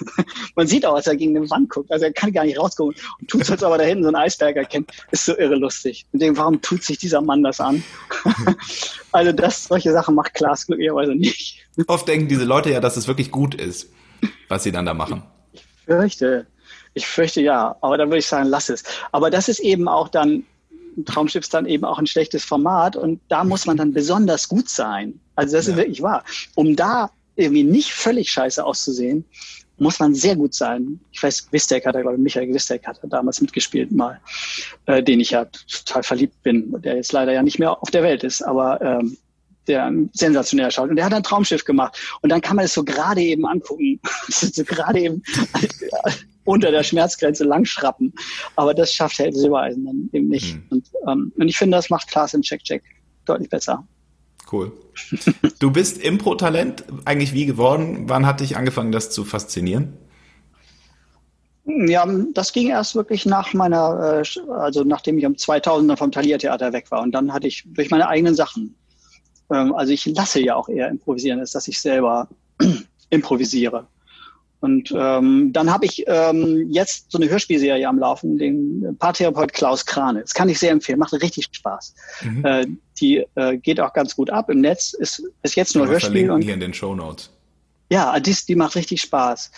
Man 0.56 0.66
sieht 0.66 0.86
auch, 0.86 0.96
dass 0.96 1.06
er 1.06 1.16
gegen 1.16 1.36
eine 1.36 1.48
Wand 1.50 1.70
guckt. 1.70 1.90
Also 1.90 2.04
er 2.04 2.12
kann 2.12 2.32
gar 2.32 2.44
nicht 2.44 2.58
rausgucken 2.58 2.94
und 3.20 3.28
tut 3.28 3.44
so, 3.44 3.52
als 3.52 3.62
ob 3.62 3.72
er 3.72 3.78
da 3.78 3.84
hinten 3.84 4.04
so 4.04 4.08
einen 4.08 4.16
Eisberg 4.16 4.56
erkennt. 4.56 4.90
Ist 5.10 5.24
so 5.24 5.36
irre 5.36 5.56
lustig. 5.56 6.06
Und 6.12 6.22
denke, 6.22 6.38
warum 6.38 6.60
tut 6.60 6.82
sich 6.82 6.98
dieser 6.98 7.20
Mann 7.20 7.42
das 7.42 7.60
an? 7.60 7.82
also 9.12 9.32
das, 9.32 9.64
solche 9.64 9.92
Sachen 9.92 10.14
macht 10.14 10.34
Klaas 10.34 10.66
glücklicherweise 10.66 11.14
nicht. 11.14 11.66
Oft 11.86 12.06
denken 12.06 12.28
diese 12.28 12.44
Leute 12.44 12.70
ja, 12.70 12.80
dass 12.80 12.96
es 12.96 13.08
wirklich 13.08 13.30
gut 13.30 13.54
ist, 13.54 13.90
was 14.48 14.62
sie 14.62 14.72
dann 14.72 14.86
da 14.86 14.94
machen. 14.94 15.22
Ich 15.52 15.64
fürchte, 15.86 16.46
ich 16.94 17.06
fürchte 17.06 17.40
ja, 17.40 17.76
aber 17.80 17.96
dann 17.98 18.08
würde 18.08 18.18
ich 18.18 18.26
sagen, 18.26 18.48
lass 18.48 18.68
es. 18.68 18.84
Aber 19.10 19.30
das 19.30 19.48
ist 19.48 19.60
eben 19.60 19.88
auch 19.88 20.08
dann 20.08 20.44
ein 20.96 21.04
Traumschiff 21.04 21.42
ist 21.42 21.54
dann 21.54 21.66
eben 21.66 21.84
auch 21.84 21.98
ein 21.98 22.06
schlechtes 22.06 22.44
Format 22.44 22.96
und 22.96 23.20
da 23.28 23.44
muss 23.44 23.66
man 23.66 23.76
dann 23.76 23.92
besonders 23.94 24.48
gut 24.48 24.68
sein. 24.68 25.20
Also 25.34 25.56
das 25.56 25.66
ja. 25.66 25.72
ist 25.72 25.78
wirklich 25.78 26.02
wahr. 26.02 26.24
Um 26.54 26.76
da 26.76 27.10
irgendwie 27.36 27.64
nicht 27.64 27.92
völlig 27.92 28.30
scheiße 28.30 28.64
auszusehen, 28.64 29.24
muss 29.78 29.98
man 29.98 30.14
sehr 30.14 30.36
gut 30.36 30.54
sein. 30.54 31.00
Ich 31.10 31.22
weiß, 31.22 31.48
Wistek 31.50 31.86
hat 31.86 31.94
er, 31.94 32.02
glaube 32.02 32.16
ich, 32.16 32.22
Michael 32.22 32.52
Wistek 32.52 32.86
hat 32.86 33.00
er 33.02 33.08
damals 33.08 33.40
mitgespielt 33.40 33.90
mal, 33.90 34.20
äh, 34.86 35.02
den 35.02 35.20
ich 35.20 35.30
ja 35.30 35.46
total 35.46 36.02
verliebt 36.02 36.42
bin, 36.42 36.80
der 36.82 36.96
jetzt 36.96 37.12
leider 37.12 37.32
ja 37.32 37.42
nicht 37.42 37.58
mehr 37.58 37.82
auf 37.82 37.90
der 37.90 38.02
Welt 38.02 38.22
ist, 38.22 38.42
aber 38.42 38.80
ähm, 38.80 39.16
der 39.66 39.92
sensationell 40.12 40.70
schaut. 40.70 40.90
Und 40.90 40.96
der 40.96 41.04
hat 41.04 41.14
ein 41.14 41.22
Traumschiff 41.22 41.64
gemacht. 41.64 41.98
Und 42.20 42.30
dann 42.30 42.40
kann 42.40 42.56
man 42.56 42.64
es 42.64 42.74
so 42.74 42.84
gerade 42.84 43.20
eben 43.20 43.46
angucken. 43.46 44.00
so 44.28 44.64
gerade 44.64 45.00
eben 45.00 45.22
unter 46.44 46.70
der 46.70 46.82
Schmerzgrenze 46.82 47.44
langschrappen. 47.44 48.12
Aber 48.56 48.74
das 48.74 48.92
schafft 48.92 49.18
Held 49.18 49.36
Silbereisen 49.36 49.84
dann 49.84 50.10
eben 50.12 50.28
nicht. 50.28 50.54
Mhm. 50.54 50.62
Und, 50.70 50.90
ähm, 51.08 51.32
und 51.36 51.48
ich 51.48 51.56
finde, 51.56 51.76
das 51.76 51.90
macht 51.90 52.08
Klaas 52.08 52.34
in 52.34 52.42
Check 52.42 52.62
Check 52.64 52.82
deutlich 53.24 53.48
besser. 53.48 53.86
Cool. 54.50 54.72
Du 55.58 55.70
bist 55.70 55.98
Impro-Talent 55.98 56.84
eigentlich 57.04 57.32
wie 57.32 57.46
geworden? 57.46 58.04
Wann 58.08 58.26
hat 58.26 58.40
dich 58.40 58.56
angefangen, 58.56 58.92
das 58.92 59.10
zu 59.10 59.24
faszinieren? 59.24 59.96
Ja, 61.64 62.06
das 62.34 62.52
ging 62.52 62.68
erst 62.68 62.96
wirklich 62.96 63.24
nach 63.24 63.54
meiner, 63.54 64.20
äh, 64.20 64.50
also 64.50 64.82
nachdem 64.82 65.16
ich 65.18 65.26
um 65.26 65.38
2000 65.38 65.96
vom 65.96 66.10
Thalia-Theater 66.10 66.72
weg 66.72 66.90
war. 66.90 67.02
Und 67.02 67.12
dann 67.12 67.32
hatte 67.32 67.46
ich 67.46 67.62
durch 67.66 67.90
meine 67.90 68.08
eigenen 68.08 68.34
Sachen, 68.34 68.74
ähm, 69.50 69.72
also 69.74 69.92
ich 69.92 70.04
lasse 70.06 70.40
ja 70.40 70.56
auch 70.56 70.68
eher 70.68 70.88
improvisieren, 70.88 71.38
als 71.38 71.52
dass 71.52 71.68
ich 71.68 71.80
selber 71.80 72.28
improvisiere. 73.10 73.86
Und 74.62 74.94
ähm, 74.96 75.52
dann 75.52 75.72
habe 75.72 75.86
ich 75.86 76.04
ähm, 76.06 76.68
jetzt 76.70 77.10
so 77.10 77.18
eine 77.18 77.28
Hörspielserie 77.28 77.86
am 77.88 77.98
Laufen, 77.98 78.38
den 78.38 78.96
Paartherapeut 78.96 79.52
Klaus 79.52 79.84
Krane. 79.84 80.20
Das 80.20 80.34
kann 80.34 80.48
ich 80.48 80.60
sehr 80.60 80.70
empfehlen, 80.70 81.00
macht 81.00 81.12
richtig 81.14 81.48
Spaß. 81.50 81.94
Mhm. 82.22 82.44
Äh, 82.44 82.66
die 83.00 83.26
äh, 83.34 83.56
geht 83.56 83.80
auch 83.80 83.92
ganz 83.92 84.14
gut 84.14 84.30
ab 84.30 84.48
im 84.50 84.60
Netz, 84.60 84.92
ist, 84.92 85.20
ist 85.42 85.56
jetzt 85.56 85.74
nur 85.74 85.88
Hörspiel. 85.88 86.30
Und, 86.30 86.42
hier 86.42 86.54
in 86.54 86.60
den 86.60 86.72
Show 86.72 86.94
Notes. 86.94 87.30
Ja, 87.90 88.20
die, 88.20 88.36
die 88.46 88.54
macht 88.54 88.76
richtig 88.76 89.00
Spaß. 89.00 89.50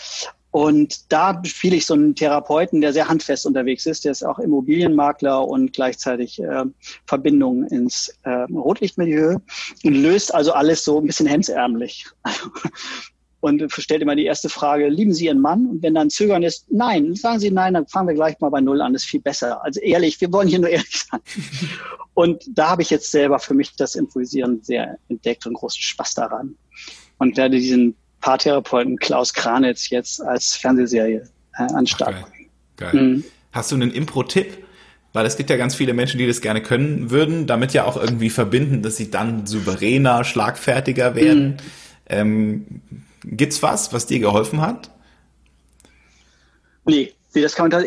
Und 0.50 1.12
da 1.12 1.42
spiele 1.44 1.76
ich 1.76 1.84
so 1.84 1.94
einen 1.94 2.14
Therapeuten, 2.14 2.80
der 2.80 2.94
sehr 2.94 3.08
handfest 3.08 3.44
unterwegs 3.44 3.84
ist. 3.84 4.04
Der 4.04 4.12
ist 4.12 4.24
auch 4.24 4.38
Immobilienmakler 4.38 5.46
und 5.46 5.74
gleichzeitig 5.74 6.40
äh, 6.40 6.64
Verbindung 7.06 7.66
ins 7.66 8.16
äh, 8.22 8.30
Rotlichtmilieu 8.30 9.36
und 9.82 9.94
löst 9.94 10.32
also 10.32 10.52
alles 10.52 10.82
so 10.82 10.98
ein 10.98 11.06
bisschen 11.06 11.26
hemsärmlich. 11.26 12.06
Und 13.44 13.70
stellt 13.70 14.00
immer 14.00 14.16
die 14.16 14.24
erste 14.24 14.48
Frage, 14.48 14.88
lieben 14.88 15.12
Sie 15.12 15.26
Ihren 15.26 15.42
Mann? 15.42 15.66
Und 15.66 15.82
wenn 15.82 15.92
dann 15.92 16.08
Zögern 16.08 16.42
ist, 16.42 16.64
nein, 16.70 17.14
sagen 17.14 17.40
Sie 17.40 17.50
nein, 17.50 17.74
dann 17.74 17.86
fangen 17.86 18.08
wir 18.08 18.14
gleich 18.14 18.40
mal 18.40 18.48
bei 18.48 18.62
Null 18.62 18.80
an, 18.80 18.94
das 18.94 19.02
ist 19.02 19.10
viel 19.10 19.20
besser. 19.20 19.62
Also 19.62 19.80
ehrlich, 19.80 20.18
wir 20.22 20.32
wollen 20.32 20.48
hier 20.48 20.60
nur 20.60 20.70
ehrlich 20.70 21.04
sein. 21.10 21.20
Und 22.14 22.42
da 22.54 22.70
habe 22.70 22.80
ich 22.80 22.88
jetzt 22.88 23.10
selber 23.10 23.38
für 23.38 23.52
mich 23.52 23.76
das 23.76 23.96
Improvisieren 23.96 24.62
sehr 24.62 24.96
entdeckt 25.10 25.44
und 25.46 25.52
großen 25.52 25.82
Spaß 25.82 26.14
daran. 26.14 26.54
Und 27.18 27.36
werde 27.36 27.58
diesen 27.58 27.94
Paartherapeuten 28.22 28.96
Klaus 28.96 29.34
Kranitz 29.34 29.90
jetzt 29.90 30.22
als 30.22 30.56
Fernsehserie 30.56 31.28
äh, 31.58 31.62
an 31.74 31.86
Start 31.86 32.22
bringen. 32.22 32.48
Geil. 32.78 32.92
Geil. 32.92 33.02
Mhm. 33.02 33.24
Hast 33.52 33.72
du 33.72 33.74
einen 33.74 33.90
Impro-Tipp? 33.90 34.64
Weil 35.12 35.26
es 35.26 35.36
gibt 35.36 35.50
ja 35.50 35.58
ganz 35.58 35.74
viele 35.74 35.92
Menschen, 35.92 36.16
die 36.16 36.26
das 36.26 36.40
gerne 36.40 36.62
können 36.62 37.10
würden, 37.10 37.46
damit 37.46 37.74
ja 37.74 37.84
auch 37.84 37.98
irgendwie 37.98 38.30
verbinden, 38.30 38.80
dass 38.80 38.96
sie 38.96 39.10
dann 39.10 39.46
souveräner, 39.46 40.24
schlagfertiger 40.24 41.14
werden. 41.14 41.48
Mhm. 41.50 41.56
Ähm, 42.08 42.66
Gibt's 43.24 43.62
was, 43.62 43.92
was 43.92 44.06
dir 44.06 44.18
geholfen 44.18 44.60
hat? 44.60 44.90
Nee, 46.84 47.12
das 47.32 47.54
kann 47.54 47.70
man 47.70 47.86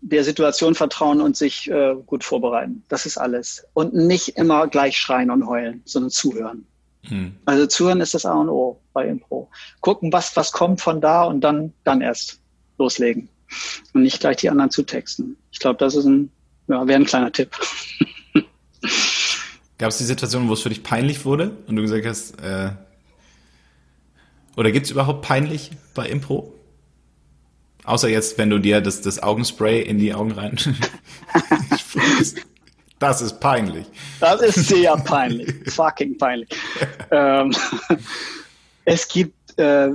der 0.00 0.24
Situation 0.24 0.74
vertrauen 0.74 1.20
und 1.20 1.36
sich 1.36 1.68
äh, 1.70 1.94
gut 2.06 2.24
vorbereiten. 2.24 2.82
Das 2.88 3.04
ist 3.04 3.18
alles. 3.18 3.66
Und 3.74 3.94
nicht 3.94 4.36
immer 4.36 4.68
gleich 4.68 4.96
schreien 4.96 5.30
und 5.30 5.46
heulen, 5.46 5.82
sondern 5.84 6.10
zuhören. 6.10 6.66
Hm. 7.02 7.34
Also 7.44 7.66
zuhören 7.66 8.00
ist 8.00 8.14
das 8.14 8.24
A 8.24 8.34
und 8.34 8.48
O 8.48 8.80
bei 8.92 9.06
Impro. 9.06 9.50
Gucken, 9.80 10.12
was, 10.12 10.36
was 10.36 10.52
kommt 10.52 10.80
von 10.80 11.00
da 11.00 11.24
und 11.24 11.40
dann, 11.40 11.72
dann 11.84 12.00
erst 12.00 12.40
loslegen. 12.78 13.28
Und 13.92 14.02
nicht 14.02 14.20
gleich 14.20 14.36
die 14.38 14.50
anderen 14.50 14.70
zutexten. 14.70 15.36
Ich 15.50 15.58
glaube, 15.58 15.78
das 15.78 15.96
ist 15.96 16.04
ein, 16.04 16.30
ja, 16.68 16.86
wäre 16.86 17.00
ein 17.00 17.06
kleiner 17.06 17.32
Tipp. 17.32 17.50
Gab 19.78 19.90
es 19.90 19.98
die 19.98 20.04
Situation, 20.04 20.48
wo 20.48 20.52
es 20.52 20.62
für 20.62 20.68
dich 20.68 20.82
peinlich 20.82 21.24
wurde 21.24 21.56
und 21.66 21.76
du 21.76 21.82
gesagt 21.82 22.06
hast, 22.06 22.40
äh, 22.40 22.70
oder 24.58 24.72
gibt 24.72 24.86
es 24.86 24.90
überhaupt 24.90 25.22
peinlich 25.22 25.70
bei 25.94 26.08
Impro? 26.08 26.52
Außer 27.84 28.08
jetzt, 28.08 28.38
wenn 28.38 28.50
du 28.50 28.58
dir 28.58 28.80
das, 28.80 29.00
das 29.00 29.22
Augenspray 29.22 29.80
in 29.80 29.98
die 29.98 30.12
Augen 30.12 30.32
rein. 30.32 30.58
das 32.98 33.22
ist 33.22 33.38
peinlich. 33.38 33.86
Das 34.18 34.42
ist 34.42 34.66
sehr 34.68 34.96
peinlich. 34.96 35.54
Fucking 35.72 36.18
peinlich. 36.18 36.48
ähm, 37.12 37.54
es 38.84 39.06
gibt, 39.06 39.56
äh, 39.60 39.90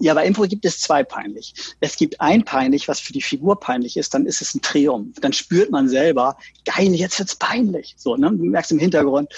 ja, 0.00 0.14
bei 0.14 0.26
Impro 0.26 0.42
gibt 0.48 0.64
es 0.64 0.80
zwei 0.80 1.04
peinlich. 1.04 1.54
Es 1.78 1.96
gibt 1.96 2.20
ein 2.20 2.44
peinlich, 2.44 2.88
was 2.88 2.98
für 2.98 3.12
die 3.12 3.22
Figur 3.22 3.60
peinlich 3.60 3.96
ist, 3.96 4.14
dann 4.14 4.26
ist 4.26 4.42
es 4.42 4.52
ein 4.52 4.62
Triumph. 4.62 5.20
Dann 5.20 5.32
spürt 5.32 5.70
man 5.70 5.88
selber, 5.88 6.36
geil, 6.64 6.92
jetzt 6.92 7.20
wird's 7.20 7.36
peinlich. 7.36 7.94
So, 7.96 8.16
ne? 8.16 8.32
Du 8.32 8.44
merkst 8.44 8.72
im 8.72 8.80
Hintergrund, 8.80 9.32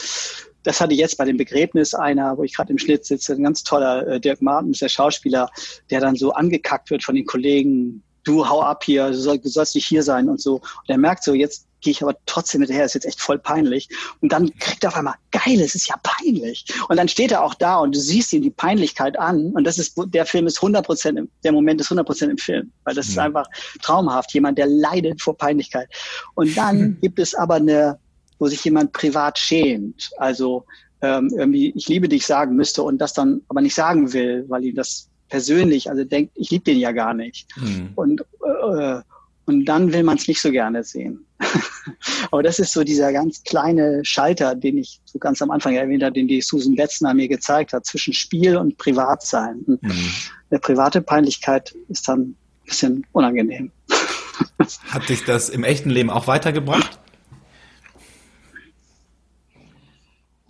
das 0.63 0.81
hatte 0.81 0.93
ich 0.93 0.99
jetzt 0.99 1.17
bei 1.17 1.25
dem 1.25 1.37
Begräbnis 1.37 1.95
einer, 1.95 2.37
wo 2.37 2.45
ich 2.45 2.55
gerade 2.55 2.73
im 2.73 2.79
Schnitt 2.79 3.05
sitze, 3.05 3.35
ein 3.35 3.43
ganz 3.43 3.63
toller 3.63 4.07
äh, 4.07 4.21
Dirk 4.21 4.43
Martens, 4.43 4.79
der 4.79 4.89
Schauspieler, 4.89 5.49
der 5.91 6.01
dann 6.01 6.17
so 6.17 6.33
angekackt 6.33 6.91
wird 6.91 7.03
von 7.03 7.15
den 7.15 7.27
Kollegen, 7.27 8.03
du 8.25 8.49
hau 8.49 8.63
ab 8.63 8.85
hier, 8.85 9.09
du, 9.09 9.17
soll, 9.17 9.39
du 9.39 9.49
sollst 9.49 9.75
nicht 9.75 9.87
hier 9.87 10.03
sein 10.03 10.29
und 10.29 10.41
so. 10.41 10.57
Und 10.57 10.89
er 10.89 10.99
merkt 10.99 11.25
so, 11.25 11.35
jetzt 11.35 11.67
gehe 11.81 11.93
ich 11.93 12.03
aber 12.03 12.15
trotzdem 12.27 12.61
hinterher, 12.61 12.85
ist 12.85 12.95
jetzt 12.95 13.07
echt 13.07 13.21
voll 13.21 13.39
peinlich. 13.39 13.89
Und 14.21 14.33
dann 14.33 14.51
kriegt 14.59 14.85
er 14.85 14.91
auf 14.91 14.97
einmal, 14.97 15.15
geil, 15.31 15.61
es 15.61 15.75
ist 15.75 15.89
ja 15.89 15.97
peinlich. 16.03 16.67
Und 16.89 16.97
dann 16.97 17.09
steht 17.09 17.33
er 17.33 17.43
auch 17.43 17.55
da 17.55 17.79
und 17.79 17.95
du 17.95 18.01
siehst 18.01 18.33
ihm 18.33 18.43
die 18.43 18.51
Peinlichkeit 18.51 19.19
an. 19.19 19.53
Und 19.53 19.65
das 19.65 19.79
ist, 19.79 19.95
der 19.97 20.27
Film 20.27 20.47
ist 20.47 20.59
100 20.59 20.85
Prozent, 20.85 21.31
der 21.43 21.53
Moment 21.53 21.81
ist 21.81 21.87
100 21.87 22.07
Prozent 22.07 22.31
im 22.31 22.39
Film. 22.39 22.71
Weil 22.85 22.95
das 22.95 23.07
mhm. 23.07 23.13
ist 23.13 23.19
einfach 23.19 23.47
traumhaft. 23.83 24.33
Jemand, 24.35 24.59
der 24.59 24.67
leidet 24.67 25.23
vor 25.23 25.37
Peinlichkeit. 25.37 25.89
Und 26.35 26.57
dann 26.57 26.99
gibt 27.03 27.19
es 27.19 27.35
aber 27.35 27.55
eine, 27.55 27.99
wo 28.41 28.49
sich 28.49 28.64
jemand 28.64 28.93
privat 28.93 29.38
schämt. 29.38 30.11
Also, 30.16 30.64
ähm, 31.03 31.30
irgendwie, 31.36 31.72
ich 31.76 31.88
liebe 31.88 32.09
dich 32.09 32.26
sagen 32.26 32.57
müsste 32.57 32.82
und 32.82 32.99
das 32.99 33.12
dann 33.12 33.43
aber 33.49 33.61
nicht 33.61 33.74
sagen 33.74 34.12
will, 34.12 34.45
weil 34.49 34.64
ihm 34.64 34.74
das 34.74 35.09
persönlich, 35.28 35.88
also 35.88 36.05
denkt, 36.05 36.32
ich 36.34 36.51
liebe 36.51 36.64
den 36.64 36.78
ja 36.78 36.93
gar 36.93 37.14
nicht. 37.14 37.47
Mhm. 37.57 37.93
Und, 37.95 38.20
äh, 38.45 39.01
und 39.47 39.64
dann 39.64 39.93
will 39.93 40.03
man 40.03 40.16
es 40.16 40.28
nicht 40.28 40.41
so 40.41 40.51
gerne 40.51 40.82
sehen. 40.84 41.24
Aber 42.30 42.43
das 42.43 42.59
ist 42.59 42.72
so 42.72 42.84
dieser 42.84 43.12
ganz 43.12 43.43
kleine 43.43 44.05
Schalter, 44.05 44.55
den 44.55 44.78
ich 44.78 45.01
so 45.05 45.18
ganz 45.18 45.41
am 45.41 45.51
Anfang 45.51 45.74
erwähnt 45.74 46.03
habe, 46.03 46.12
den 46.12 46.28
die 46.28 46.41
Susan 46.41 46.74
Betzner 46.74 47.14
mir 47.14 47.28
gezeigt 47.28 47.72
hat, 47.72 47.86
zwischen 47.86 48.12
Spiel 48.12 48.57
und 48.57 48.76
Privatsein. 48.76 49.62
Und 49.66 49.82
mhm. 49.82 50.11
Eine 50.51 50.61
private 50.61 51.01
Peinlichkeit 51.01 51.74
ist 51.88 52.09
dann 52.09 52.20
ein 52.20 52.36
bisschen 52.64 53.07
unangenehm. 53.12 53.70
Hat 54.88 55.09
dich 55.09 55.24
das 55.24 55.49
im 55.49 55.64
echten 55.64 55.91
Leben 55.91 56.11
auch 56.11 56.26
weitergebracht? 56.26 56.99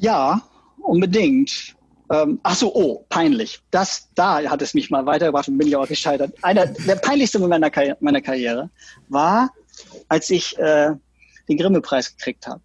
Ja, 0.00 0.40
unbedingt. 0.78 1.76
Ähm, 2.10 2.40
ach 2.42 2.56
so, 2.56 2.74
oh, 2.74 3.04
peinlich. 3.10 3.60
Das, 3.70 4.08
da 4.14 4.42
hat 4.42 4.62
es 4.62 4.74
mich 4.74 4.90
mal 4.90 5.04
weitergebracht 5.04 5.46
und 5.48 5.58
bin 5.58 5.68
ich 5.68 5.76
auch 5.76 5.86
gescheitert. 5.86 6.32
Einer 6.42 6.66
der 6.66 6.96
peinlichsten 6.96 7.40
Momente 7.40 7.60
meiner, 7.60 7.70
Karri 7.70 7.94
meiner 8.00 8.20
Karriere 8.22 8.70
war, 9.08 9.52
als 10.08 10.30
ich 10.30 10.58
äh, 10.58 10.92
den 11.48 11.58
Grimme-Preis 11.58 12.16
gekriegt 12.16 12.46
habe. 12.46 12.60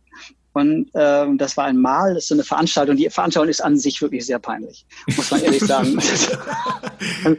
Und 0.55 0.89
ähm, 0.93 1.37
das 1.37 1.57
war 1.57 1.65
ein 1.65 1.77
Mal, 1.77 2.13
das 2.13 2.23
ist 2.23 2.27
so 2.29 2.35
eine 2.35 2.45
Veranstaltung. 2.45 2.95
Die 2.95 3.09
Veranstaltung 3.09 3.49
ist 3.49 3.59
an 3.59 3.77
sich 3.77 4.01
wirklich 4.01 4.25
sehr 4.25 4.39
peinlich, 4.39 4.85
muss 5.17 5.29
man 5.29 5.43
ehrlich 5.43 5.61
sagen. 5.61 5.99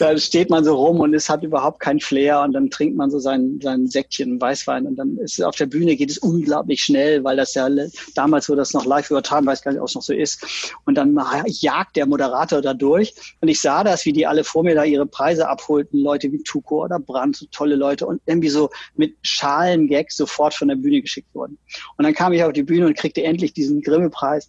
da 0.00 0.18
steht 0.18 0.50
man 0.50 0.64
so 0.64 0.74
rum 0.74 0.98
und 0.98 1.14
es 1.14 1.30
hat 1.30 1.44
überhaupt 1.44 1.78
keinen 1.78 2.00
Flair 2.00 2.40
und 2.40 2.54
dann 2.54 2.68
trinkt 2.68 2.96
man 2.96 3.12
so 3.12 3.20
sein, 3.20 3.60
sein 3.62 3.86
Säckchen 3.86 4.40
Weißwein 4.40 4.88
und 4.88 4.96
dann 4.96 5.18
ist 5.18 5.38
es 5.38 5.44
auf 5.44 5.54
der 5.54 5.66
Bühne 5.66 5.94
geht 5.94 6.10
es 6.10 6.18
unglaublich 6.18 6.82
schnell, 6.82 7.22
weil 7.22 7.36
das 7.36 7.54
ja 7.54 7.68
damals, 8.16 8.48
wo 8.48 8.56
das 8.56 8.74
noch 8.74 8.84
live 8.84 9.08
übertragen, 9.08 9.46
weiß 9.46 9.62
gar 9.62 9.70
nicht, 9.70 9.80
ob 9.80 9.86
es 9.86 9.94
noch 9.94 10.02
so 10.02 10.12
ist. 10.12 10.44
Und 10.84 10.96
dann 10.96 11.16
jagt 11.46 11.94
der 11.94 12.06
Moderator 12.06 12.60
da 12.60 12.74
durch 12.74 13.14
und 13.40 13.46
ich 13.46 13.60
sah 13.60 13.84
das, 13.84 14.04
wie 14.04 14.12
die 14.12 14.26
alle 14.26 14.42
vor 14.42 14.64
mir 14.64 14.74
da 14.74 14.82
ihre 14.82 15.06
Preise 15.06 15.48
abholten, 15.48 16.00
Leute 16.00 16.32
wie 16.32 16.42
Tuko 16.42 16.86
oder 16.86 16.98
Brandt, 16.98 17.36
so 17.36 17.46
tolle 17.52 17.76
Leute 17.76 18.04
und 18.04 18.20
irgendwie 18.26 18.48
so 18.48 18.68
mit 18.96 19.14
Schalen 19.22 19.86
Gags 19.86 20.16
sofort 20.16 20.54
von 20.54 20.66
der 20.66 20.74
Bühne 20.74 21.00
geschickt 21.00 21.32
wurden. 21.34 21.56
Und 21.96 22.04
dann 22.04 22.14
kam 22.14 22.32
ich 22.32 22.47
auf 22.48 22.54
die 22.54 22.62
Bühne 22.62 22.86
und 22.86 22.96
kriegte 22.96 23.22
endlich 23.22 23.52
diesen 23.52 23.82
Grimme-Preis 23.82 24.48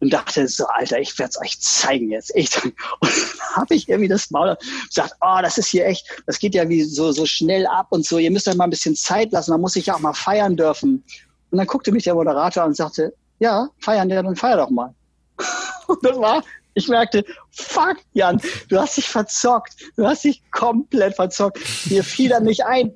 und 0.00 0.12
dachte 0.12 0.48
so, 0.48 0.66
Alter, 0.66 0.98
ich 0.98 1.16
werde 1.18 1.30
es 1.30 1.40
euch 1.40 1.60
zeigen 1.60 2.10
jetzt. 2.10 2.32
Ich, 2.34 2.50
und 2.64 2.74
dann 3.00 3.56
habe 3.56 3.74
ich 3.74 3.88
irgendwie 3.88 4.08
das 4.08 4.30
Maul 4.30 4.56
gesagt, 4.88 5.14
oh, 5.20 5.38
das 5.42 5.58
ist 5.58 5.68
hier 5.68 5.86
echt, 5.86 6.06
das 6.26 6.38
geht 6.38 6.54
ja 6.54 6.68
wie 6.68 6.82
so, 6.82 7.12
so 7.12 7.24
schnell 7.24 7.66
ab 7.66 7.86
und 7.90 8.04
so, 8.04 8.18
ihr 8.18 8.30
müsst 8.30 8.48
euch 8.48 8.56
mal 8.56 8.64
ein 8.64 8.70
bisschen 8.70 8.96
Zeit 8.96 9.32
lassen, 9.32 9.52
man 9.52 9.60
muss 9.60 9.74
sich 9.74 9.86
ja 9.86 9.94
auch 9.94 10.00
mal 10.00 10.12
feiern 10.12 10.56
dürfen. 10.56 11.04
Und 11.50 11.58
dann 11.58 11.66
guckte 11.66 11.92
mich 11.92 12.04
der 12.04 12.14
Moderator 12.14 12.64
und 12.64 12.76
sagte, 12.76 13.14
ja, 13.38 13.68
feiern, 13.78 14.08
ja, 14.10 14.22
dann 14.22 14.36
feier 14.36 14.56
doch 14.56 14.70
mal. 14.70 14.94
Und 15.86 15.98
das 16.04 16.16
war, 16.16 16.42
ich 16.74 16.88
merkte, 16.88 17.24
fuck, 17.50 17.98
Jan, 18.12 18.40
du 18.68 18.78
hast 18.78 18.96
dich 18.96 19.08
verzockt. 19.08 19.74
Du 19.96 20.06
hast 20.06 20.24
dich 20.24 20.42
komplett 20.50 21.16
verzockt. 21.16 21.58
Mir 21.90 22.02
fiel 22.02 22.30
dann 22.30 22.44
nicht 22.44 22.64
ein. 22.64 22.92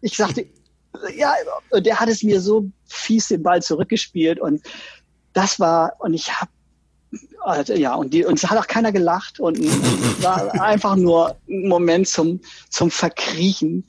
Ich 0.00 0.16
sagte, 0.16 0.46
ja, 1.16 1.34
der 1.74 2.00
hat 2.00 2.08
es 2.08 2.22
mir 2.22 2.40
so 2.40 2.70
fies 2.90 3.28
den 3.28 3.42
Ball 3.42 3.62
zurückgespielt 3.62 4.40
und 4.40 4.62
das 5.32 5.60
war, 5.60 5.94
und 6.00 6.14
ich 6.14 6.32
habe 6.40 6.50
also, 7.42 7.72
ja, 7.72 7.94
und, 7.94 8.12
die, 8.12 8.24
und 8.24 8.38
es 8.38 8.48
hat 8.48 8.58
auch 8.58 8.66
keiner 8.66 8.92
gelacht 8.92 9.40
und 9.40 9.58
war 10.22 10.52
einfach 10.60 10.94
nur 10.94 11.36
ein 11.48 11.68
Moment 11.68 12.06
zum, 12.06 12.40
zum 12.68 12.90
Verkriechen. 12.90 13.84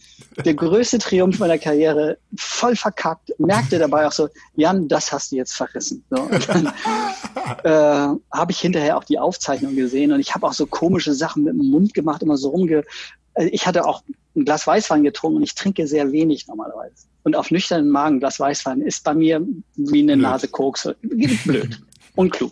Der 0.45 0.53
größte 0.53 0.97
Triumph 0.97 1.37
meiner 1.39 1.57
Karriere, 1.57 2.17
voll 2.37 2.75
verkackt, 2.75 3.31
merkte 3.37 3.77
dabei 3.77 4.07
auch 4.07 4.11
so, 4.11 4.29
Jan, 4.55 4.87
das 4.87 5.11
hast 5.11 5.31
du 5.31 5.35
jetzt 5.35 5.53
verrissen. 5.53 6.03
So, 6.09 6.29
dann 6.47 6.67
äh, 7.63 8.17
habe 8.31 8.51
ich 8.51 8.59
hinterher 8.59 8.97
auch 8.97 9.03
die 9.03 9.19
Aufzeichnung 9.19 9.75
gesehen 9.75 10.11
und 10.13 10.19
ich 10.19 10.33
habe 10.33 10.47
auch 10.47 10.53
so 10.53 10.65
komische 10.65 11.13
Sachen 11.13 11.43
mit 11.43 11.53
dem 11.53 11.69
Mund 11.69 11.93
gemacht, 11.93 12.23
immer 12.23 12.37
so 12.37 12.49
rumge... 12.49 12.83
Also 13.33 13.49
ich 13.53 13.65
hatte 13.65 13.85
auch 13.85 14.03
ein 14.35 14.45
Glas 14.45 14.67
Weißwein 14.67 15.03
getrunken 15.03 15.37
und 15.37 15.43
ich 15.43 15.55
trinke 15.55 15.87
sehr 15.87 16.11
wenig 16.11 16.47
normalerweise. 16.47 17.07
Und 17.23 17.35
auf 17.35 17.51
nüchternen 17.51 17.89
Magen 17.89 18.19
Glas 18.19 18.39
Weißwein 18.39 18.81
ist 18.81 19.03
bei 19.03 19.13
mir 19.13 19.45
wie 19.75 20.01
eine 20.01 20.13
blöd. 20.13 20.21
Nase 20.21 20.47
Koks. 20.47 20.89
Blöd. 21.01 21.79
Unklug. 22.15 22.51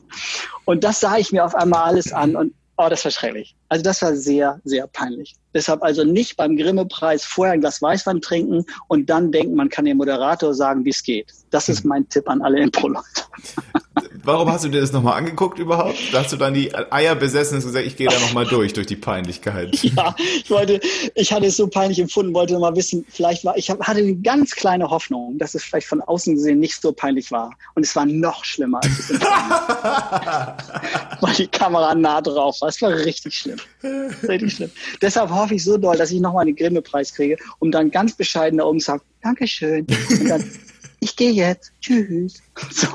Und 0.65 0.83
das 0.83 0.99
sah 0.99 1.17
ich 1.17 1.31
mir 1.31 1.43
auf 1.43 1.55
einmal 1.55 1.83
alles 1.83 2.13
an 2.13 2.35
und 2.35 2.53
oh, 2.77 2.87
das 2.89 3.03
war 3.03 3.11
schrecklich. 3.11 3.55
Also 3.69 3.83
das 3.83 4.01
war 4.01 4.15
sehr, 4.15 4.59
sehr 4.63 4.87
peinlich. 4.87 5.35
Deshalb 5.53 5.83
also 5.83 6.03
nicht 6.03 6.37
beim 6.37 6.57
Grimme-Preis 6.57 7.23
vorher 7.23 7.53
ein 7.53 7.61
Glas 7.61 7.81
Weißwein 7.81 8.21
trinken 8.21 8.65
und 8.87 9.09
dann 9.09 9.31
denken, 9.31 9.55
man 9.55 9.69
kann 9.69 9.85
dem 9.85 9.97
Moderator 9.97 10.53
sagen, 10.53 10.85
wie 10.85 10.89
es 10.89 11.03
geht. 11.03 11.33
Das 11.49 11.69
ist 11.69 11.85
mein 11.85 12.07
Tipp 12.09 12.29
an 12.29 12.41
alle 12.41 12.59
Impro-Leute. 12.59 13.23
Warum 14.23 14.51
hast 14.51 14.65
du 14.65 14.69
dir 14.69 14.81
das 14.81 14.91
nochmal 14.91 15.17
angeguckt 15.17 15.59
überhaupt? 15.59 15.97
Da 16.11 16.19
hast 16.19 16.31
du 16.31 16.37
dann 16.37 16.53
die 16.53 16.73
Eier 16.75 17.15
besessen 17.15 17.57
und 17.57 17.63
gesagt, 17.63 17.85
ich 17.85 17.95
gehe 17.95 18.07
da 18.07 18.19
nochmal 18.19 18.45
durch, 18.45 18.73
durch 18.73 18.87
die 18.87 18.95
Peinlichkeit. 18.95 19.77
Ja, 19.89 20.15
ich 20.19 20.51
wollte, 20.51 20.79
ich 21.15 21.33
hatte 21.33 21.47
es 21.47 21.57
so 21.57 21.67
peinlich 21.67 21.99
empfunden, 21.99 22.33
wollte 22.33 22.57
mal 22.59 22.75
wissen, 22.75 23.05
vielleicht 23.09 23.43
war, 23.43 23.57
ich 23.57 23.71
hatte 23.71 23.83
eine 23.85 24.15
ganz 24.17 24.51
kleine 24.51 24.89
Hoffnung, 24.89 25.37
dass 25.39 25.55
es 25.55 25.63
vielleicht 25.63 25.87
von 25.87 26.01
außen 26.01 26.35
gesehen 26.35 26.59
nicht 26.59 26.79
so 26.79 26.91
peinlich 26.91 27.31
war. 27.31 27.51
Und 27.75 27.83
es 27.83 27.95
war 27.95 28.05
noch 28.05 28.45
schlimmer, 28.45 28.79
als 28.83 29.09
es 29.09 29.09
Weil 31.21 31.33
die 31.35 31.47
Kamera 31.47 31.95
nah 31.95 32.21
drauf 32.21 32.61
war. 32.61 32.69
Es 32.69 32.79
war 32.81 32.91
richtig 32.91 33.33
schlimm. 33.33 33.58
Richtig 33.83 34.53
schlimm. 34.53 34.71
Deshalb 35.01 35.29
hoffe 35.29 35.55
ich 35.55 35.63
so 35.63 35.77
doll, 35.77 35.97
dass 35.97 36.11
ich 36.11 36.19
nochmal 36.19 36.45
einen 36.45 36.55
Grimme-Preis 36.55 37.13
kriege, 37.13 37.37
um 37.59 37.71
dann 37.71 37.91
ganz 37.91 38.13
bescheiden 38.13 38.59
da 38.59 38.65
oben 38.65 38.79
zu 38.79 38.87
sagen, 38.87 39.01
Dankeschön. 39.21 39.87
Und 40.09 40.29
dann, 40.29 40.43
ich 40.99 41.15
gehe 41.15 41.31
jetzt. 41.31 41.71
Tschüss. 41.81 42.41
So. 42.71 42.87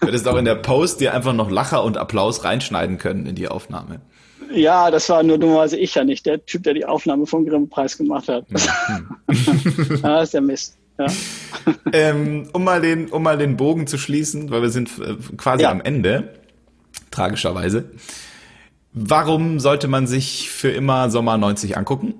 Du 0.00 0.06
hättest 0.06 0.28
auch 0.28 0.36
in 0.36 0.44
der 0.44 0.54
Post 0.54 1.00
dir 1.00 1.14
einfach 1.14 1.32
noch 1.32 1.50
Lacher 1.50 1.84
und 1.84 1.96
Applaus 1.96 2.44
reinschneiden 2.44 2.98
können 2.98 3.26
in 3.26 3.34
die 3.34 3.48
Aufnahme. 3.48 4.00
Ja, 4.50 4.90
das 4.90 5.08
war 5.08 5.22
nur 5.22 5.38
dummerweise 5.38 5.76
ich 5.76 5.94
ja 5.94 6.04
nicht, 6.04 6.24
der 6.24 6.44
Typ, 6.44 6.62
der 6.62 6.74
die 6.74 6.84
Aufnahme 6.84 7.26
vom 7.26 7.44
Grimme-Preis 7.44 7.98
gemacht 7.98 8.28
hat. 8.28 8.46
Mhm. 8.50 9.16
das 10.02 10.22
ist 10.24 10.34
der 10.34 10.40
Mist. 10.40 10.76
Ja. 10.98 11.06
Ähm, 11.92 12.48
um, 12.52 12.64
mal 12.64 12.80
den, 12.80 13.08
um 13.08 13.22
mal 13.22 13.38
den 13.38 13.56
Bogen 13.56 13.86
zu 13.86 13.98
schließen, 13.98 14.50
weil 14.50 14.62
wir 14.62 14.70
sind 14.70 14.90
äh, 14.98 15.14
quasi 15.36 15.62
ja. 15.62 15.70
am 15.70 15.80
Ende, 15.80 16.34
tragischerweise. 17.18 17.90
Warum 18.92 19.60
sollte 19.60 19.88
man 19.88 20.06
sich 20.06 20.50
für 20.50 20.70
immer 20.70 21.10
Sommer 21.10 21.36
90 21.36 21.76
angucken? 21.76 22.14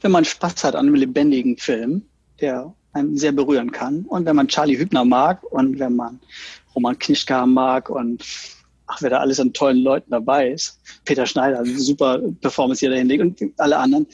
Wenn 0.00 0.12
man 0.12 0.24
Spaß 0.24 0.64
hat 0.64 0.74
an 0.74 0.86
einem 0.86 0.94
lebendigen 0.94 1.56
Film, 1.56 2.02
der 2.40 2.74
einem 2.92 3.16
sehr 3.16 3.32
berühren 3.32 3.72
kann. 3.72 4.04
Und 4.08 4.26
wenn 4.26 4.36
man 4.36 4.48
Charlie 4.48 4.78
Hübner 4.78 5.04
mag 5.04 5.42
und 5.44 5.78
wenn 5.78 5.96
man 5.96 6.20
Roman 6.74 6.98
Knischka 6.98 7.46
mag 7.46 7.88
und 7.88 8.22
ach, 8.86 9.00
wer 9.00 9.10
da 9.10 9.18
alles 9.18 9.40
an 9.40 9.52
tollen 9.52 9.78
Leuten 9.78 10.10
dabei 10.10 10.50
ist, 10.50 10.78
Peter 11.04 11.26
Schneider, 11.26 11.64
super 11.64 12.20
Performance 12.40 12.80
hier 12.80 12.90
dahinlegt 12.90 13.22
und 13.22 13.54
alle 13.58 13.78
anderen, 13.78 14.06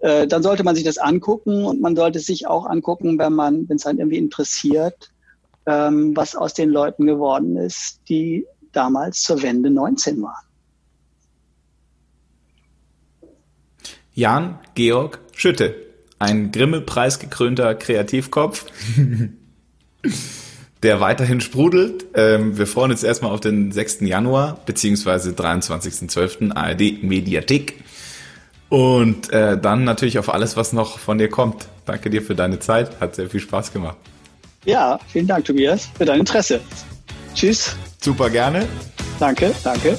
äh, 0.00 0.26
dann 0.26 0.42
sollte 0.42 0.64
man 0.64 0.74
sich 0.74 0.84
das 0.84 0.98
angucken 0.98 1.64
und 1.64 1.80
man 1.80 1.94
sollte 1.94 2.18
sich 2.18 2.46
auch 2.46 2.66
angucken, 2.66 3.18
wenn 3.18 3.32
man, 3.32 3.68
wenn 3.68 3.76
es 3.76 3.86
einen 3.86 4.00
irgendwie 4.00 4.18
interessiert, 4.18 5.10
ähm, 5.66 6.16
was 6.16 6.34
aus 6.34 6.54
den 6.54 6.70
Leuten 6.70 7.06
geworden 7.06 7.56
ist, 7.56 8.00
die 8.08 8.46
damals 8.76 9.22
zur 9.22 9.42
Wende 9.42 9.70
19 9.70 10.22
waren. 10.22 10.44
Jan 14.14 14.58
Georg 14.74 15.20
Schütte, 15.34 15.74
ein 16.18 16.50
Grimme-Preis 16.52 17.18
gekrönter 17.18 17.74
Kreativkopf. 17.74 18.66
der 20.82 21.00
weiterhin 21.00 21.40
sprudelt. 21.40 22.06
Ähm, 22.14 22.58
wir 22.58 22.66
freuen 22.66 22.90
uns 22.90 23.02
erstmal 23.02 23.32
auf 23.32 23.40
den 23.40 23.72
6. 23.72 24.00
Januar 24.02 24.60
beziehungsweise 24.66 25.30
23.12. 25.30 26.52
ARD 26.54 27.02
Mediathek. 27.02 27.82
Und 28.68 29.32
äh, 29.32 29.58
dann 29.58 29.84
natürlich 29.84 30.18
auf 30.18 30.32
alles, 30.32 30.56
was 30.56 30.72
noch 30.72 30.98
von 30.98 31.18
dir 31.18 31.28
kommt. 31.28 31.68
Danke 31.84 32.10
dir 32.10 32.22
für 32.22 32.34
deine 32.34 32.58
Zeit. 32.58 33.00
Hat 33.00 33.14
sehr 33.14 33.30
viel 33.30 33.40
Spaß 33.40 33.72
gemacht. 33.72 33.96
Ja, 34.64 34.98
vielen 35.08 35.26
Dank, 35.26 35.44
Tobias, 35.44 35.88
für 35.96 36.04
dein 36.04 36.20
Interesse. 36.20 36.60
Tschüss. 37.34 37.76
Super 38.06 38.30
gerne. 38.30 38.68
Danke, 39.18 39.52
danke. 39.64 39.98